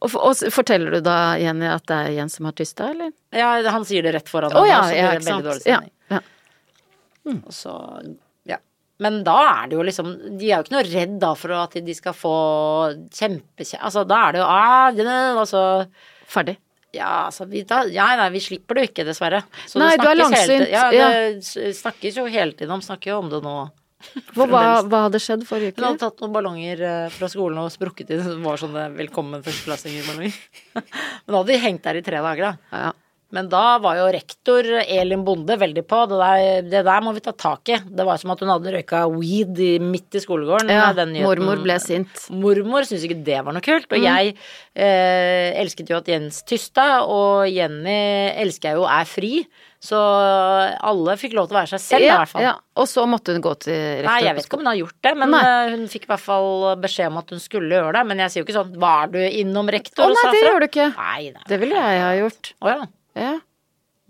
Og, 0.00 0.08
for- 0.08 0.22
og 0.24 0.38
forteller 0.54 0.94
du 0.96 1.02
da 1.04 1.14
Jenny 1.36 1.66
at 1.68 1.84
det 1.90 1.96
er 2.06 2.14
Jens 2.16 2.38
som 2.38 2.46
har 2.48 2.54
tysta, 2.56 2.86
eller? 2.94 3.10
Ja, 3.36 3.50
han 3.74 3.84
sier 3.84 4.06
det 4.06 4.14
rett 4.16 4.30
foran 4.32 4.54
Å 4.56 4.62
meg, 4.64 4.70
ja, 4.70 4.78
så 4.80 4.94
blir 4.94 5.02
ja, 5.02 5.10
det 5.10 5.26
veldig 5.26 5.44
dårlig 5.44 5.64
stemning. 5.66 5.90
Ja, 6.08 6.16
ja. 6.16 7.34
Og 7.44 7.52
så, 7.52 7.74
ja. 8.48 8.56
Men 9.04 9.18
da 9.26 9.34
er 9.50 9.68
det 9.68 9.76
jo 9.76 9.84
liksom 9.84 10.08
De 10.40 10.48
er 10.48 10.54
jo 10.56 10.64
ikke 10.64 10.74
noe 10.78 10.86
redd 10.88 11.18
da 11.20 11.34
for 11.38 11.52
at 11.58 11.76
de 11.84 11.94
skal 11.98 12.16
få 12.16 12.32
kjempekjæ... 13.12 13.82
Altså, 13.84 14.06
da 14.08 14.22
er 14.30 14.32
det 14.38 14.40
jo 14.40 14.48
ah, 14.48 14.88
det, 14.96 15.06
Altså 15.44 15.62
Ferdig. 16.30 16.56
Ja, 16.96 17.10
altså 17.28 17.46
vi, 17.46 17.62
da, 17.68 17.84
ja, 17.90 18.08
nei, 18.18 18.30
vi 18.34 18.40
slipper 18.42 18.76
det 18.78 18.82
jo 18.82 18.90
ikke, 18.90 19.04
dessverre. 19.06 19.44
Så 19.70 19.78
Nei, 19.78 19.92
du 19.94 20.06
er 20.06 20.10
hele 20.10 20.24
langsynt, 20.24 20.70
Ja, 20.72 20.88
ja. 20.94 21.10
det 21.38 21.74
snakkes 21.78 22.18
jo 22.18 22.24
hele 22.26 22.56
tiden 22.58 22.74
om. 22.74 22.82
Snakker 22.82 23.12
jo 23.12 23.20
om 23.22 23.28
det 23.30 23.42
nå. 23.44 23.58
Hva, 24.32 24.46
hva, 24.48 25.02
hadde 25.04 25.18
skjedd 25.20 25.42
forrige 25.44 25.74
Hun 25.76 25.84
hadde 25.90 26.00
tatt 26.00 26.22
noen 26.22 26.32
ballonger 26.32 26.80
eh, 26.88 27.10
fra 27.12 27.28
skolen 27.28 27.58
og 27.60 27.68
sprukket 27.74 28.08
i 28.08 28.16
det. 28.16 28.24
Det 28.30 28.38
var 28.40 28.56
sånne 28.60 28.86
velkommen 28.96 29.42
førsteklassinger-ballonger. 29.44 30.38
Men 30.80 31.34
da 31.34 31.36
hadde 31.36 31.52
de 31.52 31.58
hengt 31.60 31.84
der 31.84 32.00
i 32.00 32.04
tre 32.06 32.22
dager, 32.24 32.48
da. 32.48 32.80
Ja. 32.86 32.92
Men 33.34 33.48
da 33.50 33.78
var 33.82 33.98
jo 34.00 34.08
rektor 34.10 34.66
Elin 34.82 35.22
Bonde 35.26 35.54
veldig 35.60 35.84
på. 35.86 36.02
Det 36.10 36.18
der, 36.18 36.66
det 36.66 36.82
der 36.88 37.04
må 37.06 37.12
vi 37.14 37.22
ta 37.24 37.32
tak 37.36 37.70
i. 37.70 37.78
Det 37.86 38.06
var 38.06 38.18
som 38.18 38.32
at 38.34 38.42
hun 38.42 38.50
hadde 38.50 38.74
røyka 38.74 39.04
weed 39.12 39.60
midt 39.86 40.18
i 40.18 40.22
skolegården. 40.24 40.72
Ja, 40.74 40.90
den 40.96 41.14
mormor 41.22 41.62
ble 41.62 41.78
sint. 41.82 42.26
Mormor 42.34 42.88
syntes 42.88 43.06
ikke 43.06 43.20
det 43.26 43.40
var 43.46 43.54
noe 43.56 43.64
kult. 43.64 43.86
Mm. 43.90 43.96
Og 43.96 44.06
jeg 44.08 44.34
eh, 44.74 45.60
elsket 45.62 45.90
jo 45.92 46.00
at 46.00 46.10
Jens 46.10 46.42
tysta, 46.48 46.88
og 47.06 47.46
Jenny 47.50 47.98
elsker 48.42 48.72
jeg 48.72 48.80
jo 48.82 48.88
er 48.90 49.08
fri. 49.08 49.34
Så 49.80 49.96
alle 49.96 51.14
fikk 51.16 51.32
lov 51.38 51.48
til 51.48 51.56
å 51.56 51.60
være 51.62 51.70
seg 51.72 51.80
selv, 51.80 52.04
i 52.04 52.10
hvert 52.12 52.28
fall. 52.28 52.44
ja. 52.44 52.52
Og 52.80 52.88
så 52.88 53.06
måtte 53.08 53.32
hun 53.32 53.42
gå 53.44 53.52
til 53.62 53.74
rektor. 53.76 54.06
Nei, 54.10 54.20
jeg 54.26 54.36
vet 54.36 54.46
ikke 54.46 54.58
om 54.58 54.62
hun 54.62 54.70
har 54.70 54.78
gjort 54.78 54.98
det, 55.06 55.12
men 55.22 55.32
Nei. 55.34 55.40
eh, 55.46 55.72
hun 55.72 55.82
fikk 55.92 56.06
i 56.06 56.10
hvert 56.12 56.24
fall 56.24 56.54
beskjed 56.80 57.10
om 57.10 57.18
at 57.20 57.32
hun 57.34 57.42
skulle 57.42 57.78
gjøre 57.78 57.94
det. 57.96 58.02
Men 58.10 58.22
jeg 58.24 58.32
sier 58.32 58.42
jo 58.42 58.48
ikke 58.48 58.58
sånn 58.58 58.78
Var 58.80 59.12
du 59.14 59.20
innom 59.24 59.70
rektor 59.72 60.04
Å 60.04 60.10
og 60.10 60.18
nei, 60.18 60.30
det 60.34 60.42
gjør 60.44 60.60
du 60.60 60.68
ikke. 60.68 60.88
Nei, 60.96 61.22
nei. 61.36 61.44
Det 61.48 61.60
ville 61.64 61.84
jeg 61.84 62.02
ha 62.04 62.14
gjort. 62.20 62.52
Å 62.60 62.74
ja. 62.74 62.80
Ja. 63.18 63.38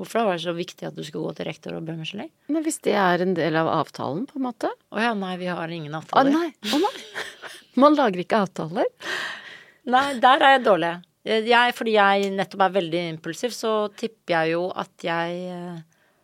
Hvorfor 0.01 0.25
var 0.25 0.39
det 0.39 0.45
så 0.47 0.55
viktig 0.57 0.87
at 0.89 0.97
du 0.97 1.03
skulle 1.05 1.29
gå 1.29 1.35
til 1.37 1.45
rektor 1.51 1.75
og 1.77 1.85
be 1.85 1.93
om 1.93 2.05
gelé? 2.09 2.31
Hvis 2.49 2.79
det 2.87 2.95
er 2.97 3.21
en 3.21 3.35
del 3.37 3.57
av 3.61 3.69
avtalen, 3.69 4.25
på 4.31 4.39
en 4.41 4.47
måte? 4.47 4.71
Å 4.93 5.03
ja, 5.03 5.13
nei, 5.19 5.35
vi 5.41 5.51
har 5.53 5.69
ingen 5.69 5.93
Å 5.93 6.01
avtaler. 6.01 6.33
nei, 6.33 6.49
å 6.73 6.81
nei. 6.81 6.95
Man 7.81 7.95
lager 7.99 8.23
ikke 8.23 8.41
avtaler. 8.47 8.89
Nei, 9.91 10.07
der 10.21 10.43
er 10.43 10.55
jeg 10.57 10.65
dårlig. 10.65 10.95
Jeg, 11.29 11.75
fordi 11.77 11.93
jeg 11.99 12.31
nettopp 12.33 12.63
er 12.65 12.73
veldig 12.79 13.01
impulsiv, 13.13 13.53
så 13.53 13.73
tipper 13.93 14.39
jeg 14.39 14.55
jo 14.55 14.63
at 14.73 15.05
jeg 15.05 15.37
eh, 15.53 15.83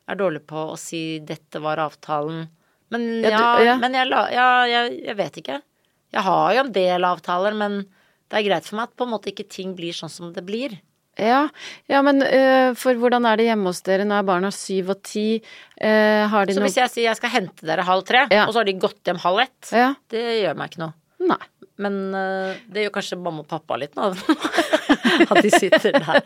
er 0.08 0.18
dårlig 0.18 0.40
på 0.48 0.62
å 0.72 0.78
si 0.80 1.20
'dette 1.20 1.60
var 1.60 1.76
avtalen'. 1.84 2.46
Men 2.90 3.04
Ja, 3.22 3.28
ja, 3.30 3.58
du- 3.58 3.64
ja. 3.66 3.76
men 3.82 3.92
jeg, 3.92 4.08
ja, 4.08 4.48
jeg, 4.64 5.04
jeg 5.04 5.16
vet 5.16 5.36
ikke. 5.42 5.60
Jeg 6.16 6.22
har 6.22 6.54
jo 6.54 6.60
en 6.64 6.72
del 6.72 7.04
avtaler, 7.04 7.52
men 7.54 7.82
det 8.30 8.38
er 8.40 8.48
greit 8.48 8.64
for 8.64 8.76
meg 8.80 8.88
at 8.88 8.96
på 8.96 9.04
en 9.04 9.12
måte 9.12 9.28
ikke 9.34 9.48
ting 9.48 9.74
blir 9.76 9.92
sånn 9.92 10.10
som 10.10 10.32
det 10.32 10.44
blir. 10.46 10.78
Ja, 11.16 11.46
ja 11.88 12.02
men 12.04 12.20
uh, 12.20 12.74
for 12.76 12.98
hvordan 13.00 13.24
er 13.28 13.38
det 13.40 13.46
hjemme 13.48 13.70
hos 13.72 13.80
dere? 13.86 14.04
Nå 14.04 14.18
er 14.18 14.26
barna 14.28 14.50
syv 14.52 14.90
og 14.92 15.02
ti. 15.06 15.38
Uh, 15.80 16.26
har 16.28 16.44
de 16.48 16.52
Så 16.56 16.60
noe 16.60 16.68
hvis 16.68 16.76
jeg 16.82 16.92
sier 16.92 17.08
jeg 17.08 17.16
skal 17.20 17.32
hente 17.32 17.64
dere 17.68 17.86
halv 17.88 18.04
tre, 18.08 18.26
Ja. 18.32 18.44
og 18.46 18.52
så 18.52 18.60
har 18.60 18.68
de 18.68 18.74
gått 18.82 19.00
hjem 19.08 19.20
halv 19.24 19.40
ett, 19.46 19.70
Ja. 19.72 19.94
det 20.12 20.24
gjør 20.42 20.58
meg 20.60 20.70
ikke 20.74 20.82
noe. 20.84 20.92
Nei. 21.26 21.40
Men 21.80 21.96
uh, 22.14 22.52
det 22.72 22.86
gjør 22.86 22.94
kanskje 22.94 23.18
mamma 23.20 23.42
og 23.44 23.48
pappa 23.48 23.76
litt 23.80 23.96
nå. 23.96 24.10
At 25.32 25.40
de 25.44 25.50
sitter 25.52 25.96
der 25.96 26.20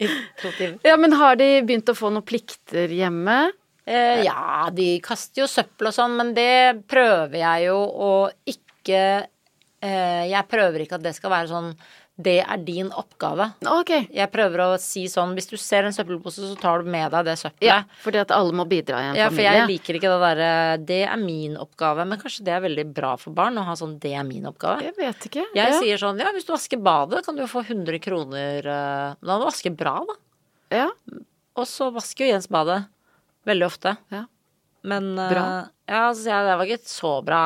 i 0.00 0.08
to 0.40 0.50
timer. 0.56 0.80
Ja, 0.84 0.96
men 1.00 1.12
har 1.20 1.36
de 1.40 1.48
begynt 1.64 1.88
å 1.92 1.96
få 1.96 2.10
noen 2.12 2.24
plikter 2.26 2.88
hjemme? 2.92 3.42
Ja, 3.90 4.68
de 4.76 5.00
kaster 5.02 5.42
jo 5.42 5.46
søppel 5.50 5.88
og 5.88 5.94
sånn, 5.96 6.12
men 6.18 6.28
det 6.36 6.84
prøver 6.86 7.40
jeg 7.40 7.64
jo 7.64 7.78
å 7.80 8.10
ikke 8.46 9.00
Jeg 9.82 10.46
prøver 10.52 10.84
ikke 10.84 10.98
at 11.00 11.06
det 11.08 11.14
skal 11.16 11.32
være 11.32 11.50
sånn 11.50 11.72
Det 12.20 12.36
er 12.42 12.62
din 12.66 12.90
oppgave. 12.92 13.46
Okay. 13.80 14.06
Jeg 14.14 14.30
prøver 14.32 14.62
å 14.64 14.68
si 14.82 15.06
sånn 15.10 15.32
Hvis 15.38 15.50
du 15.50 15.56
ser 15.60 15.86
en 15.88 15.94
søppelpose, 15.96 16.42
så 16.50 16.58
tar 16.60 16.82
du 16.82 16.90
med 16.92 17.10
deg 17.14 17.28
det 17.28 17.36
søppelet. 17.40 17.66
Ja, 17.66 17.78
fordi 18.04 18.20
at 18.22 18.34
alle 18.36 18.56
må 18.56 18.66
bidra 18.68 19.00
i 19.00 19.08
en 19.10 19.18
Ja, 19.20 19.28
for 19.32 19.44
jeg 19.44 19.66
liker 19.70 19.98
ikke 19.98 20.12
det 20.12 20.20
derre 20.24 20.52
Det 20.92 21.02
er 21.06 21.20
min 21.20 21.56
oppgave. 21.60 22.06
Men 22.08 22.20
kanskje 22.22 22.46
det 22.48 22.56
er 22.56 22.64
veldig 22.66 22.86
bra 22.96 23.14
for 23.20 23.36
barn 23.36 23.58
å 23.60 23.66
ha 23.68 23.76
sånn 23.78 23.96
Det 24.02 24.14
er 24.16 24.26
min 24.28 24.48
oppgave. 24.50 24.84
Jeg 24.88 24.96
vet 24.98 25.28
ikke. 25.30 25.46
Jeg 25.56 25.74
ja. 25.76 25.80
sier 25.82 26.02
sånn 26.02 26.20
Ja, 26.22 26.32
hvis 26.36 26.48
du 26.48 26.54
vasker 26.54 26.82
badet, 26.82 27.24
kan 27.26 27.38
du 27.38 27.44
jo 27.44 27.50
få 27.50 27.64
100 27.66 28.02
kroner 28.04 28.70
Da 28.70 29.34
må 29.34 29.42
du 29.42 29.48
vaske 29.48 29.72
bra, 29.74 29.98
da. 30.08 30.20
Ja. 30.70 30.88
Og 31.58 31.66
så 31.66 31.90
vasker 31.94 32.26
jo 32.26 32.34
Jens 32.34 32.50
badet. 32.50 32.84
Veldig 33.48 33.66
ofte. 33.66 33.96
Ja. 34.12 34.26
Men 34.82 35.18
eh, 35.18 35.30
Bra. 35.32 35.44
Ja, 35.90 36.02
så 36.14 36.22
sier 36.22 36.36
jeg 36.36 36.46
det 36.46 36.56
var 36.60 36.70
ikke 36.70 36.88
så 36.88 37.12
bra 37.26 37.42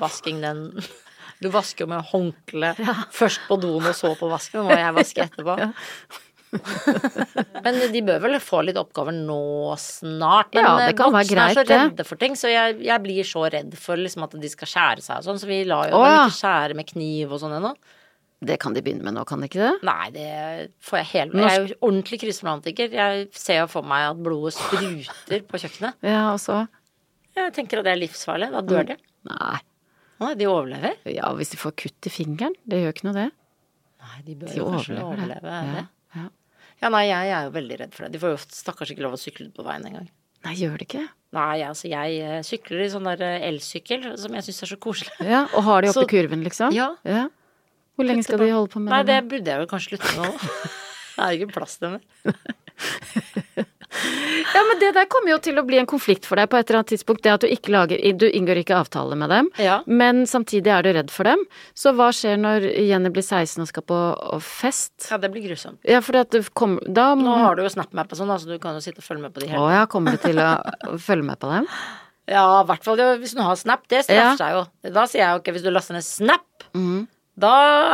vasking, 0.00 0.40
den. 0.44 0.66
Du 1.44 1.50
vasker 1.54 1.84
jo 1.84 1.90
med 1.92 2.04
håndkle 2.10 2.74
først 3.12 3.44
på 3.48 3.58
doen 3.60 3.90
og 3.90 3.96
så 3.96 4.14
på 4.18 4.30
vasken. 4.32 4.62
Nå 4.62 4.70
må 4.70 4.78
jeg 4.80 4.96
vaske 4.96 5.26
etterpå. 5.28 5.58
Men 7.64 7.80
de 7.92 8.02
bør 8.04 8.20
vel 8.22 8.36
få 8.42 8.60
litt 8.66 8.78
oppgaver 8.78 9.14
nå 9.16 9.74
snart. 9.80 10.52
Men 10.54 10.62
Ja, 10.62 10.74
det 10.78 10.92
eh, 10.92 10.96
kan 10.98 11.14
være 11.14 11.26
voksne 11.26 11.48
er 11.48 11.58
så 11.58 11.64
redde 11.68 12.06
for 12.06 12.20
ting, 12.20 12.38
så 12.38 12.52
jeg, 12.52 12.78
jeg 12.84 13.04
blir 13.04 13.26
så 13.28 13.44
redd 13.50 13.74
for 13.80 14.00
liksom 14.00 14.26
at 14.28 14.38
de 14.40 14.52
skal 14.52 14.70
skjære 14.70 15.04
seg 15.04 15.20
og 15.20 15.28
sånn, 15.28 15.42
så 15.42 15.50
vi 15.50 15.60
lar 15.68 15.90
jo 15.90 15.98
Å, 15.98 16.04
dem 16.04 16.14
ja. 16.14 16.22
ikke 16.28 16.38
skjære 16.38 16.78
med 16.78 16.90
kniv 16.92 17.34
og 17.34 17.42
sånn 17.42 17.58
ennå. 17.58 17.74
Det 18.44 18.58
kan 18.60 18.74
de 18.76 18.82
begynne 18.84 19.06
med 19.06 19.16
nå, 19.16 19.24
kan 19.28 19.40
de 19.40 19.48
ikke 19.48 19.62
det? 19.62 19.74
Nei, 19.88 20.08
det 20.12 20.30
får 20.84 21.00
jeg 21.00 21.10
helt 21.14 21.36
Jeg 21.38 21.48
er 21.48 21.60
jo 21.62 21.76
ordentlig 21.78 22.18
kriseromantiker. 22.20 22.96
Jeg 22.98 23.28
ser 23.32 23.62
jo 23.62 23.68
for 23.72 23.86
meg 23.88 24.10
at 24.10 24.20
blodet 24.20 24.56
spruter 24.58 25.46
på 25.48 25.60
kjøkkenet. 25.62 25.96
Ja, 26.04 26.26
og 26.34 26.42
så 26.42 26.64
Jeg 27.38 27.54
tenker 27.56 27.80
at 27.80 27.88
det 27.88 27.94
er 27.94 28.02
livsfarlig. 28.02 28.50
Da 28.52 28.60
dør 28.66 28.90
de. 28.90 28.98
Nei. 29.30 29.62
Nei, 30.24 30.34
de 30.40 30.48
overlever. 30.50 30.96
Ja, 31.12 31.30
hvis 31.38 31.52
de 31.54 31.58
får 31.60 31.74
kutt 31.84 32.08
i 32.08 32.12
fingeren. 32.12 32.54
Det 32.68 32.80
gjør 32.82 32.94
ikke 32.96 33.06
noe, 33.10 33.16
det. 33.18 33.26
Nei, 34.04 34.18
de 34.26 34.34
bør 34.40 34.50
De 34.52 34.58
jo 34.60 34.66
kanskje 34.72 34.98
overleve 35.04 35.40
det. 35.44 35.52
det. 35.74 35.84
Ja, 35.84 36.22
ja. 36.24 36.26
Ja, 36.82 36.90
nei, 36.92 37.04
jeg 37.08 37.30
er 37.32 37.46
jo 37.46 37.52
veldig 37.54 37.76
redd 37.80 37.94
for 37.96 38.04
det. 38.04 38.12
De 38.16 38.20
får 38.20 38.34
jo 38.34 38.38
stakkars 38.52 38.90
ikke 38.92 39.04
lov 39.06 39.14
å 39.16 39.20
sykle 39.20 39.46
ut 39.48 39.54
på 39.56 39.64
veien 39.64 39.86
engang. 39.88 40.08
Nei, 40.44 40.52
gjør 40.60 40.74
det 40.80 40.88
ikke? 40.90 41.04
Nei, 41.34 41.62
altså 41.64 41.88
jeg 41.88 42.18
eh, 42.20 42.40
sykler 42.44 42.82
i 42.84 42.88
sånn 42.92 43.06
der 43.08 43.22
eh, 43.24 43.46
elsykkel 43.48 44.04
som 44.20 44.34
jeg 44.36 44.44
syns 44.48 44.62
er 44.66 44.70
så 44.74 44.76
koselig. 44.84 45.14
Ja, 45.24 45.44
Og 45.56 45.64
har 45.64 45.82
de 45.86 45.88
oppi 45.92 46.02
Så- 46.04 46.10
kurven, 46.10 46.44
liksom? 46.44 46.74
Ja. 46.76 46.90
Hvor 47.94 48.04
lenge 48.08 48.26
skal 48.26 48.42
de 48.42 48.50
holde 48.52 48.68
på 48.74 48.82
med 48.82 48.90
det? 48.90 48.96
Nei, 48.98 49.02
det 49.08 49.16
det? 49.16 49.28
burde 49.32 49.54
jeg 49.54 49.62
vel 49.62 49.70
kanskje 49.70 49.94
slutte 49.94 50.12
med 50.18 50.26
nå. 50.26 50.52
Det 51.14 51.24
er 51.24 51.30
jo 51.32 51.40
ikke 51.46 51.54
plass 51.56 51.78
til 51.78 51.94
mer. 51.94 52.02
Ja, 54.54 54.62
men 54.68 54.78
det 54.80 54.92
der 54.96 55.06
kommer 55.10 55.30
jo 55.34 55.38
til 55.38 55.56
å 55.58 55.64
bli 55.66 55.78
en 55.80 55.86
konflikt 55.86 56.26
for 56.28 56.36
deg 56.36 56.48
på 56.50 56.58
et 56.58 56.68
eller 56.68 56.80
annet 56.82 56.90
tidspunkt. 56.92 57.22
Det 57.24 57.32
at 57.32 57.40
du 57.44 57.48
ikke 57.48 57.72
lager 57.74 57.98
Du 58.18 58.26
inngår 58.28 58.60
ikke 58.62 58.76
avtale 58.76 59.16
med 59.16 59.30
dem, 59.30 59.48
Ja. 59.58 59.80
men 59.86 60.24
samtidig 60.26 60.66
er 60.72 60.82
du 60.82 60.92
redd 60.92 61.10
for 61.10 61.24
dem. 61.24 61.38
Så 61.74 61.92
hva 61.94 62.10
skjer 62.12 62.36
når 62.38 62.66
Jenny 62.86 63.10
blir 63.10 63.22
16 63.24 63.62
og 63.62 63.68
skal 63.68 63.82
på 63.82 63.98
fest? 64.42 65.08
Ja, 65.10 65.16
det 65.18 65.30
blir 65.32 65.42
grusomt. 65.48 65.78
Ja, 65.84 66.00
for 66.00 66.16
at 66.16 66.30
du 66.30 66.42
kommer 66.54 66.80
Da 66.92 67.14
må 67.14 67.24
Nå 67.24 67.38
har 67.38 67.54
du 67.56 67.62
jo 67.62 67.68
SnapMap 67.68 68.10
og 68.12 68.18
sånn, 68.18 68.30
altså 68.30 68.46
du 68.46 68.58
kan 68.58 68.74
jo 68.74 68.80
sitte 68.80 68.98
og 68.98 69.04
følge 69.04 69.22
med 69.22 69.34
på 69.34 69.40
de 69.40 69.48
Å 69.54 69.70
ja, 69.72 69.86
kommer 69.86 70.12
du 70.12 70.18
til 70.18 70.36
å 70.36 70.98
følge 70.98 71.24
med 71.24 71.38
på 71.40 71.50
dem? 71.50 71.66
Ja, 72.28 72.62
i 72.62 72.66
hvert 72.66 72.82
fall 72.84 72.96
hvis 73.20 73.34
du 73.36 73.42
har 73.42 73.54
Snap. 73.56 73.86
Det 73.88 74.04
straffer 74.06 74.14
Ja. 74.32 74.36
seg 74.36 74.52
jo. 74.54 74.90
Da 74.92 75.04
sier 75.06 75.20
jeg 75.20 75.34
jo 75.34 75.40
ikke 75.42 75.52
hvis 75.58 75.62
du 75.64 75.70
laster 75.70 75.92
ned 75.94 76.02
Snap, 76.04 76.40
Mhm. 76.74 77.06
Da 77.36 77.52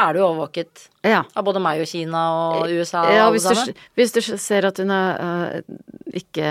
er 0.08 0.14
du 0.14 0.20
overvåket. 0.20 0.88
Ja. 1.06 1.22
Av 1.34 1.44
både 1.46 1.60
meg 1.64 1.80
og 1.80 1.88
Kina 1.88 2.20
og 2.60 2.68
USA 2.68 3.04
og 3.06 3.14
ja 3.14 3.24
alle 3.26 3.32
hvis, 3.38 3.46
du, 3.48 3.54
sammen. 3.56 3.74
hvis 3.96 4.12
du 4.12 4.20
ser 4.36 4.66
at 4.68 4.76
hun 4.82 4.90
er 4.92 5.22
øh, 5.24 5.78
ikke 6.20 6.46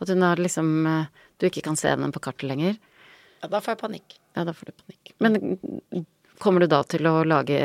At 0.00 0.08
hun 0.08 0.22
har 0.22 0.36
liksom 0.40 0.86
øh, 0.86 1.04
Du 1.40 1.46
ikke 1.46 1.62
kan 1.66 1.76
se 1.76 1.88
henne 1.92 2.08
på 2.14 2.20
kartet 2.22 2.48
lenger. 2.48 2.78
Ja, 3.42 3.48
da 3.48 3.60
får 3.60 3.74
jeg 3.76 3.78
panikk. 3.82 4.16
Ja, 4.34 4.44
da 4.48 4.52
får 4.56 4.70
du 4.70 4.72
panikk. 4.80 5.12
Men 5.22 6.06
kommer 6.42 6.60
du 6.60 6.66
da 6.70 6.80
til 6.86 7.06
å 7.06 7.20
lage 7.26 7.58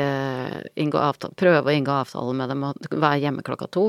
avtale, 0.98 1.34
prøve 1.34 1.62
å 1.70 1.74
inngå 1.74 1.90
avtale 1.94 2.34
med 2.34 2.48
dem 2.52 2.62
og 2.68 2.86
være 2.90 3.20
hjemme 3.24 3.42
klokka 3.46 3.66
to? 3.70 3.88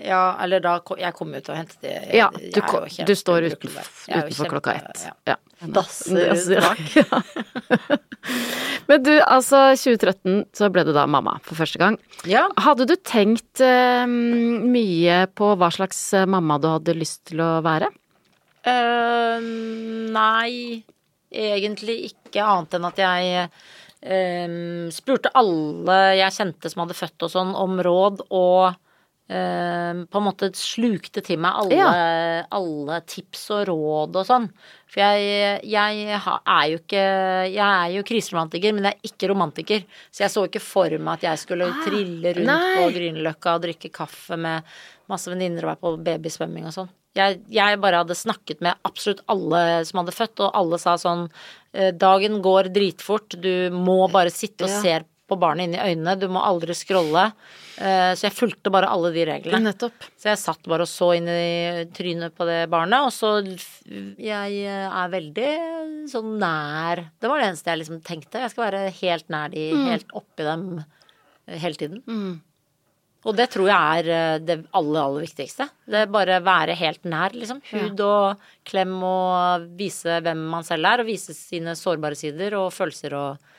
Ja, 0.00 0.36
eller 0.42 0.62
da 0.64 0.78
Jeg 0.98 1.12
kommer 1.14 1.38
jo 1.38 1.44
til 1.46 1.54
å 1.54 1.58
hente 1.58 1.76
det. 1.82 1.92
Jeg- 1.92 2.16
Ja, 2.16 2.30
jeg 2.40 2.54
du, 2.54 2.60
jo 2.60 2.80
helt 2.86 3.06
du 3.06 3.14
står 3.14 3.50
utenfor. 3.52 3.86
Jeg 4.08 4.24
utenfor 4.24 4.48
klokka 4.54 4.74
ett. 4.80 5.04
Ja. 5.06 5.12
Ja. 5.26 5.36
Dasser 5.60 6.60
bak. 6.60 8.00
Men 8.88 9.02
du, 9.04 9.12
altså 9.22 9.70
2013 9.76 10.46
så 10.56 10.70
ble 10.72 10.84
du 10.88 10.92
da 10.96 11.04
mamma 11.10 11.36
for 11.44 11.58
første 11.58 11.80
gang. 11.80 11.98
Ja. 12.28 12.46
Hadde 12.60 12.88
du 12.88 12.96
tenkt 12.96 13.62
uh, 13.62 14.06
mye 14.08 15.22
på 15.36 15.52
hva 15.60 15.70
slags 15.74 16.00
eh, 16.16 16.28
mamma 16.28 16.58
du 16.60 16.70
hadde 16.72 16.96
lyst 16.98 17.28
til 17.30 17.42
å 17.44 17.50
være? 17.64 17.90
Uh, 18.66 19.38
nei, 20.12 20.82
egentlig 21.30 22.00
ikke 22.10 22.44
annet 22.44 22.76
enn 22.76 22.88
at 22.88 23.00
jeg 23.04 23.46
uh, 23.46 24.88
spurte 24.92 25.32
alle 25.38 26.00
jeg 26.18 26.36
kjente 26.40 26.72
som 26.72 26.84
hadde 26.84 26.98
født 26.98 27.28
og 27.28 27.34
sånn, 27.36 27.54
om 27.56 27.78
råd, 27.84 28.24
og 28.32 28.74
på 29.30 30.18
en 30.18 30.24
måte 30.26 30.48
slukte 30.58 31.22
til 31.22 31.38
meg 31.38 31.54
alle, 31.60 31.84
alle 32.50 32.96
tips 33.06 33.44
og 33.54 33.60
råd 33.68 34.16
og 34.18 34.26
sånn. 34.26 34.48
For 34.90 34.98
jeg, 35.04 35.60
jeg 35.70 36.00
er 36.18 36.64
jo 36.72 36.80
ikke 36.80 37.02
Jeg 37.52 37.62
er 37.62 37.92
jo 37.94 38.02
kriseromantiker, 38.08 38.74
men 38.74 38.88
jeg 38.88 38.96
er 38.98 39.10
ikke 39.12 39.28
romantiker. 39.30 39.84
Så 40.10 40.24
jeg 40.24 40.34
så 40.34 40.46
ikke 40.48 40.62
for 40.64 40.96
meg 40.98 41.20
at 41.20 41.28
jeg 41.28 41.42
skulle 41.44 41.68
trille 41.84 42.32
rundt 42.40 42.50
nei. 42.50 42.72
på 42.80 42.88
Grünerløkka 42.96 43.54
og 43.54 43.62
drikke 43.68 43.92
kaffe 43.94 44.38
med 44.40 44.66
masse 45.10 45.30
venninner 45.30 45.62
og 45.68 45.72
være 45.76 45.82
på 45.84 45.94
babysvømming 46.10 46.66
og 46.66 46.74
sånn. 46.74 46.90
Jeg, 47.18 47.40
jeg 47.50 47.78
bare 47.82 48.02
hadde 48.04 48.14
snakket 48.14 48.60
med 48.62 48.78
absolutt 48.86 49.22
alle 49.30 49.62
som 49.86 49.98
hadde 50.02 50.14
født, 50.14 50.42
og 50.46 50.52
alle 50.58 50.78
sa 50.78 50.92
sånn 50.98 51.24
eh, 51.74 51.90
Dagen 51.90 52.38
går 52.42 52.68
dritfort, 52.74 53.34
du 53.42 53.70
må 53.74 54.04
bare 54.10 54.30
sitte 54.30 54.66
og 54.66 54.70
Ja. 54.70 54.82
se 54.82 55.00
på 55.30 55.38
barnet 55.38 55.68
inn 55.68 55.74
i 55.78 55.82
øynene, 55.92 56.16
du 56.18 56.26
må 56.30 56.42
aldri 56.42 56.74
scrolle. 56.74 57.28
Eh, 57.80 58.12
Så 58.18 58.26
jeg 58.28 58.36
fulgte 58.36 58.72
bare 58.72 58.90
alle 58.92 59.08
de 59.14 59.24
reglene. 59.24 59.62
Nettopp. 59.70 60.04
Så 60.20 60.28
jeg 60.30 60.40
satt 60.42 60.66
bare 60.68 60.84
og 60.84 60.90
så 60.90 61.14
inn 61.16 61.28
i 61.32 61.86
trynet 61.96 62.34
på 62.36 62.44
det 62.48 62.66
barnet, 62.72 63.06
og 63.08 63.12
så 63.14 63.30
Jeg 64.20 64.60
eh, 64.68 64.84
er 64.90 65.14
veldig 65.14 65.48
sånn 66.10 66.36
nær 66.40 67.06
Det 67.20 67.30
var 67.30 67.40
det 67.40 67.48
eneste 67.50 67.72
jeg 67.72 67.80
liksom 67.82 68.02
tenkte. 68.04 68.42
Jeg 68.44 68.52
skal 68.52 68.66
være 68.68 68.84
helt 69.00 69.28
nær 69.32 69.48
de, 69.54 69.66
helt 69.88 70.12
oppi 70.12 70.44
dem 70.46 70.64
eh, 70.82 71.58
hele 71.58 71.80
tiden. 71.80 72.04
Og 73.20 73.36
det 73.36 73.50
tror 73.52 73.68
jeg 73.68 74.00
er 74.08 74.38
det 74.40 74.54
aller, 74.72 75.00
aller 75.02 75.24
viktigste. 75.26 75.66
Det 75.84 76.06
er 76.06 76.12
bare 76.12 76.38
være 76.40 76.72
helt 76.80 77.04
nær, 77.04 77.34
liksom. 77.36 77.58
Hud 77.68 78.00
og 78.00 78.40
klem 78.64 78.94
og 79.04 79.66
vise 79.76 80.22
hvem 80.24 80.40
man 80.54 80.64
selv 80.64 80.88
er, 80.88 81.02
og 81.02 81.10
vise 81.10 81.36
sine 81.36 81.74
sårbare 81.76 82.16
sider 82.16 82.56
og 82.56 82.70
følelser 82.72 83.16
og 83.18 83.50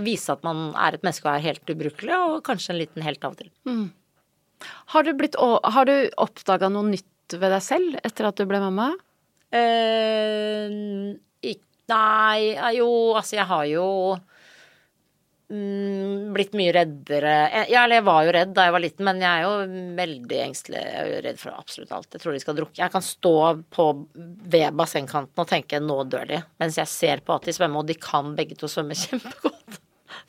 vise 0.00 0.32
at 0.32 0.44
man 0.46 0.70
er 0.74 0.96
et 0.96 1.04
menneske 1.04 1.28
og 1.28 1.34
er 1.34 1.46
helt 1.50 1.74
ubrukelig, 1.74 2.14
og 2.16 2.42
kanskje 2.46 2.72
en 2.74 2.80
liten 2.80 3.04
helt 3.04 3.24
av 3.24 3.36
og 3.36 3.42
til. 3.42 3.52
Har 4.94 5.04
du, 5.04 5.12
blitt, 5.18 5.36
har 5.36 5.88
du 5.88 5.96
oppdaga 6.22 6.70
noe 6.72 6.86
nytt 6.92 7.36
ved 7.36 7.50
deg 7.50 7.62
selv 7.64 7.98
etter 8.02 8.28
at 8.28 8.38
du 8.38 8.46
ble 8.48 8.60
mamma? 8.62 8.92
Eh, 9.52 10.72
nei, 11.92 12.76
jo, 12.76 12.88
altså 13.18 13.36
jeg 13.38 13.48
har 13.50 13.64
jo 13.68 13.86
mm, 15.52 16.32
blitt 16.34 16.56
mye 16.58 16.72
reddere. 16.76 17.34
Ja, 17.70 17.84
eller 17.84 17.98
jeg 18.00 18.06
var 18.08 18.26
jo 18.26 18.34
redd 18.38 18.54
da 18.56 18.66
jeg 18.66 18.76
var 18.76 18.84
liten, 18.84 19.06
men 19.08 19.22
jeg 19.22 19.30
er 19.30 19.46
jo 19.46 19.76
veldig 20.00 20.40
engstelig. 20.46 20.82
Jeg 20.82 21.02
er 21.02 21.10
jo 21.10 21.22
redd 21.28 21.42
for 21.42 21.58
absolutt 21.58 21.94
alt. 21.98 22.10
Jeg 22.14 22.24
tror 22.24 22.36
de 22.36 22.42
skal 22.44 22.58
drukke. 22.58 22.80
Jeg 22.80 22.94
kan 22.96 23.06
stå 23.06 23.36
på 23.76 23.88
ved 24.56 24.78
bassengkanten 24.78 25.44
og 25.44 25.50
tenke 25.50 25.82
'nå 25.82 26.02
dør 26.08 26.28
de', 26.32 26.42
mens 26.62 26.80
jeg 26.80 26.88
ser 26.88 27.24
på 27.26 27.36
at 27.36 27.48
de 27.48 27.56
svømmer, 27.56 27.82
og 27.82 27.90
de 27.90 27.98
kan 27.98 28.36
begge 28.38 28.56
to 28.56 28.70
svømme 28.70 28.96
kjempegodt. 29.04 29.81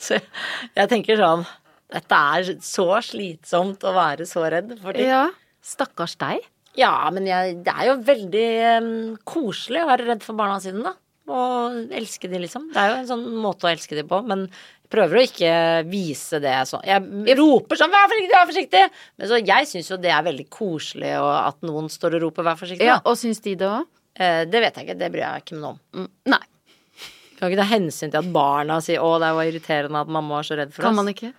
Så 0.06 0.18
jeg, 0.20 0.88
tenker 0.91 1.20
sånn 1.20 1.45
Dette 1.93 2.20
er 2.36 2.49
så 2.66 2.88
slitsomt 3.06 3.84
å 3.86 3.93
være 3.95 4.26
så 4.26 4.47
redd 4.49 4.74
for 4.82 4.97
ting. 4.97 5.12
Ja. 5.12 5.28
Stakkars 5.64 6.18
deg. 6.20 6.41
Ja, 6.80 6.95
men 7.14 7.28
jeg, 7.30 7.60
det 7.66 7.74
er 7.74 7.91
jo 7.91 7.99
veldig 8.08 8.47
um, 8.82 8.93
koselig 9.30 9.84
å 9.84 9.89
være 9.91 10.08
redd 10.08 10.24
for 10.26 10.38
barna 10.39 10.58
sine, 10.64 10.82
da. 10.82 10.95
Og 11.30 11.93
elske 11.95 12.28
de, 12.28 12.39
liksom. 12.41 12.66
Det 12.74 12.82
er 12.82 12.89
jo 12.89 13.01
en 13.04 13.12
sånn 13.12 13.28
måte 13.39 13.68
å 13.68 13.72
elske 13.72 13.95
de 13.95 14.04
på, 14.10 14.20
men 14.28 14.47
jeg 14.49 14.89
prøver 14.91 15.20
å 15.20 15.24
ikke 15.24 15.54
vise 15.88 16.41
det 16.43 16.56
sånn. 16.68 16.84
Jeg 16.86 17.38
roper 17.39 17.80
sånn 17.80 17.93
'vær 17.93 18.10
forsiktig, 18.12 18.34
vær 18.34 18.49
forsiktig', 18.49 18.97
men 19.18 19.30
så 19.30 19.39
jeg 19.39 19.70
syns 19.70 19.91
jo 19.93 19.97
det 20.01 20.12
er 20.12 20.26
veldig 20.26 20.47
koselig 20.54 21.14
og 21.22 21.32
at 21.38 21.62
noen 21.64 21.88
står 21.93 22.18
og 22.18 22.26
roper 22.28 22.49
'vær 22.49 22.60
forsiktig'. 22.60 22.89
Ja. 22.89 22.99
Og 23.06 23.18
syns 23.22 23.39
de 23.45 23.56
det 23.56 23.70
òg? 23.70 23.88
Eh, 24.14 24.43
det 24.45 24.62
vet 24.62 24.76
jeg 24.76 24.86
ikke, 24.86 24.99
det 24.99 25.12
bryr 25.14 25.24
jeg 25.24 25.32
meg 25.38 25.45
ikke 25.45 25.62
noe 25.62 25.72
om. 25.72 25.80
Mm, 25.93 26.10
Nei, 26.34 26.43
Kan 27.39 27.51
ikke 27.51 27.61
ta 27.61 27.69
hensyn 27.69 28.11
til 28.13 28.19
at 28.21 28.31
barna 28.34 28.79
sier 28.84 29.01
'å, 29.03 29.13
det 29.21 29.31
var 29.36 29.49
irriterende 29.49 30.01
at 30.01 30.07
mamma 30.07 30.39
var 30.39 30.47
så 30.47 30.57
redd 30.59 30.73
for 30.73 30.84
kan 30.86 30.93
oss'. 30.93 31.01
man 31.01 31.13
ikke? 31.13 31.34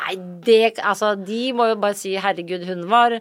Nei, 0.00 0.14
det 0.46 0.78
Altså, 0.78 1.14
de 1.26 1.52
må 1.52 1.68
jo 1.68 1.76
bare 1.76 1.94
si 1.98 2.16
'herregud, 2.16 2.66
hun 2.66 2.88
var 2.88 3.20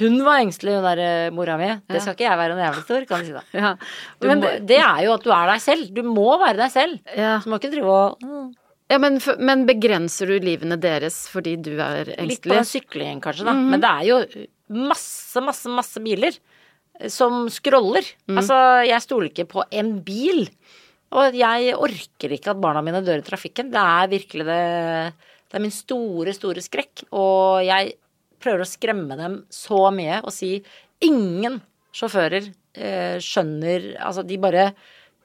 hun 0.00 0.16
var 0.26 0.40
engstelig, 0.42 0.74
hun 0.74 0.82
der 0.82 0.98
eh, 0.98 1.30
mora 1.30 1.56
mi'. 1.56 1.80
Det 1.86 2.00
skal 2.02 2.14
ikke 2.16 2.26
jeg 2.26 2.38
være 2.38 2.52
en 2.56 2.64
jævlig 2.64 2.82
stor, 2.84 3.04
kan 3.06 3.20
du 3.20 3.26
si 3.26 3.32
da. 3.36 3.42
Ja. 3.54 3.76
Men, 4.20 4.40
må, 4.40 4.66
det 4.66 4.80
er 4.82 5.04
jo 5.04 5.12
at 5.14 5.22
du 5.22 5.30
er 5.30 5.46
deg 5.52 5.60
selv. 5.62 5.94
Du 5.94 6.02
må 6.02 6.38
være 6.42 6.56
deg 6.56 6.72
selv. 6.74 6.98
ja. 7.16 7.38
Så 7.40 7.48
må 7.48 7.60
ikke 7.60 7.70
drive 7.70 7.86
og 7.86 8.18
mm, 8.22 8.48
ja, 8.90 8.98
men, 9.02 9.20
men 9.42 9.64
begrenser 9.66 10.30
du 10.30 10.38
livene 10.38 10.76
deres 10.78 11.24
fordi 11.30 11.56
du 11.58 11.72
er 11.82 12.12
engstelig? 12.14 12.28
Litt 12.30 12.44
på 12.46 12.54
den 12.54 12.68
syklingen, 12.68 13.20
kanskje, 13.22 13.46
da. 13.48 13.54
Men 13.54 13.82
det 13.82 13.90
er 13.90 14.04
jo 14.06 14.18
masse, 14.70 15.42
masse, 15.42 15.70
masse 15.70 16.02
biler 16.02 16.34
eh, 17.00 17.08
som 17.10 17.46
scroller. 17.50 18.06
Altså, 18.30 18.58
jeg 18.86 19.02
stoler 19.02 19.30
ikke 19.30 19.48
på 19.54 19.64
en 19.70 19.96
bil. 20.06 20.46
Og 21.16 21.36
jeg 21.38 21.72
orker 21.80 22.34
ikke 22.36 22.52
at 22.52 22.60
barna 22.60 22.82
mine 22.84 23.00
dør 23.04 23.22
i 23.22 23.26
trafikken. 23.26 23.70
Det 23.72 23.80
er 23.82 24.10
virkelig 24.12 24.44
det 24.48 24.60
Det 25.46 25.54
er 25.58 25.62
min 25.62 25.72
store, 25.72 26.34
store 26.36 26.60
skrekk. 26.64 27.04
Og 27.16 27.62
jeg 27.64 27.94
prøver 28.42 28.64
å 28.64 28.68
skremme 28.68 29.16
dem 29.16 29.38
så 29.50 29.86
mye 29.94 30.18
og 30.22 30.32
si 30.34 30.58
ingen 31.06 31.60
sjåfører 31.96 32.50
eh, 32.76 33.16
skjønner 33.22 33.94
Altså, 34.04 34.24
de 34.26 34.36
bare 34.42 34.66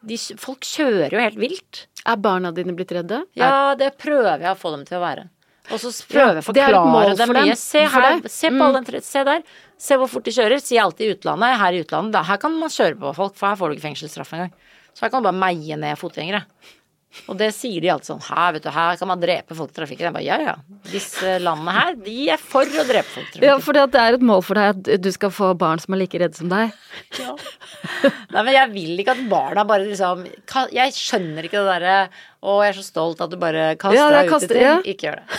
de, 0.02 0.16
Folk 0.40 0.64
kjører 0.66 1.12
jo 1.14 1.20
helt 1.22 1.38
vilt. 1.42 1.84
Er 2.08 2.18
barna 2.18 2.54
dine 2.56 2.74
blitt 2.78 2.94
redde? 2.96 3.24
Ja, 3.38 3.76
det 3.78 3.92
prøver 4.02 4.40
jeg 4.42 4.54
å 4.56 4.58
få 4.58 4.72
dem 4.78 4.86
til 4.88 4.98
å 4.98 5.04
være. 5.04 5.28
Og 5.72 5.78
så 5.84 5.92
prøver 6.10 6.40
jeg 6.40 6.42
å 6.42 6.48
forklare 6.48 7.12
dem 7.20 7.34
mye. 7.36 7.56
Se 7.60 7.84
her, 7.86 8.22
se 8.34 8.50
på 8.50 8.64
all 8.66 8.74
den 8.80 8.88
tre- 8.88 9.02
Se 9.06 9.22
der. 9.28 9.44
Se 9.78 9.98
hvor 10.00 10.10
fort 10.10 10.26
de 10.26 10.34
kjører. 10.34 10.58
Sier 10.64 10.82
alltid 10.84 11.06
i 11.06 11.14
utlandet. 11.16 11.60
Her 11.62 11.78
i 11.78 11.84
utlandet, 11.84 12.26
her 12.32 12.38
kan 12.42 12.56
man 12.58 12.70
kjøre 12.74 12.98
på 13.04 13.14
folk, 13.20 13.36
for 13.38 13.52
her 13.52 13.60
får 13.60 13.70
du 13.70 13.76
ikke 13.78 13.86
fengselsstraff 13.90 14.34
engang. 14.34 14.52
Så 14.94 15.06
her 15.06 15.10
kan 15.14 15.22
du 15.24 15.28
bare 15.30 15.40
meie 15.42 15.76
ned 15.80 15.96
fotgjengere. 16.00 16.44
Og 17.28 17.36
det 17.36 17.50
sier 17.52 17.84
de 17.84 17.90
alltid 17.92 18.08
sånn 18.08 18.22
Her, 18.24 18.54
vet 18.56 18.64
du, 18.64 18.70
her 18.72 18.96
kan 18.96 19.10
man 19.10 19.20
drepe 19.20 19.52
folk 19.58 19.74
i 19.74 19.76
trafikken. 19.82 20.06
Jeg 20.08 20.14
bare 20.16 20.24
ja, 20.24 20.38
ja. 20.40 20.54
Disse 20.88 21.34
landene 21.44 21.74
her, 21.76 21.92
de 22.06 22.30
er 22.32 22.40
for 22.40 22.64
å 22.64 22.86
drepe 22.88 23.12
folk 23.12 23.36
i 23.36 23.42
Ja, 23.44 23.58
for 23.60 23.76
det 23.76 23.84
er 24.00 24.16
et 24.16 24.24
mål 24.24 24.40
for 24.48 24.56
deg 24.56 24.80
at 24.80 24.88
du 25.04 25.10
skal 25.12 25.28
få 25.36 25.50
barn 25.60 25.76
som 25.84 25.92
er 25.98 26.02
like 26.06 26.16
redde 26.22 26.40
som 26.40 26.48
deg. 26.52 26.72
Ja. 27.20 27.36
Nei, 28.32 28.42
men 28.46 28.54
jeg 28.56 28.72
vil 28.72 28.96
ikke 29.04 29.12
at 29.18 29.26
barna 29.32 29.66
bare 29.68 29.84
liksom 29.90 30.24
Jeg 30.72 30.94
skjønner 30.96 31.44
ikke 31.50 31.60
det 31.60 31.68
derre 31.74 31.98
Å, 32.08 32.10
jeg 32.64 32.70
er 32.72 32.78
så 32.80 32.86
stolt 32.86 33.20
at 33.26 33.32
du 33.34 33.38
bare 33.42 33.74
kaster 33.82 33.98
Ja, 34.00 34.08
deg 34.16 34.32
ut 34.32 34.44
i 34.48 34.48
ting. 34.48 34.64
ja. 34.64 34.76
Ikke 34.94 35.04
gjør 35.10 35.18
det. 35.20 35.26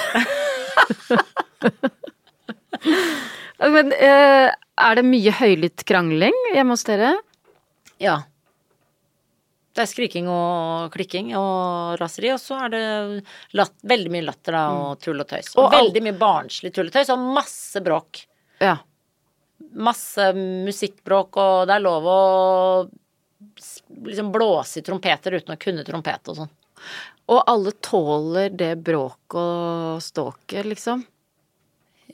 Men 3.72 3.92
eh, 3.94 4.50
er 4.52 4.98
det 4.98 5.04
mye 5.06 5.32
høylytt 5.38 5.84
krangling 5.88 6.34
hjemme 6.52 6.74
hos 6.74 6.82
dere? 6.88 7.12
Ja. 8.02 8.16
Det 9.72 9.84
er 9.84 9.88
skriking 9.88 10.26
og 10.28 10.92
klikking 10.92 11.30
og 11.38 11.96
raseri, 12.00 12.28
og 12.34 12.40
så 12.42 12.58
er 12.66 12.72
det 12.74 12.82
latt, 13.56 13.72
veldig 13.88 14.10
mye 14.12 14.26
latter 14.26 14.56
da, 14.56 14.64
og 14.76 14.98
tull 15.00 15.22
og 15.22 15.28
tøys. 15.30 15.54
Og, 15.56 15.64
Og 15.64 15.76
veldig 15.78 16.02
mye 16.04 16.16
barnslig 16.20 16.74
tull 16.76 16.90
og 16.90 16.96
tøys, 16.96 17.12
og 17.14 17.22
masse 17.38 17.80
bråk. 17.84 18.24
Ja. 18.60 18.74
Masse 19.72 20.26
musikkbråk, 20.36 21.38
og 21.40 21.70
det 21.70 21.78
er 21.78 21.86
lov 21.86 22.10
å 22.12 22.18
liksom 24.04 24.28
blåse 24.34 24.80
i 24.80 24.84
trompeter 24.84 25.38
uten 25.38 25.54
å 25.54 25.60
kunne 25.60 25.86
trompet 25.86 26.28
og 26.32 26.42
sånn. 26.42 26.52
Og 27.32 27.40
alle 27.48 27.72
tåler 27.80 28.52
det 28.52 28.74
bråket 28.84 29.38
og 29.40 30.02
ståket, 30.04 30.66
liksom? 30.68 31.06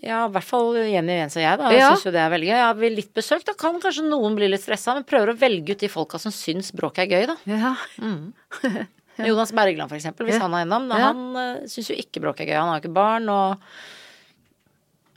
Ja, 0.05 0.27
i 0.29 0.31
hvert 0.31 0.45
fall 0.47 0.77
Jenny 0.79 1.13
Jens 1.19 1.35
og 1.37 1.43
jeg, 1.43 1.59
da. 1.59 1.71
Jeg 1.75 1.81
Ja. 1.81 1.89
syns 1.95 2.05
jo 2.07 2.11
det 2.15 2.21
er 2.23 2.31
veldig 2.31 2.47
gøy. 2.47 2.55
Jeg 2.55 2.69
har 2.69 2.75
litt 2.99 3.11
besøk, 3.15 3.43
da 3.45 3.53
kan 3.59 3.81
kanskje 3.83 4.05
noen 4.09 4.37
bli 4.39 4.47
litt 4.49 4.61
stressa, 4.63 4.95
men 4.95 5.03
prøver 5.05 5.29
å 5.33 5.37
velge 5.39 5.71
ut 5.75 5.79
de 5.83 5.89
folka 5.91 6.19
som 6.23 6.31
syns 6.33 6.71
bråk 6.73 6.99
er 7.03 7.07
gøy, 7.11 7.27
da. 7.27 7.37
Ja. 7.51 7.75
Jonas 9.19 9.51
Bergland, 9.51 9.89
for 9.91 9.97
eksempel, 9.99 10.27
hvis 10.29 10.35
Ja. 10.39 10.43
han 10.47 10.55
er 10.55 10.63
innom. 10.65 10.87
Ja. 10.95 11.11
Han 11.11 11.35
uh, 11.37 11.67
syns 11.67 11.89
jo 11.91 11.97
ikke 11.99 12.21
bråk 12.23 12.39
er 12.41 12.47
gøy. 12.47 12.55
Han 12.61 12.69
har 12.71 12.79
jo 12.81 12.87
ikke 12.89 12.95
barn 12.95 13.29
og 13.29 13.59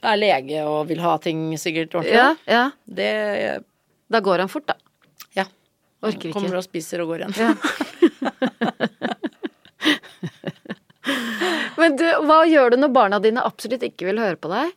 er 0.02 0.16
lege 0.18 0.64
og 0.66 0.88
vil 0.88 0.98
ha 1.04 1.14
ting 1.22 1.52
sikkert 1.56 1.94
ordentlig. 1.94 2.16
ja, 2.18 2.34
ja. 2.50 2.64
Det 2.88 3.62
Da 4.10 4.18
går 4.20 4.38
han 4.42 4.48
fort, 4.50 4.66
da. 4.66 4.74
Ja. 5.38 5.44
Orker 6.02 6.26
ikke. 6.28 6.32
Kommer 6.34 6.56
og 6.58 6.64
spiser 6.66 7.00
og 7.04 7.08
går 7.14 7.18
igjen. 7.22 7.34
Ja. 7.38 7.54
Men 11.82 11.96
du, 11.98 12.06
hva 12.28 12.38
gjør 12.48 12.72
du 12.72 12.78
når 12.80 12.92
barna 12.94 13.18
dine 13.22 13.42
absolutt 13.44 13.82
ikke 13.86 14.06
vil 14.08 14.20
høre 14.22 14.38
på 14.40 14.50
deg? 14.52 14.72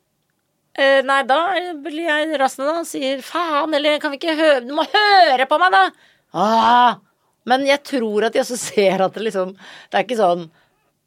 Eh, 0.76 1.00
nei, 1.08 1.22
da 1.30 1.38
blir 1.86 2.04
jeg 2.10 2.36
rasende 2.42 2.68
da 2.68 2.82
og 2.82 2.88
sier 2.90 3.22
faen, 3.24 3.72
eller 3.78 4.00
kan 4.04 4.12
vi 4.12 4.18
ikke 4.20 4.34
høre 4.36 4.64
Du 4.66 4.74
må 4.76 4.84
høre 4.92 5.46
på 5.48 5.60
meg, 5.62 5.72
da! 5.72 5.84
Ah, 6.36 6.98
Men 7.48 7.64
jeg 7.70 7.80
tror 7.88 8.26
at 8.28 8.36
de 8.36 8.42
også 8.42 8.58
ser 8.70 9.06
at 9.06 9.16
det 9.16 9.24
liksom 9.30 9.54
Det 9.56 9.96
er 10.02 10.04
ikke 10.04 10.20
sånn 10.20 10.48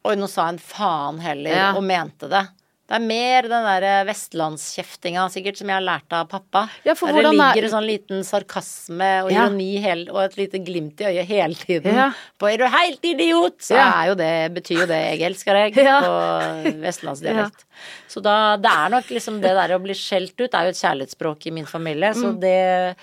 Oi, 0.08 0.14
nå 0.16 0.28
sa 0.30 0.46
jeg 0.46 0.54
en 0.56 0.62
faen 0.62 1.18
heller, 1.20 1.52
Ja. 1.52 1.66
og 1.76 1.82
mente 1.84 2.30
det. 2.32 2.44
Det 2.88 2.96
er 2.96 3.04
mer 3.04 3.42
den 3.42 3.66
der 3.68 4.04
vestlandskjeftinga 4.08 5.26
sikkert 5.28 5.58
som 5.60 5.68
jeg 5.68 5.76
har 5.76 5.84
lært 5.84 6.14
av 6.16 6.28
pappa. 6.30 6.62
Ja, 6.86 6.94
for 6.96 7.12
der 7.12 7.20
det 7.20 7.32
er- 7.34 7.36
ligger 7.36 7.64
en 7.64 7.74
sånn 7.74 7.86
liten 7.86 8.22
sarkasme 8.24 9.24
og 9.24 9.30
Ja. 9.30 9.44
ironi 9.46 9.76
hele, 9.78 10.08
og 10.10 10.22
et 10.24 10.36
lite 10.38 10.58
glimt 10.64 10.98
i 11.00 11.04
øyet 11.04 11.26
hele 11.26 11.54
tiden. 11.54 11.94
Ja. 11.94 12.12
På 12.40 12.48
'er 12.48 12.56
du 12.56 12.64
helt 12.66 13.02
idiot', 13.02 13.60
så 13.60 13.76
Ja. 13.76 14.02
er 14.02 14.06
jo 14.08 14.14
det, 14.14 14.54
betyr 14.54 14.80
jo 14.80 14.86
det 14.86 15.18
'jeg 15.18 15.20
elsker 15.20 15.52
deg' 15.52 15.74
på 16.04 16.80
vestlandsdialekt. 16.80 17.64
Så 18.08 18.22
da, 18.22 18.56
det 18.56 18.70
er 18.70 18.88
nok 18.88 19.04
liksom 19.10 19.40
det 19.42 19.52
der 19.54 19.76
å 19.78 19.82
bli 19.82 19.92
skjelt 19.92 20.40
ut 20.40 20.54
er 20.54 20.62
jo 20.64 20.68
et 20.70 20.82
kjærlighetsspråk 20.82 21.46
i 21.46 21.50
min 21.52 21.66
familie, 21.66 22.14
så 22.14 22.32
Mm. 22.34 22.40
det 22.40 22.96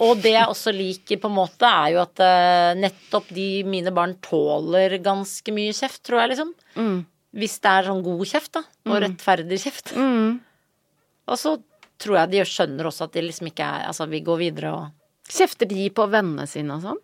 og 0.00 0.16
det 0.22 0.32
jeg 0.32 0.46
også 0.46 0.72
liker, 0.72 1.16
på 1.20 1.26
en 1.28 1.36
måte, 1.36 1.62
er 1.62 1.92
jo 1.92 2.00
at 2.00 2.18
eh, 2.20 2.74
nettopp 2.74 3.28
de 3.34 3.62
mine 3.64 3.90
barn 3.92 4.14
tåler 4.22 4.98
ganske 5.02 5.52
mye 5.52 5.72
kjeft, 5.72 6.02
tror 6.02 6.20
jeg, 6.20 6.30
liksom. 6.30 6.54
Mm. 6.76 7.06
Hvis 7.36 7.58
det 7.60 7.72
er 7.72 7.88
sånn 7.90 8.04
god 8.04 8.22
kjeft, 8.30 8.52
da. 8.56 8.62
Og 8.88 9.02
rettferdig 9.04 9.58
kjeft. 9.60 9.92
Mm. 9.96 10.38
Og 11.28 11.36
så 11.36 11.58
tror 12.00 12.22
jeg 12.22 12.32
de 12.32 12.44
skjønner 12.48 12.88
også 12.88 13.08
at 13.08 13.16
de 13.16 13.24
liksom 13.26 13.50
ikke 13.50 13.66
er 13.66 13.88
Altså, 13.90 14.06
vi 14.08 14.22
går 14.24 14.38
videre 14.40 14.70
og 14.72 14.86
Kjefter 15.28 15.68
de 15.68 15.90
på 15.92 16.06
vennene 16.08 16.46
sine 16.48 16.78
og 16.78 16.86
sånn? 16.86 17.00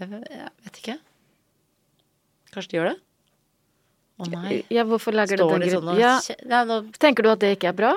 det, 0.00 0.08
Jeg 0.32 0.48
vet 0.66 0.80
ikke. 0.80 0.96
Kanskje 2.54 2.72
de 2.72 2.78
gjør 2.78 2.88
det? 2.90 2.96
Å 4.18 4.28
nei. 4.32 4.56
Ja, 4.74 4.82
hvorfor 4.88 5.14
lager 5.14 5.38
Står 5.38 5.62
de 5.62 5.70
sånn 5.76 5.92
og 5.92 6.00
Ja, 6.00 6.16
ja, 6.42 6.64
nå, 6.66 6.80
tenker 6.98 7.26
du 7.26 7.30
at 7.30 7.42
det 7.44 7.52
ikke 7.54 7.70
er 7.70 7.78
bra? 7.78 7.92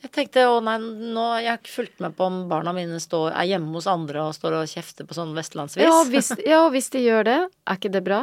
Jeg 0.00 0.12
tenkte 0.14 0.46
å 0.48 0.56
nei, 0.64 0.76
nå 0.80 1.26
Jeg 1.40 1.50
har 1.50 1.60
ikke 1.60 1.74
fulgt 1.74 2.00
med 2.04 2.16
på 2.16 2.28
om 2.30 2.38
barna 2.48 2.72
mine 2.76 3.00
står, 3.02 3.34
er 3.34 3.50
hjemme 3.50 3.76
hos 3.76 3.88
andre 3.90 4.24
og 4.24 4.32
står 4.36 4.60
og 4.62 4.72
kjefter 4.72 5.08
på 5.08 5.16
sånn 5.16 5.36
vestlandsvis. 5.36 5.84
Ja, 5.84 6.00
hvis, 6.08 6.32
ja, 6.48 6.62
hvis 6.72 6.88
de 6.94 7.04
gjør 7.04 7.28
det, 7.28 7.38
er 7.52 7.80
ikke 7.80 7.92
det 7.92 8.04
bra? 8.06 8.22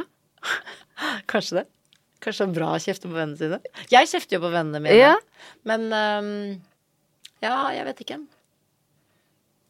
Kanskje 1.32 1.61
det. 1.61 1.68
Kanskje 2.24 2.45
det 2.45 2.51
er 2.51 2.59
bra 2.59 2.69
å 2.76 2.82
kjefte 2.82 3.09
på 3.09 3.17
vennene 3.17 3.39
sine. 3.39 3.59
Jeg 3.91 4.09
kjefter 4.11 4.38
jo 4.38 4.45
på 4.45 4.53
vennene 4.53 4.80
mine. 4.84 4.95
Ja. 4.95 5.15
Men 5.67 5.89
um, 5.91 6.32
ja, 7.43 7.57
jeg 7.76 7.88
vet 7.89 8.03
ikke. 8.05 8.19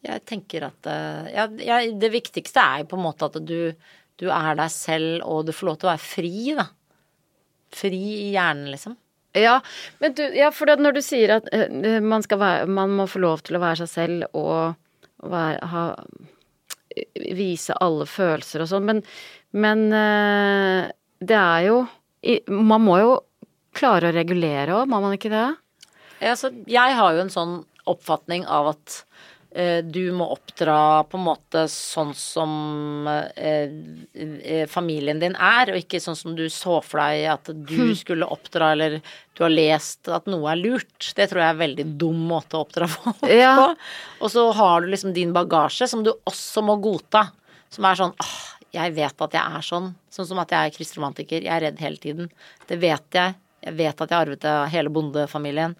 Jeg 0.03 0.23
tenker 0.27 0.67
at 0.67 0.89
øh, 0.91 1.27
ja, 1.31 1.45
jeg, 1.63 1.93
Det 2.01 2.09
viktigste 2.11 2.59
er 2.59 2.81
jo 2.81 2.89
på 2.91 2.97
en 2.99 3.05
måte 3.05 3.29
at 3.29 3.37
du, 3.39 3.71
du 4.19 4.25
er 4.27 4.57
deg 4.59 4.73
selv, 4.73 5.23
og 5.23 5.47
du 5.47 5.53
får 5.55 5.69
lov 5.69 5.79
til 5.79 5.87
å 5.87 5.93
være 5.93 6.03
fri, 6.03 6.33
da. 6.59 6.67
Fri 7.73 8.01
i 8.27 8.29
hjernen, 8.35 8.69
liksom. 8.73 8.97
Ja, 9.33 9.55
men 10.03 10.13
du, 10.13 10.21
ja, 10.37 10.51
for 10.53 10.69
når 10.77 10.99
du 10.99 11.01
sier 11.01 11.39
at 11.39 11.47
uh, 11.49 11.97
man, 12.03 12.25
være, 12.29 12.67
man 12.69 12.93
må 12.99 13.07
få 13.09 13.23
lov 13.23 13.41
til 13.47 13.57
å 13.57 13.63
være 13.63 13.85
seg 13.85 13.93
selv 13.93 14.37
og 14.37 14.75
være, 15.23 15.71
ha, 15.71 15.87
vise 17.33 17.73
alle 17.81 18.05
følelser 18.05 18.65
og 18.65 18.69
sånn, 18.69 18.85
men, 18.91 19.01
men 19.55 19.87
uh, 19.89 20.91
det 21.23 21.39
er 21.39 21.69
jo 21.71 21.81
Man 22.47 22.81
må 22.85 22.99
jo 23.01 23.13
klare 23.75 24.11
å 24.11 24.15
regulere 24.15 24.75
òg, 24.81 24.89
må 24.91 24.99
man 25.03 25.15
ikke 25.17 25.31
det? 25.33 25.47
Altså, 26.23 26.51
jeg 26.69 26.95
har 26.99 27.15
jo 27.17 27.23
en 27.25 27.33
sånn 27.33 27.55
oppfatning 27.89 28.45
av 28.47 28.69
at 28.71 28.99
eh, 29.51 29.81
du 29.83 30.05
må 30.15 30.29
oppdra 30.31 31.03
på 31.09 31.17
en 31.19 31.25
måte 31.25 31.65
sånn 31.67 32.13
som 32.15 32.53
eh, 33.11 33.73
eh, 34.13 34.63
familien 34.71 35.19
din 35.19 35.35
er, 35.35 35.73
og 35.73 35.81
ikke 35.81 35.99
sånn 35.99 36.15
som 36.15 36.37
du 36.37 36.45
så 36.53 36.77
for 36.85 37.01
deg 37.03 37.25
at 37.33 37.51
du 37.67 37.91
skulle 37.99 38.29
oppdra, 38.31 38.71
eller 38.77 39.01
du 39.35 39.43
har 39.43 39.51
lest 39.51 40.07
at 40.13 40.29
noe 40.31 40.47
er 40.53 40.61
lurt. 40.61 41.11
Det 41.17 41.27
tror 41.27 41.43
jeg 41.43 41.49
er 41.49 41.57
en 41.57 41.63
veldig 41.65 41.87
dum 42.05 42.23
måte 42.31 42.55
å 42.55 42.63
oppdra 42.63 42.87
folk 42.93 43.25
Ja. 43.27 43.55
på. 43.59 43.67
Og 44.23 44.31
så 44.31 44.47
har 44.61 44.81
du 44.85 44.93
liksom 44.93 45.11
din 45.17 45.35
bagasje 45.35 45.89
som 45.91 46.05
du 46.07 46.13
også 46.23 46.63
må 46.63 46.77
godta. 46.79 47.27
Som 47.73 47.87
er 47.89 47.97
sånn 47.97 48.11
åh, 48.21 48.33
jeg 48.73 48.93
vet 48.97 49.21
at 49.27 49.35
jeg 49.37 49.57
er 49.57 49.65
sånn. 49.65 49.91
Sånn 50.13 50.27
som 50.29 50.39
at 50.41 50.53
jeg 50.53 50.69
er 50.69 50.75
kristromantiker. 50.77 51.43
Jeg 51.45 51.53
er 51.53 51.65
redd 51.67 51.81
hele 51.83 52.01
tiden. 52.01 52.29
Det 52.69 52.79
vet 52.81 53.17
jeg. 53.19 53.35
Jeg 53.63 53.77
vet 53.79 54.01
at 54.01 54.09
jeg 54.11 54.19
arvet 54.25 54.41
det 54.43 54.49
av 54.49 54.71
hele 54.73 54.91
bondefamilien. 54.93 55.75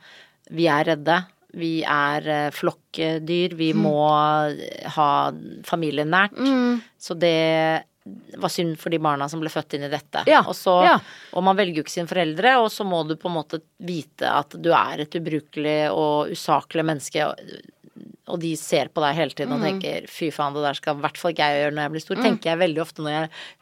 Vi 0.54 0.68
er 0.72 0.86
redde. 0.94 1.18
Vi 1.54 1.72
er 1.86 2.28
eh, 2.34 2.52
flokkdyr. 2.54 3.56
Vi 3.60 3.72
må 3.78 3.98
eh, 4.10 4.86
ha 4.96 5.10
familien 5.68 6.10
nært. 6.14 6.38
Så 7.02 7.18
det 7.20 7.36
var 8.38 8.52
synd 8.52 8.76
for 8.82 8.92
de 8.92 9.00
barna 9.00 9.30
som 9.32 9.40
ble 9.40 9.52
født 9.54 9.78
inn 9.78 9.86
i 9.88 9.92
dette. 9.92 10.26
Ja, 10.28 10.42
Og, 10.44 10.56
så, 10.58 10.74
ja. 10.84 10.98
og 11.32 11.46
man 11.48 11.56
velger 11.56 11.80
jo 11.80 11.86
ikke 11.86 11.94
sine 11.94 12.10
foreldre, 12.10 12.58
og 12.60 12.68
så 12.74 12.84
må 12.84 13.00
du 13.08 13.14
på 13.16 13.30
en 13.30 13.38
måte 13.38 13.62
vite 13.80 14.28
at 14.28 14.58
du 14.60 14.74
er 14.76 15.06
et 15.06 15.16
ubrukelig 15.16 15.78
og 15.96 16.34
usaklig 16.36 16.84
menneske. 16.90 17.30
Og 18.32 18.40
de 18.40 18.54
ser 18.56 18.88
på 18.88 19.02
deg 19.04 19.16
hele 19.18 19.32
tiden 19.36 19.52
og 19.52 19.60
tenker 19.62 20.06
'fy 20.08 20.30
faen, 20.32 20.54
det 20.56 20.64
der 20.64 20.74
skal 20.80 20.96
i 20.96 21.02
hvert 21.04 21.18
fall 21.20 21.32
ikke 21.34 21.44
jeg 21.44 21.60
gjøre 21.64 21.74
når 21.76 21.82
jeg 21.84 21.92
blir 21.92 22.04
stor'. 22.06 22.22
Tenker 22.24 22.50
jeg 22.54 22.60
veldig 22.62 22.82
ofte 22.82 23.02
når 23.04 23.12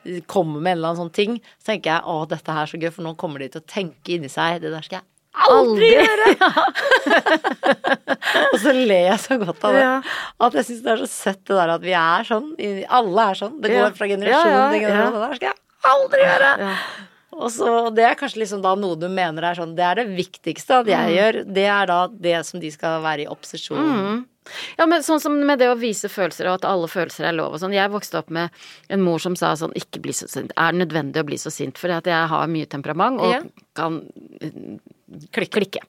jeg 0.05 0.23
kommer 0.27 0.61
med 0.61 0.71
en 0.71 0.77
eller 0.77 0.87
annen 0.91 1.01
sånn 1.01 1.13
ting, 1.13 1.41
så 1.57 1.65
tenker 1.71 1.89
jeg 1.95 2.01
'å, 2.05 2.27
dette 2.29 2.51
her 2.53 2.61
er 2.61 2.69
så 2.69 2.77
gøy', 2.77 2.91
for 2.93 3.01
nå 3.01 3.15
kommer 3.17 3.39
de 3.39 3.47
til 3.49 3.61
å 3.61 3.65
tenke 3.65 4.13
inni 4.13 4.29
seg 4.29 4.61
'det 4.61 4.69
der 4.71 4.81
skal 4.85 4.99
jeg 5.01 5.07
aldri 5.49 5.89
gjøre'. 5.97 6.35
og 8.53 8.57
så 8.61 8.73
ler 8.75 9.05
jeg 9.09 9.19
så 9.23 9.37
godt 9.41 9.63
av 9.65 9.73
det. 9.73 9.81
Ja. 9.81 10.01
At 10.45 10.53
jeg 10.59 10.65
syns 10.69 10.81
det 10.85 10.91
er 10.93 11.03
så 11.05 11.09
søtt 11.09 11.43
det 11.47 11.55
der 11.57 11.73
at 11.75 11.81
vi 11.85 11.93
er 11.97 12.27
sånn. 12.27 12.49
Alle 12.89 13.21
er 13.31 13.39
sånn. 13.41 13.61
Det 13.61 13.71
Ja. 13.71 13.85
går 13.89 13.95
fra 13.97 14.07
generasjon 14.07 14.51
Ja, 14.51 14.57
ja, 14.57 14.71
til 14.71 14.81
generasjon. 14.85 15.01
ja. 15.01 15.11
Det 15.11 15.21
der 15.29 15.35
skal 15.35 15.47
jeg 15.47 15.57
aldri 15.95 16.19
gjøre. 16.27 16.51
Ja. 16.59 16.75
Og 17.33 17.49
så, 17.49 17.95
Det 17.95 18.03
er 18.03 18.15
kanskje 18.19 18.41
liksom 18.43 18.61
da 18.61 18.75
noe 18.75 18.95
du 18.99 19.07
mener 19.07 19.41
er 19.43 19.55
sånn 19.55 19.73
Det 19.75 19.83
er 19.83 19.95
det 19.95 20.07
viktigste 20.17 20.81
at 20.81 20.85
jeg 20.85 21.15
gjør. 21.17 21.53
Det 21.53 21.65
er 21.65 21.85
da 21.87 22.07
det 22.07 22.45
som 22.45 22.59
de 22.59 22.69
skal 22.69 23.01
være 23.01 23.21
i 23.23 23.27
opposisjon. 23.27 24.25
Ja, 24.77 24.85
men 24.89 25.03
sånn 25.05 25.21
som 25.21 25.35
med 25.45 25.59
det 25.61 25.67
å 25.69 25.77
vise 25.79 26.09
følelser, 26.09 26.47
og 26.49 26.59
at 26.59 26.65
alle 26.65 26.87
følelser 26.89 27.27
er 27.29 27.35
lov 27.37 27.53
og 27.53 27.59
sånn. 27.61 27.75
Jeg 27.77 27.91
vokste 27.93 28.17
opp 28.19 28.29
med 28.33 28.49
en 28.89 29.03
mor 29.05 29.19
som 29.21 29.35
sa 29.37 29.53
sånn, 29.55 29.73
ikke 29.77 30.01
bli 30.01 30.11
så 30.17 30.27
sint. 30.27 30.51
Er 30.57 30.71
det 30.73 30.81
nødvendig 30.81 31.21
å 31.21 31.27
bli 31.27 31.37
så 31.37 31.51
sint? 31.53 31.77
For 31.77 31.93
at 31.93 32.09
jeg 32.09 32.27
har 32.31 32.47
mye 32.47 32.65
temperament 32.65 33.21
og 33.21 33.31
Ja. 33.35 33.41
kan 33.77 34.01
klikke. 35.31 35.51
klikke. 35.59 35.81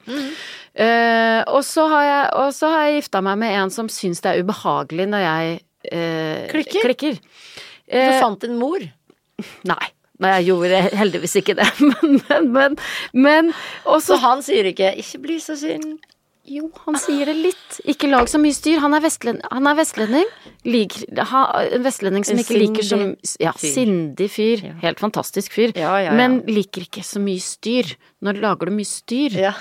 Eh, 0.75 1.43
og, 1.49 1.63
så 1.65 1.87
har 1.91 2.05
jeg, 2.05 2.29
og 2.43 2.53
så 2.57 2.71
har 2.73 2.87
jeg 2.87 3.03
gifta 3.03 3.23
meg 3.25 3.39
med 3.43 3.57
en 3.63 3.71
som 3.71 3.89
syns 3.93 4.21
det 4.25 4.33
er 4.35 4.45
ubehagelig 4.45 5.09
når 5.13 5.25
jeg 5.27 5.59
uh, 5.93 6.47
Klikker? 6.53 6.87
klikker. 6.91 7.19
Du 7.19 7.99
Eh, 7.99 8.21
fant 8.23 8.41
din 8.41 8.55
mor. 8.57 8.79
nei. 9.69 9.87
Nei, 10.23 10.31
jeg 10.39 10.53
gjorde 10.53 10.79
heldigvis 10.95 11.35
ikke 11.41 11.57
det. 11.59 11.67
Men, 11.83 12.21
men, 12.29 12.53
men, 12.53 12.77
men 13.13 13.49
også, 13.85 14.15
Så 14.15 14.19
han 14.23 14.43
sier 14.47 14.69
ikke 14.71 14.93
'ikke 14.97 15.19
bli 15.25 15.37
så 15.43 15.57
synd'. 15.59 15.99
Jo, 16.43 16.67
han 16.89 16.97
sier 16.99 17.29
det 17.31 17.37
litt. 17.39 17.77
Ikke 17.87 18.09
lag 18.11 18.27
så 18.27 18.41
mye 18.43 18.55
styr. 18.57 18.81
Han 18.83 18.97
er, 18.97 19.03
vestlend, 19.05 19.45
han 19.47 19.69
er 19.71 19.77
vestlending. 19.79 20.31
Lik, 20.67 20.97
ha, 21.31 21.43
en 21.63 21.85
vestlending 21.85 22.27
som 22.27 22.41
ikke 22.43 22.59
liker 22.59 22.87
så 22.87 22.99
Ja, 23.43 23.53
sindig 23.55 24.27
fyr. 24.35 24.65
Helt 24.83 25.03
fantastisk 25.03 25.55
fyr. 25.55 25.71
Ja, 25.79 25.95
ja, 26.01 26.09
ja. 26.09 26.17
Men 26.19 26.41
liker 26.51 26.89
ikke 26.89 27.05
så 27.07 27.23
mye 27.23 27.43
styr. 27.43 27.95
Når 28.23 28.39
lager 28.43 28.71
du 28.71 28.75
mye 28.77 28.89
styr? 28.89 29.35
Ja. 29.35 29.53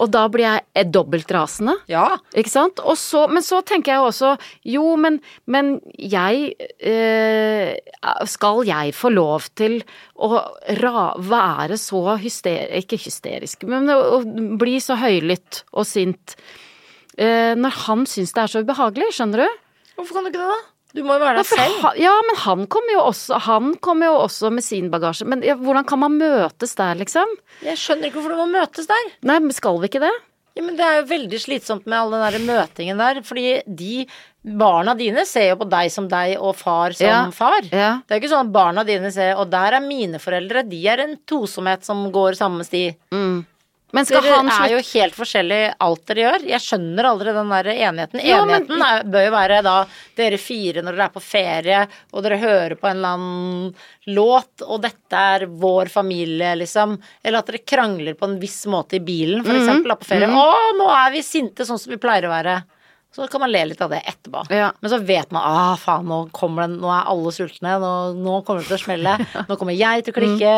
Og 0.00 0.10
da 0.14 0.24
blir 0.32 0.46
jeg 0.46 0.64
eh, 0.72 0.86
dobbelt 0.88 1.30
rasende. 1.34 1.74
Ja. 1.90 2.06
Ikke 2.38 2.52
sant? 2.52 2.80
Så, 3.00 3.26
men 3.32 3.44
så 3.44 3.60
tenker 3.66 3.94
jeg 3.94 4.06
også 4.06 4.34
Jo, 4.68 4.84
men, 5.00 5.18
men 5.50 5.74
jeg 5.98 6.54
eh, 6.78 7.74
Skal 8.30 8.62
jeg 8.68 8.94
få 8.96 9.12
lov 9.12 9.50
til 9.58 9.80
å 10.16 10.40
ra, 10.80 11.04
være 11.18 11.78
så 11.80 12.16
hysterisk 12.20 12.78
Ikke 12.88 13.00
hysterisk, 13.02 13.68
men 13.68 13.90
å, 13.92 13.98
å 14.18 14.22
bli 14.60 14.78
så 14.82 14.96
høylytt 14.98 15.62
og 15.72 15.86
sint 15.88 16.36
eh, 17.18 17.54
når 17.58 17.78
han 17.84 18.06
syns 18.08 18.34
det 18.34 18.44
er 18.44 18.52
så 18.52 18.64
ubehagelig, 18.64 19.12
skjønner 19.16 19.44
du? 19.44 19.62
Hvorfor 19.98 20.18
kan 20.18 20.26
du 20.26 20.32
ikke 20.32 20.42
det, 20.42 20.56
da? 20.56 20.77
Du 20.96 21.02
må 21.04 21.18
jo 21.18 21.20
være 21.20 21.36
Ja, 21.36 21.42
deg 21.42 21.50
selv. 21.50 21.80
Han, 21.84 21.98
ja, 22.00 22.14
men 22.24 22.36
han 22.44 22.62
kommer 22.72 22.94
jo 22.94 23.02
også, 23.10 23.36
jo 24.08 24.14
også 24.22 24.50
med 24.54 24.64
sin 24.64 24.88
bagasje. 24.92 25.26
Men 25.28 25.42
ja, 25.44 25.54
hvordan 25.60 25.84
kan 25.88 26.00
man 26.00 26.16
møtes 26.20 26.72
der, 26.78 26.94
liksom? 27.02 27.34
Jeg 27.64 27.76
skjønner 27.80 28.08
ikke 28.08 28.20
hvorfor 28.22 28.34
du 28.34 28.40
må 28.40 28.48
møtes 28.54 28.88
der. 28.88 29.12
Nei, 29.28 29.38
men 29.44 29.52
skal 29.52 29.78
vi 29.82 29.90
ikke 29.90 30.00
det? 30.06 30.14
Ja, 30.56 30.64
men 30.64 30.74
Det 30.78 30.84
er 30.86 30.96
jo 30.98 31.04
veldig 31.12 31.38
slitsomt 31.38 31.84
med 31.86 31.98
all 31.98 32.10
den 32.16 32.24
der 32.24 32.38
møtingen 32.48 32.98
der. 32.98 33.20
Fordi 33.22 33.44
de 33.68 34.06
barna 34.58 34.94
dine 34.98 35.22
ser 35.28 35.50
jo 35.52 35.58
på 35.60 35.68
deg 35.70 35.92
som 35.92 36.08
deg 36.10 36.38
og 36.40 36.56
far 36.56 36.96
som 36.96 37.06
Ja, 37.06 37.20
far. 37.36 37.60
ja. 37.70 37.90
Det 38.08 38.16
er 38.16 38.22
ikke 38.22 38.32
sånn 38.32 38.48
at 38.48 38.52
barna 38.56 38.82
dine 38.88 39.12
ser 39.14 39.36
Og 39.36 39.50
der 39.52 39.76
er 39.78 39.84
mine 39.84 40.18
foreldre. 40.18 40.64
De 40.66 40.80
er 40.88 41.04
en 41.04 41.16
tosomhet 41.28 41.84
som 41.86 42.08
går 42.10 42.34
samme 42.40 42.64
sti. 42.66 42.88
Men 43.96 44.04
skal 44.04 44.20
Dere 44.20 44.36
han 44.36 44.48
er 44.52 44.72
jo 44.74 44.80
helt 44.84 45.14
forskjellig 45.16 45.60
alt 45.80 46.02
dere 46.10 46.24
gjør. 46.26 46.42
Jeg 46.50 46.60
skjønner 46.60 47.06
aldri 47.08 47.32
den 47.32 47.48
der 47.54 47.68
enigheten. 47.72 48.20
Men- 48.20 48.42
Enigheten 48.42 48.82
er, 48.84 49.02
bør 49.04 49.24
jo 49.24 49.30
være 49.32 49.62
da 49.64 49.76
dere 50.18 50.38
fire 50.38 50.82
når 50.84 50.92
dere 50.98 51.06
er 51.08 51.14
på 51.14 51.22
ferie, 51.24 51.80
og 52.12 52.22
dere 52.22 52.36
hører 52.42 52.74
på 52.76 52.86
en 52.90 52.96
eller 52.98 53.14
annen 53.16 53.74
låt, 54.12 54.60
og 54.66 54.82
dette 54.82 55.12
er 55.16 55.46
vår 55.46 55.88
familie, 55.88 56.54
liksom. 56.60 56.98
Eller 57.24 57.38
at 57.38 57.46
dere 57.46 57.64
krangler 57.64 58.14
på 58.14 58.28
en 58.28 58.38
viss 58.38 58.66
måte 58.66 58.96
i 58.96 59.00
bilen, 59.00 59.42
for 59.44 59.52
Mhm. 59.54 59.62
eksempel, 59.64 59.88
da 59.88 59.96
på 59.96 60.04
ferie. 60.04 60.28
Å, 60.28 60.76
nå 60.76 60.88
er 61.06 61.10
vi 61.12 61.22
sinte 61.22 61.64
sånn 61.64 61.78
som 61.80 61.90
vi 61.90 61.96
pleier 61.96 62.24
å 62.28 62.34
være. 62.36 62.64
Så 63.14 63.24
kan 63.32 63.40
man 63.40 63.50
le 63.50 63.62
litt 63.70 63.80
av 63.82 63.90
det 63.90 64.02
etterpå. 64.06 64.42
Ja. 64.52 64.68
Men 64.84 64.90
så 64.92 64.98
vet 65.02 65.30
man 65.34 65.42
ah, 65.48 65.76
faen, 65.80 66.04
nå 66.06 66.18
kommer 66.36 66.66
den, 66.66 66.74
nå 66.82 66.90
er 66.92 67.06
alle 67.08 67.32
sultne, 67.34 67.78
nå, 67.82 67.92
nå 68.20 68.34
kommer 68.46 68.60
det 68.62 68.68
til 68.68 68.76
å 68.76 68.82
smelle. 68.82 69.14
Nå 69.48 69.56
kommer 69.58 69.74
jeg 69.74 70.04
til 70.04 70.12
å 70.12 70.18
klikke. 70.18 70.52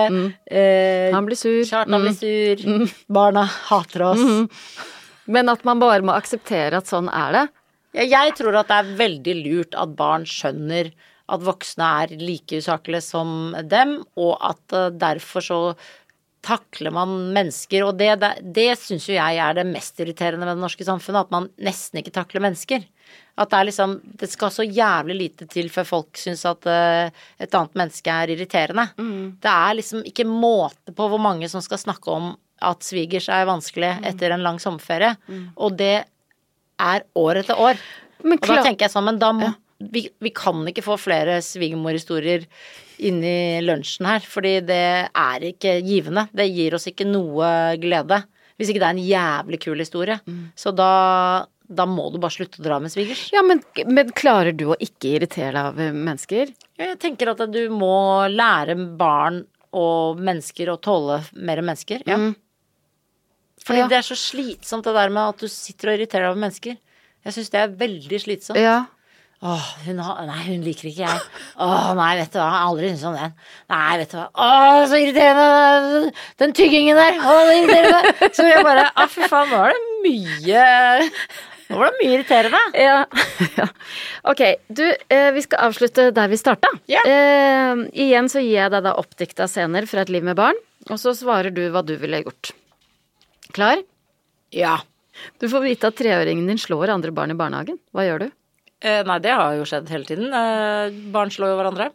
Eh, 0.50 1.12
Han 1.14 1.28
blir 1.28 1.38
sur. 1.38 1.60
Kjartan 1.68 2.02
blir 2.02 2.10
Mm. 2.10 2.18
sur. 2.90 2.96
Barna 3.08 3.44
hater 3.70 4.02
oss. 4.10 4.24
Men 5.30 5.48
at 5.52 5.62
man 5.64 5.78
bare 5.80 6.02
må 6.02 6.16
akseptere 6.18 6.80
at 6.82 6.90
sånn 6.90 7.08
er 7.14 7.36
det. 7.38 7.44
Ja, 8.00 8.04
jeg 8.26 8.34
tror 8.38 8.58
at 8.60 8.68
det 8.70 8.80
er 8.82 8.90
veldig 8.98 9.36
lurt 9.44 9.78
at 9.78 9.94
barn 9.98 10.26
skjønner 10.28 10.90
at 11.30 11.42
voksne 11.46 11.86
er 12.02 12.12
like 12.18 12.58
usaklige 12.58 13.02
som 13.06 13.54
dem, 13.70 14.00
og 14.18 14.36
at 14.50 14.74
eh, 14.74 14.90
derfor 14.98 15.46
så 15.46 15.60
takler 16.44 16.92
man 16.94 17.10
mennesker, 17.34 17.84
og 17.84 17.98
det, 18.00 18.14
det, 18.22 18.30
det 18.56 18.70
syns 18.80 19.08
jo 19.08 19.16
jeg 19.16 19.40
er 19.42 19.56
det 19.58 19.66
mest 19.68 20.00
irriterende 20.00 20.46
med 20.46 20.54
det 20.54 20.62
norske 20.62 20.86
samfunnet, 20.86 21.28
at 21.28 21.34
man 21.34 21.48
nesten 21.60 22.00
ikke 22.00 22.14
takler 22.14 22.44
mennesker. 22.44 22.86
At 23.40 23.50
det 23.50 23.58
er 23.58 23.66
liksom 23.70 23.94
Det 24.20 24.28
skal 24.30 24.52
så 24.52 24.64
jævlig 24.66 25.16
lite 25.16 25.46
til 25.50 25.70
før 25.72 25.86
folk 25.88 26.18
syns 26.20 26.44
at 26.48 26.66
uh, 26.68 27.10
et 27.40 27.56
annet 27.56 27.78
menneske 27.78 28.12
er 28.12 28.32
irriterende. 28.34 28.86
Det 29.42 29.52
er 29.52 29.78
liksom 29.78 30.04
ikke 30.06 30.28
måte 30.28 30.94
på 30.96 31.08
hvor 31.10 31.20
mange 31.22 31.48
som 31.50 31.64
skal 31.64 31.80
snakke 31.82 32.12
om 32.12 32.32
at 32.60 32.84
svigers 32.84 33.30
er 33.32 33.48
vanskelig 33.48 33.94
etter 34.04 34.34
en 34.34 34.44
lang 34.44 34.58
sommerferie, 34.60 35.14
og 35.56 35.78
det 35.80 36.04
er 36.80 37.06
år 37.16 37.40
etter 37.40 37.60
år. 37.60 37.80
Men 38.22 38.36
Og 38.36 38.50
da 38.50 38.62
tenker 38.66 38.84
jeg 38.84 38.92
sånn, 38.92 39.08
men 39.08 39.20
da 39.20 39.32
må 39.32 39.48
vi, 39.80 40.04
vi 40.20 40.30
kan 40.36 40.60
ikke 40.68 40.84
få 40.84 40.96
flere 41.00 41.38
svigermorhistorier 41.44 42.44
inn 43.08 43.22
i 43.24 43.60
lunsjen 43.64 44.06
her, 44.10 44.20
fordi 44.28 44.58
det 44.68 44.82
er 45.08 45.46
ikke 45.48 45.78
givende. 45.86 46.26
Det 46.36 46.46
gir 46.52 46.76
oss 46.76 46.84
ikke 46.90 47.06
noe 47.08 47.76
glede. 47.80 48.20
Hvis 48.60 48.68
ikke 48.74 48.82
det 48.82 48.88
er 48.90 48.98
en 48.98 49.06
jævlig 49.06 49.60
kul 49.62 49.80
historie. 49.80 50.18
Så 50.58 50.74
da, 50.76 51.46
da 51.64 51.86
må 51.88 52.10
du 52.12 52.18
bare 52.20 52.34
slutte 52.34 52.60
å 52.60 52.66
dra 52.66 52.76
med 52.84 52.92
svigers. 52.92 53.22
Ja, 53.32 53.40
men, 53.46 53.62
men 53.88 54.12
klarer 54.12 54.52
du 54.52 54.66
å 54.74 54.76
ikke 54.76 55.14
irritere 55.16 55.54
deg 55.56 55.70
av 55.70 55.96
mennesker? 55.96 56.52
Jeg 56.80 56.98
tenker 57.00 57.32
at 57.32 57.40
du 57.48 57.62
må 57.72 57.94
lære 58.28 58.76
barn 59.00 59.46
og 59.72 60.20
mennesker 60.20 60.68
å 60.74 60.76
tåle 60.82 61.22
mer 61.40 61.62
mennesker. 61.64 62.04
Ja. 62.04 62.18
Fordi 63.64 63.80
Ja. 63.80 63.88
det 63.88 63.98
er 64.00 64.06
så 64.06 64.16
slitsomt 64.18 64.84
det 64.84 64.94
der 64.96 65.08
med 65.12 65.22
at 65.34 65.40
du 65.40 65.48
sitter 65.48 65.90
og 65.92 65.98
irriterer 65.98 66.26
deg 66.28 66.32
over 66.34 66.40
mennesker. 66.44 66.76
Jeg 67.24 67.36
syns 67.36 67.50
det 67.52 67.60
er 67.60 67.74
veldig 67.80 68.20
slitsomt. 68.22 68.60
Ja. 68.60 68.78
Åh, 69.40 69.68
hun 69.86 70.00
har 70.04 70.18
Nei, 70.28 70.40
hun 70.50 70.64
liker 70.66 70.90
ikke 70.90 71.06
jeg. 71.06 71.20
Åh, 71.64 71.92
nei, 71.96 72.10
vet 72.18 72.34
du 72.34 72.36
hva. 72.36 72.44
Jeg 72.44 72.52
har 72.52 72.64
aldri 72.68 72.88
syntes 72.90 73.04
om 73.08 73.14
den. 73.16 73.30
Nei, 73.72 73.92
vet 74.02 74.10
du 74.12 74.16
hva. 74.18 74.24
Åh, 74.36 74.80
så 74.90 74.98
irriterende. 75.00 76.10
Den 76.42 76.52
tyggingen 76.56 76.98
der. 77.00 77.16
Åh, 77.16 77.40
det 77.48 77.54
er 77.54 77.60
irriterende. 77.62 78.28
Så 78.36 78.48
jeg 78.50 78.66
bare 78.66 78.90
Å, 78.90 79.06
fy 79.08 79.28
faen, 79.32 79.48
nå 79.48 79.62
var 79.62 79.72
det 79.72 79.80
mye 80.04 80.66
Nå 81.70 81.78
var 81.78 81.88
det 81.88 82.02
mye 82.02 82.18
irriterende. 82.18 82.60
Ja. 82.82 82.98
ja. 83.62 83.66
Ok, 84.28 84.42
du, 84.68 84.82
eh, 84.90 85.30
vi 85.32 85.44
skal 85.46 85.70
avslutte 85.70 86.08
der 86.12 86.28
vi 86.32 86.38
starta. 86.40 86.72
Ja. 86.90 87.04
Eh, 87.08 87.84
igjen 88.04 88.28
så 88.28 88.42
gir 88.42 88.58
jeg 88.58 88.74
deg 88.74 88.84
da 88.84 88.92
oppdikta 89.00 89.46
scener 89.48 89.88
fra 89.88 90.04
et 90.04 90.12
liv 90.12 90.26
med 90.26 90.36
barn, 90.36 90.58
og 90.90 91.00
så 91.00 91.14
svarer 91.16 91.54
du 91.54 91.62
hva 91.72 91.80
du 91.86 91.94
ville 92.02 92.20
gjort. 92.26 92.52
Klar? 93.56 93.80
Ja. 94.52 94.80
Du 95.40 95.48
får 95.48 95.64
vite 95.64 95.88
at 95.88 95.96
treåringen 95.96 96.50
din 96.50 96.60
slår 96.60 96.92
andre 96.92 97.14
barn 97.14 97.32
i 97.32 97.38
barnehagen. 97.38 97.80
Hva 97.94 98.04
gjør 98.08 98.26
du? 98.26 98.28
Eh, 98.80 99.02
nei, 99.04 99.18
det 99.20 99.32
har 99.36 99.54
jo 99.58 99.66
skjedd 99.68 99.90
hele 99.92 100.08
tiden. 100.08 100.32
Eh, 100.32 100.94
barn 101.12 101.32
slår 101.32 101.52
jo 101.52 101.58
hverandre. 101.58 101.90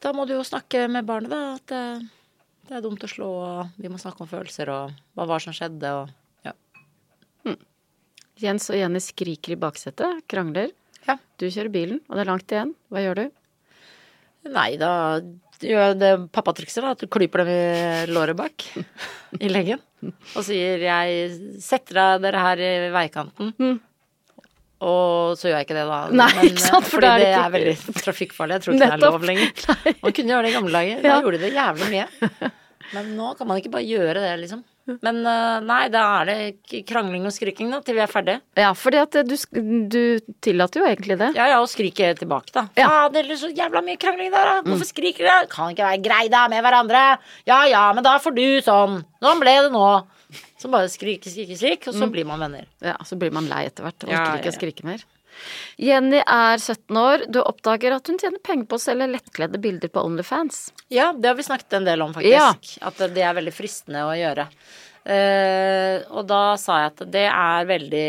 Da 0.00 0.12
må 0.16 0.24
du 0.24 0.36
jo 0.36 0.44
snakke 0.46 0.86
med 0.92 1.04
barnet, 1.08 1.32
da. 1.32 1.40
At 1.58 1.74
eh, 1.76 2.04
det 2.68 2.78
er 2.78 2.84
dumt 2.84 3.04
å 3.04 3.10
slå, 3.10 3.28
og 3.44 3.80
vi 3.80 3.90
må 3.92 4.00
snakke 4.00 4.24
om 4.24 4.30
følelser, 4.30 4.72
og 4.72 4.94
hva 5.16 5.26
var 5.28 5.44
som 5.44 5.54
skjedde, 5.56 5.92
og 5.92 6.46
ja. 6.46 6.54
Jens 8.40 8.68
og 8.72 8.80
Jenny 8.80 9.00
skriker 9.04 9.54
i 9.54 9.60
baksetet, 9.60 10.24
krangler. 10.32 10.72
Ja. 11.06 11.18
Du 11.38 11.46
kjører 11.46 11.72
bilen, 11.72 12.00
og 12.08 12.16
det 12.16 12.24
er 12.24 12.30
langt 12.32 12.52
igjen. 12.52 12.72
Hva 12.92 13.02
gjør 13.04 13.20
du? 13.20 13.26
Nei, 14.56 14.70
da 14.80 14.90
gjør 15.60 15.82
jeg 15.90 15.98
det 16.00 16.12
pappatrikset, 16.34 16.80
da. 16.84 16.94
At 16.96 17.04
du 17.04 17.10
klyper 17.12 17.44
dem 17.44 17.52
i 17.52 18.14
låret 18.16 18.38
bak. 18.38 18.64
I 19.44 19.52
leggen. 19.52 19.82
Og 20.06 20.40
sier 20.46 20.80
'jeg 20.80 21.60
setter 21.60 22.00
deg 22.00 22.24
dere 22.24 22.42
her 22.48 22.64
i 22.64 22.72
veikanten'. 22.94 23.52
Og 24.84 25.38
så 25.40 25.48
gjør 25.48 25.56
jeg 25.56 25.66
ikke 25.68 25.78
det, 25.78 25.86
da. 25.88 25.98
Nei, 26.12 26.28
Men, 26.36 26.44
ikke 26.50 26.64
sant, 26.66 26.84
for 26.84 26.98
fordi 26.98 27.08
det 27.22 27.30
er 27.30 27.32
det 27.32 27.40
er 27.46 27.52
veldig 27.56 27.96
trafikkfarlig. 28.04 28.58
Jeg 28.58 28.64
tror 28.66 28.74
ikke 28.76 28.84
det 28.84 28.92
er 28.92 29.04
lov 29.06 29.24
lenger. 29.24 29.66
Man 30.04 30.12
kunne 30.18 30.34
gjøre 30.34 30.44
det 30.46 30.50
i 30.52 30.56
gamle 30.58 30.72
dager. 30.80 31.02
Da 31.02 31.08
Ja. 31.08 31.18
gjorde 31.24 31.38
de 31.40 31.44
det 31.46 31.56
jævlig 31.56 31.90
mye. 31.94 32.50
Men 32.94 33.12
nå 33.18 33.32
kan 33.38 33.48
man 33.50 33.58
ikke 33.58 33.72
bare 33.72 33.82
gjøre 33.82 34.20
det, 34.22 34.32
liksom. 34.44 34.60
Men 35.02 35.16
eh, 35.26 35.56
nei, 35.66 35.88
da 35.90 36.02
er 36.20 36.28
det 36.28 36.82
krangling 36.86 37.24
og 37.26 37.32
skriking 37.34 37.72
da, 37.72 37.80
til 37.82 37.96
vi 37.96 38.02
er 38.04 38.10
ferdige. 38.12 38.38
Ja, 38.54 38.68
fordi 38.78 39.00
at 39.02 39.16
du, 39.26 39.34
du 39.90 39.98
tillater 40.46 40.84
jo 40.84 40.86
egentlig 40.86 41.16
det. 41.18 41.32
Ja, 41.34 41.48
ja, 41.50 41.56
og 41.58 41.66
skrike 41.72 42.12
tilbake, 42.20 42.52
da. 42.54 42.68
Ja. 42.78 43.08
Det 43.10 43.24
er 43.24 43.40
så 43.40 43.50
jævla 43.50 43.82
mye 43.82 43.98
krangling 43.98 44.30
der, 44.30 44.52
da. 44.52 44.60
Hvorfor 44.68 44.86
skriker 44.86 45.26
dere? 45.26 45.48
Kan 45.50 45.72
ikke 45.74 45.88
være 45.88 46.02
grei, 46.04 46.22
da, 46.30 46.44
med 46.52 46.62
hverandre. 46.62 47.02
Ja 47.50 47.64
ja, 47.66 47.88
men 47.96 48.06
da 48.06 48.14
får 48.22 48.36
du 48.38 48.44
sånn. 48.62 49.00
Sånn 49.24 49.42
ble 49.42 49.56
det 49.66 49.72
nå. 49.74 49.88
Så 50.58 50.70
bare 50.72 50.88
skriker, 50.90 51.30
skriker, 51.30 51.58
skriker, 51.58 51.92
og 51.92 52.00
så 52.00 52.08
blir 52.10 52.26
man 52.28 52.42
venner. 52.42 52.66
Ja, 52.82 52.96
Så 53.06 53.18
blir 53.20 53.34
man 53.34 53.46
lei 53.50 53.66
etter 53.68 53.86
hvert 53.86 54.06
Orker 54.06 54.14
Ja, 54.14 54.24
ikke 54.40 54.54
å 54.54 54.56
skrike 54.56 54.88
mer. 54.88 55.04
Jenny 55.76 56.22
er 56.22 56.56
17 56.58 56.96
år. 56.96 57.26
Du 57.28 57.42
oppdager 57.42 57.92
at 57.96 58.08
hun 58.08 58.18
tjener 58.20 58.40
penger 58.42 58.68
på 58.70 58.78
å 58.78 58.82
selge 58.82 59.08
lettkledde 59.10 59.60
bilder 59.62 59.92
på 59.92 60.02
Onlyfans. 60.06 60.70
Ja, 60.92 61.10
det 61.12 61.28
har 61.28 61.38
vi 61.38 61.46
snakket 61.46 61.78
en 61.78 61.88
del 61.88 62.04
om, 62.04 62.14
faktisk. 62.16 62.72
Ja. 62.80 62.88
At 62.88 63.02
det 63.14 63.24
er 63.24 63.36
veldig 63.36 63.54
fristende 63.54 64.06
å 64.08 64.14
gjøre. 64.16 64.48
Uh, 65.06 66.02
og 66.18 66.24
da 66.26 66.42
sa 66.58 66.80
jeg 66.82 66.94
at 66.94 67.04
det 67.14 67.26
er 67.30 67.68
veldig 67.68 68.08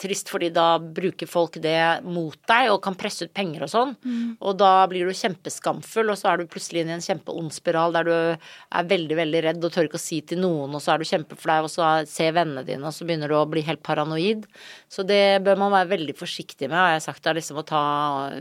trist, 0.00 0.28
fordi 0.32 0.48
da 0.54 0.78
bruker 0.78 1.28
folk 1.30 1.58
det 1.62 2.02
mot 2.02 2.36
deg 2.50 2.72
og 2.72 2.80
kan 2.82 2.96
presse 2.98 3.28
ut 3.28 3.34
penger 3.36 3.64
og 3.66 3.70
sånn. 3.70 3.92
Og 4.40 4.56
da 4.58 4.86
blir 4.90 5.06
du 5.06 5.14
kjempeskamfull, 5.14 6.10
og 6.10 6.18
så 6.18 6.32
er 6.32 6.42
du 6.42 6.50
plutselig 6.50 6.82
inne 6.82 6.96
i 6.96 6.98
en 6.98 7.04
kjempeond 7.04 7.52
spiral 7.54 7.94
der 7.94 8.08
du 8.08 8.14
er 8.14 8.90
veldig, 8.90 9.16
veldig 9.22 9.42
redd 9.48 9.64
og 9.64 9.72
tør 9.74 9.88
ikke 9.88 10.00
å 10.00 10.04
si 10.04 10.20
til 10.26 10.42
noen, 10.42 10.74
og 10.74 10.82
så 10.82 10.94
er 10.94 10.98
du 11.02 11.08
kjempeflau, 11.08 11.60
og 11.68 11.72
så 11.72 11.90
ser 12.10 12.34
vennene 12.36 12.66
dine, 12.66 12.84
og 12.84 12.96
så 12.96 13.06
begynner 13.06 13.30
du 13.30 13.38
å 13.38 13.46
bli 13.50 13.62
helt 13.66 13.84
paranoid. 13.86 14.46
Så 14.90 15.06
det 15.06 15.42
bør 15.46 15.60
man 15.62 15.74
være 15.76 15.92
veldig 15.94 16.18
forsiktig 16.18 16.68
med, 16.68 16.78
har 16.78 16.96
jeg 16.96 17.06
sagt, 17.06 17.26
er 17.26 17.38
liksom 17.38 17.62
å 17.62 17.66
ta 17.68 17.84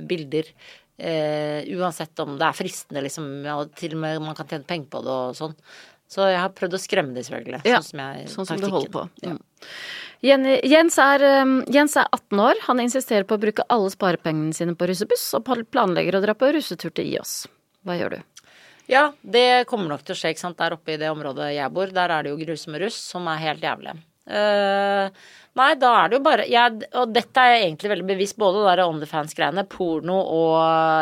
bilder. 0.01 0.49
Eh, 0.97 1.65
uansett 1.73 2.19
om 2.21 2.35
det 2.37 2.45
er 2.45 2.57
fristende, 2.57 3.01
liksom, 3.05 3.25
og 3.53 3.73
til 3.77 3.95
og 3.97 4.03
med 4.03 4.21
man 4.21 4.37
kan 4.37 4.49
tjene 4.49 4.67
penger 4.69 4.91
på 4.93 5.01
det 5.05 5.13
og 5.13 5.37
sånn. 5.37 5.55
Så 6.13 6.27
jeg 6.29 6.37
har 6.37 6.51
prøvd 6.53 6.77
å 6.77 6.81
skremme 6.81 7.15
dem, 7.15 7.25
selvfølgelig. 7.25 7.63
Ja, 7.65 7.79
sånn 7.81 7.89
som, 7.89 8.01
jeg, 8.03 8.27
Sånn 8.29 8.49
som 8.49 8.61
du 8.61 8.67
holder 8.69 8.91
på. 8.93 9.05
Mm. 9.25 9.39
Jens, 10.23 10.97
er, 11.03 11.23
um, 11.43 11.57
Jens 11.67 11.97
er 11.99 12.07
18 12.07 12.39
år. 12.39 12.61
Han 12.69 12.79
insisterer 12.79 13.25
på 13.27 13.35
å 13.35 13.41
bruke 13.41 13.65
alle 13.73 13.91
sparepengene 13.91 14.55
sine 14.55 14.75
på 14.79 14.87
russebuss, 14.87 15.25
og 15.35 15.49
planlegger 15.73 16.15
å 16.15 16.23
dra 16.23 16.35
på 16.37 16.53
russetur 16.55 16.93
til 16.95 17.11
IOS. 17.11 17.41
Hva 17.83 17.97
gjør 17.99 18.15
du? 18.15 18.47
Ja, 18.91 19.09
det 19.19 19.65
kommer 19.67 19.91
nok 19.91 20.05
til 20.07 20.15
å 20.15 20.19
skje, 20.19 20.31
ikke 20.31 20.45
sant. 20.45 20.59
Der 20.59 20.77
oppe 20.77 20.95
i 20.95 20.99
det 20.99 21.11
området 21.11 21.53
jeg 21.57 21.75
bor, 21.75 21.91
der 21.91 22.15
er 22.15 22.23
det 22.23 22.31
jo 22.31 22.39
grusomme 22.39 22.79
russ 22.83 22.97
som 23.11 23.27
er 23.31 23.43
helt 23.43 23.63
jævlig. 23.63 23.97
Uh, 24.23 25.11
nei, 25.59 25.73
da 25.75 25.89
er 25.99 26.07
det 26.07 26.15
jo 26.15 26.23
bare 26.23 26.43
jeg, 26.47 26.85
Og 26.95 27.09
dette 27.11 27.41
er 27.43 27.57
jeg 27.57 27.63
egentlig 27.65 27.89
veldig 27.91 28.05
bevisst, 28.07 28.37
både 28.39 28.61
det 28.61 28.69
der 28.69 28.83
OnlyFans-greiene, 28.85 29.65
porno 29.67 30.21
og 30.21 30.55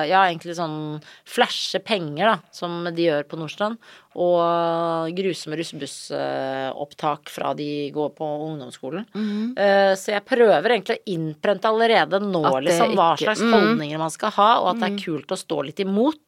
ja, 0.10 0.24
egentlig 0.24 0.58
sånn 0.58 0.98
flashe 1.30 1.84
penger, 1.86 2.32
da, 2.32 2.56
som 2.58 2.82
de 2.90 3.06
gjør 3.06 3.30
på 3.30 3.38
Nordstrand. 3.38 3.78
Og 4.20 5.14
grusomme 5.16 5.56
russebussopptak 5.56 7.30
fra 7.32 7.54
de 7.56 7.90
går 7.96 8.10
på 8.18 8.28
ungdomsskolen. 8.50 9.06
Mm. 9.16 9.56
så 9.98 10.12
jeg 10.12 10.24
prøver 10.28 10.74
egentlig 10.74 10.98
å 10.98 11.14
innprente 11.14 11.70
allerede 11.70 12.20
nå 12.24 12.42
liksom 12.66 12.96
hva 12.98 13.14
ikke- 13.16 13.24
slags 13.24 13.42
mm. 13.42 13.54
holdninger 13.54 14.02
man 14.02 14.12
skal 14.12 14.34
ha, 14.36 14.50
og 14.62 14.68
at 14.74 14.82
det 14.82 14.90
er 14.90 14.98
kult 15.06 15.32
å 15.32 15.40
stå 15.40 15.62
litt 15.66 15.80
imot. 15.80 16.20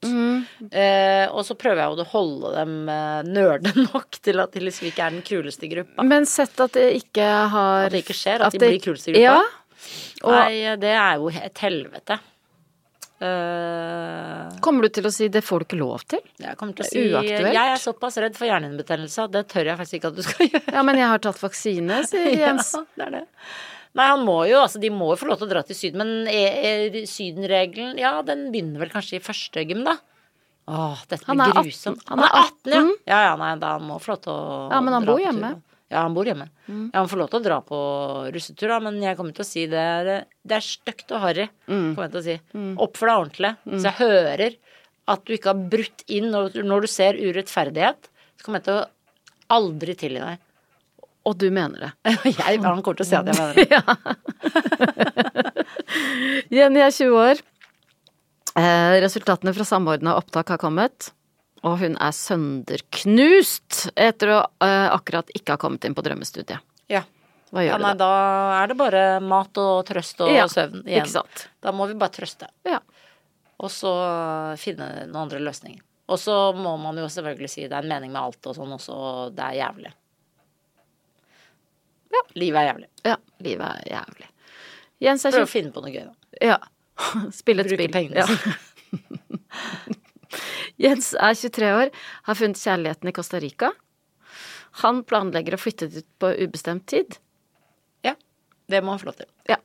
Eh, 0.71 1.25
og 1.31 1.43
så 1.45 1.55
prøver 1.59 1.83
jeg 1.83 1.99
å 2.05 2.07
holde 2.13 2.53
dem 2.55 2.75
eh, 2.89 3.21
nerde 3.27 3.73
nok 3.89 4.19
til 4.23 4.39
at 4.43 4.55
de 4.55 4.63
liksom 4.63 4.89
ikke 4.89 5.07
er 5.07 5.17
den 5.17 5.25
kuleste 5.27 5.69
gruppa. 5.71 6.05
Men 6.07 6.27
sett 6.29 6.59
at 6.63 6.75
det 6.77 6.89
ikke 7.01 7.27
har 7.53 7.87
At 7.89 7.95
det 7.95 8.03
ikke 8.05 8.17
skjer, 8.17 8.45
at, 8.47 8.55
de 8.55 8.63
blir 8.63 8.79
kuleste 8.83 9.13
gruppa. 9.13 9.23
Ja, 9.23 9.41
og- 10.23 10.37
Nei, 10.37 10.75
det 10.79 10.93
er 10.95 11.17
jo 11.19 11.31
et 11.33 11.65
helvete. 11.65 12.19
Eh, 13.21 14.59
Kommer 14.63 14.87
du 14.87 14.89
til 14.89 15.05
å 15.07 15.11
si 15.13 15.27
'det 15.29 15.43
får 15.45 15.59
du 15.59 15.65
ikke 15.65 15.79
lov 15.79 16.01
til'? 16.09 16.23
jeg 16.39 16.57
kommer 16.57 16.73
til 16.75 16.85
å 16.85 16.89
si 16.89 17.03
uaktuelt. 17.11 17.53
Jeg 17.53 17.67
er 17.73 17.79
såpass 17.79 18.17
redd 18.17 18.35
for 18.35 18.45
hjernehinnebetennelse 18.49 19.23
at 19.23 19.31
det 19.31 19.47
tør 19.47 19.65
jeg 19.69 19.77
faktisk 19.77 19.93
ikke 19.99 20.07
at 20.11 20.15
du 20.15 20.23
skal 20.23 20.47
gjøre. 20.51 20.73
Ja, 20.73 20.83
men 20.83 20.97
jeg 20.97 21.07
har 21.07 21.19
tatt 21.19 21.39
vaksine, 21.39 22.01
sier 22.09 22.33
Jens. 22.43 22.73
Ja, 22.73 22.83
det 22.97 23.05
er 23.07 23.11
det. 23.11 23.23
Nei, 23.93 24.07
han 24.09 24.25
må 24.25 24.39
jo, 24.49 24.57
altså 24.57 24.79
de 24.81 24.89
må 24.89 25.11
jo 25.13 25.19
få 25.21 25.27
lov 25.29 25.37
til 25.37 25.47
å 25.47 25.51
dra 25.53 25.61
til 25.63 25.77
Syden, 25.77 26.01
men 26.01 26.27
er, 26.27 26.55
er 26.65 27.05
Syden-regelen, 27.05 27.99
ja, 28.01 28.21
den 28.25 28.47
begynner 28.51 28.79
vel 28.81 28.89
kanskje 28.89 29.19
i 29.19 29.23
første 29.23 29.61
gym, 29.69 29.83
da. 29.85 29.99
Åh, 30.67 31.03
dette 31.11 31.27
blir 31.27 31.43
18. 31.43 31.61
grusomt. 31.61 32.01
Han 32.09 32.19
er 32.23 32.25
er 32.25 32.39
18, 32.39 32.73
ja. 32.73 32.81
Ja, 33.05 33.19
ja, 33.29 33.35
nei, 33.37 33.51
da 33.61 33.75
han 33.77 33.85
må 33.85 33.99
få 34.01 34.15
lov 34.15 34.21
til 34.23 34.33
å 34.33 34.71
Ja, 34.71 34.79
men 34.81 34.93
han 34.97 35.05
bor 35.05 35.19
hjemme. 35.21 35.53
Mm. 35.59 35.61
Ja, 35.93 36.01
han 36.07 36.15
bor 36.15 36.27
hjemme. 36.27 36.47
Ja, 36.67 36.97
han 36.97 37.09
får 37.11 37.19
lov 37.21 37.29
til 37.31 37.39
å 37.39 37.45
dra 37.45 37.59
på 37.65 37.79
russetur, 38.33 38.71
da, 38.71 38.79
men 38.81 38.97
jeg 39.03 39.17
kommer 39.19 39.35
til 39.37 39.45
å 39.45 39.47
si 39.47 39.65
det 39.69 39.79
er, 39.79 40.09
det 40.41 40.57
er 40.57 40.65
stygt 40.65 41.13
og 41.13 41.21
harry. 41.23 41.45
Mm. 41.67 41.93
Kommer 41.93 42.07
jeg 42.07 42.13
til 42.15 42.21
å 42.21 42.25
si. 42.25 42.37
Oppfør 42.87 43.11
deg 43.11 43.21
ordentlig. 43.21 43.53
Så 43.75 43.85
jeg 43.87 43.99
hører 43.99 44.57
at 45.13 45.23
du 45.27 45.35
ikke 45.35 45.51
har 45.51 45.63
brutt 45.75 46.05
inn 46.15 46.31
når, 46.33 46.57
når 46.65 46.85
du 46.85 46.89
ser 46.91 47.19
urettferdighet. 47.19 48.09
Så 48.39 48.47
kommer 48.47 48.61
jeg 48.61 48.67
til 48.69 48.81
å 48.81 48.89
aldri 49.53 49.95
tilgi 49.99 50.23
deg. 50.23 50.41
Og 51.23 51.37
du 51.39 51.47
mener 51.55 51.85
det. 51.85 51.91
Jeg, 52.35 52.59
han 52.59 52.81
kommer 52.83 52.97
til 52.99 53.05
å 53.05 53.07
si 53.07 53.15
at 53.15 53.29
jeg 53.31 53.37
mener 53.39 53.55
det. 53.55 53.79
Jenny 56.57 56.81
er 56.83 56.91
20 56.91 57.15
år. 57.15 57.39
Eh, 58.59 58.95
resultatene 59.01 59.53
fra 59.55 59.65
samordna 59.65 60.17
opptak 60.19 60.51
har 60.51 60.59
kommet, 60.61 61.13
og 61.63 61.77
hun 61.79 61.93
er 62.03 62.11
sønderknust 62.15 63.85
etter 63.95 64.33
å 64.35 64.39
uh, 64.43 64.89
akkurat 64.95 65.29
ikke 65.35 65.55
ha 65.55 65.61
kommet 65.61 65.85
inn 65.87 65.95
på 65.95 66.03
drømmestudiet. 66.05 66.59
Ja. 66.91 67.03
Hva 67.53 67.61
gjør 67.63 67.75
Ja, 67.75 67.77
nei, 67.83 67.93
du 67.93 68.01
da? 68.01 68.09
da 68.09 68.61
er 68.63 68.71
det 68.71 68.77
bare 68.79 69.03
mat 69.23 69.57
og 69.61 69.83
trøst 69.87 70.19
og 70.25 70.31
Ja, 70.33 70.47
søvn 70.51 70.81
igjen. 70.83 71.03
ikke 71.05 71.13
sant. 71.13 71.47
Da 71.61 71.71
må 71.75 71.85
vi 71.87 71.95
bare 71.99 72.11
trøste. 72.15 72.49
Ja. 72.67 72.79
Og 73.63 73.69
så 73.71 73.91
finne 74.59 74.87
noen 75.05 75.19
andre 75.27 75.39
løsninger. 75.39 75.81
Og 76.11 76.19
så 76.19 76.33
må 76.57 76.73
man 76.81 76.97
jo 76.99 77.05
selvfølgelig 77.07 77.49
si 77.53 77.61
det 77.63 77.71
er 77.77 77.85
en 77.85 77.91
mening 77.93 78.11
med 78.11 78.19
alt 78.21 78.49
og 78.51 78.57
sånn 78.57 78.73
også, 78.75 78.91
og 78.97 79.35
det 79.37 79.45
er 79.45 79.59
jævlig. 79.61 79.93
Ja. 82.13 82.21
Livet 82.41 82.59
er 82.59 82.67
jævlig. 82.71 82.89
Ja, 83.07 83.15
livet 83.45 83.69
er 83.69 83.87
jævlig. 83.95 84.27
Jens 85.05 85.23
er 85.25 85.31
Prøv 85.37 85.47
å 85.47 85.51
finne 85.53 85.71
på 85.73 85.81
noe 85.85 85.93
gøy, 85.93 86.03
da. 86.09 86.13
Ja. 86.43 86.57
Spille 87.39 87.63
et 87.63 87.71
Bruke 87.71 87.87
spill. 87.87 87.95
pengene 87.95 88.19
Ja. 88.19 88.27
Jens 90.81 91.11
er 91.13 91.35
23 91.37 91.69
år, 91.77 91.91
har 92.27 92.37
funnet 92.39 92.57
kjærligheten 92.61 93.09
i 93.09 93.13
Costa 93.15 93.39
Rica. 93.43 93.71
Han 94.81 95.03
planlegger 95.05 95.53
å 95.57 95.61
flytte 95.61 95.87
dit 95.93 96.07
på 96.19 96.31
ubestemt 96.41 96.87
tid. 96.89 97.19
Ja. 98.05 98.15
Det 98.69 98.81
må 98.81 98.95
han 98.95 99.01
få 99.03 99.11
lov 99.11 99.19
til. 99.19 99.29
Ja. 99.49 99.59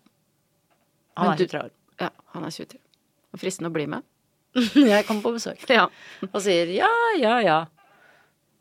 Han 1.17 1.33
er 1.33 1.41
23 1.41 1.63
år. 1.65 1.73
Ja, 2.03 2.11
han 2.35 2.45
er 2.45 2.53
23. 2.55 2.79
Og 3.33 3.41
fristende 3.41 3.71
å 3.73 3.75
bli 3.75 3.87
med. 3.91 4.05
Jeg 4.59 5.07
kommer 5.09 5.25
på 5.25 5.35
besøk 5.37 5.65
Ja. 5.73 5.89
og 6.29 6.39
sier 6.45 6.71
ja, 6.73 6.89
ja, 7.21 7.35
ja. 7.45 7.59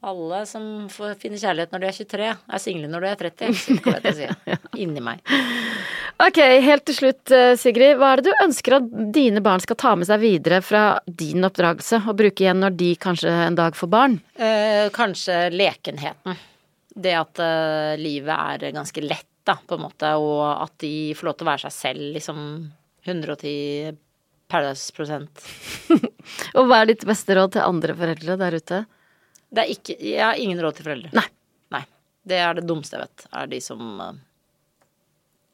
Alle 0.07 0.45
som 0.47 0.87
får 0.91 1.17
finne 1.19 1.39
kjærlighet 1.39 1.73
når 1.73 1.83
de 1.83 1.87
er 1.89 1.95
23, 1.97 2.27
er 2.55 2.61
single 2.63 2.87
når 2.91 3.03
de 3.03 3.09
er 3.09 3.21
30. 3.25 3.57
Så 3.59 3.75
kommer 3.83 3.97
jeg 3.97 4.05
til 4.05 4.13
å 4.13 4.19
si. 4.21 4.57
Inni 4.85 5.03
meg. 5.03 5.19
Ok, 6.23 6.39
helt 6.63 6.85
til 6.87 6.95
slutt, 6.95 7.33
eh, 7.35 7.55
Sigrid. 7.59 7.97
Hva 7.99 8.13
er 8.13 8.21
det 8.21 8.31
du 8.31 8.45
ønsker 8.45 8.77
at 8.79 8.87
dine 9.13 9.43
barn 9.43 9.61
skal 9.61 9.77
ta 9.77 9.91
med 9.99 10.07
seg 10.09 10.23
videre 10.23 10.61
fra 10.65 10.85
din 11.05 11.43
oppdragelse, 11.45 11.99
og 12.07 12.17
bruke 12.23 12.45
igjen 12.45 12.63
når 12.63 12.79
de 12.79 12.93
kanskje 13.03 13.35
en 13.49 13.59
dag 13.59 13.75
får 13.77 13.91
barn? 13.91 14.17
Eh, 14.39 14.87
kanskje 14.95 15.51
lekenheten. 15.53 16.39
Det 16.97 17.13
at 17.19 17.43
eh, 17.43 17.99
livet 17.99 18.33
er 18.33 18.73
ganske 18.79 19.03
lett, 19.03 19.29
da, 19.45 19.59
på 19.59 19.75
en 19.75 19.85
måte, 19.89 20.15
og 20.17 20.41
at 20.63 20.73
de 20.83 21.13
får 21.15 21.27
lov 21.27 21.37
til 21.37 21.45
å 21.45 21.51
være 21.51 21.67
seg 21.67 21.75
selv, 21.77 22.09
liksom 22.15 22.41
110 23.05 23.97
Paradise 24.47 24.93
prosent. 24.95 25.43
Og 26.57 26.67
hva 26.67 26.81
er 26.81 26.93
ditt 26.93 27.03
beste 27.07 27.35
råd 27.35 27.57
til 27.57 27.67
andre 27.67 27.95
foreldre 27.99 28.37
der 28.39 28.55
ute? 28.55 28.85
Det 29.49 29.63
er 29.63 29.71
ikke 29.71 29.95
Jeg 30.03 30.23
har 30.23 30.39
ingen 30.41 30.59
råd 30.61 30.77
til 30.77 30.87
foreldre. 30.89 31.11
Nei. 31.15 31.27
Nei. 31.73 31.83
Det 32.27 32.39
er 32.43 32.57
det 32.57 32.65
dummeste 32.67 32.97
jeg 32.97 33.07
vet, 33.07 33.27
er 33.39 33.51
de 33.51 33.59
som 33.63 34.01
uh, 34.01 34.11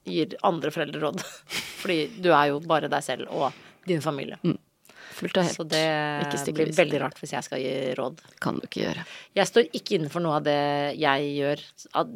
gir 0.09 0.35
andre 0.43 0.71
foreldre 0.73 1.01
råd. 1.03 1.23
Fordi 1.81 1.99
du 2.23 2.31
er 2.33 2.53
jo 2.53 2.61
bare 2.65 2.89
deg 2.91 3.05
selv 3.05 3.29
og 3.31 3.51
din 3.87 4.01
familie. 4.03 4.39
Fullt 5.13 5.37
og 5.37 5.43
helt. 5.45 5.55
Så 5.57 5.63
det 5.69 5.81
Ikke 6.25 6.53
blir 6.57 6.71
veldig 6.77 6.99
rart 7.03 7.19
hvis 7.21 7.33
jeg 7.35 7.45
skal 7.45 7.61
gi 7.61 7.73
råd. 7.97 8.21
Kan 8.43 8.57
du 8.59 8.65
ikke 8.67 8.81
gjøre. 8.85 9.03
Jeg 9.37 9.49
står 9.49 9.67
ikke 9.77 9.97
innenfor 9.99 10.23
noe 10.25 10.37
av 10.39 10.45
det 10.47 10.55
jeg 10.99 11.27
gjør. 11.37 11.63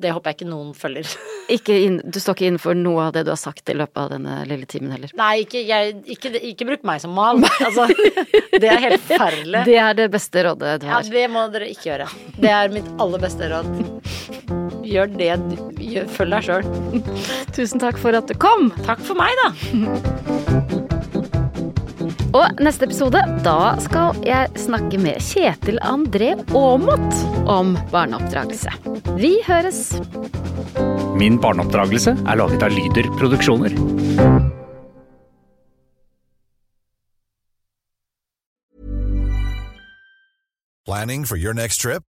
Det 0.01 0.13
håper 0.15 0.31
jeg 0.33 0.39
ikke 0.39 0.49
noen 0.49 0.73
følger. 0.77 1.11
Ikke 1.47 1.77
inn, 1.79 2.01
du 2.03 2.17
står 2.19 2.35
ikke 2.35 2.47
innenfor 2.49 2.75
noe 2.75 3.05
av 3.05 3.13
det 3.15 3.21
du 3.23 3.29
har 3.31 3.37
sagt 3.39 3.69
i 3.71 3.75
løpet 3.77 3.95
av 4.01 4.09
denne 4.11 4.33
lille 4.49 4.65
timen 4.67 4.91
heller. 4.91 5.13
Nei, 5.15 5.45
ikke, 5.45 5.61
jeg, 5.63 5.93
ikke, 6.11 6.33
ikke 6.49 6.67
bruk 6.67 6.83
meg 6.89 6.99
som 6.99 7.13
mal. 7.15 7.39
Altså, 7.63 7.85
det 8.61 8.67
er 8.67 8.81
helt 8.83 9.05
forferdelig. 9.07 9.61
Det 9.69 9.77
er 9.79 9.95
det 9.95 10.09
beste 10.11 10.43
rådet 10.43 10.73
du 10.83 10.89
Ja, 10.89 10.97
har. 10.97 11.07
det 11.07 11.23
må 11.31 11.45
dere 11.53 11.69
ikke 11.71 11.87
gjøre. 11.93 12.09
Det 12.35 12.51
er 12.51 12.75
mitt 12.75 12.89
aller 12.99 13.23
beste 13.23 13.47
råd. 13.53 13.71
Gjør 14.87 15.15
det 15.15 15.31
du 15.47 15.55
gjør, 15.87 16.11
Følg 16.17 16.35
deg 16.35 16.49
sjøl. 16.49 16.67
Tusen 17.55 17.79
takk 17.79 18.03
for 18.03 18.19
at 18.19 18.27
du 18.27 18.35
kom! 18.43 18.67
Takk 18.83 18.99
for 19.07 19.15
meg, 19.23 19.31
da. 19.45 20.86
Og 22.35 22.59
neste 22.59 22.87
episode, 22.87 23.21
da 23.45 23.59
skal 23.83 24.17
jeg 24.27 24.51
snakke 24.59 24.99
med 24.99 25.21
Kjetil 25.23 25.79
André 25.85 26.33
Aamodt 26.51 27.21
om 27.47 27.75
barneoppdragelse. 27.93 28.73
Vi 29.15 29.37
høres! 29.47 29.95
Min 31.17 31.39
barneoppdragelse 31.41 32.17
er 32.27 32.39
laget 32.41 32.65
av 32.67 32.75
Lyder 32.75 33.07
Produksjoner. 33.17 33.73
Planning 40.87 41.25
for 41.25 41.35
your 41.35 41.53
next 41.53 41.81
trip? 41.81 42.03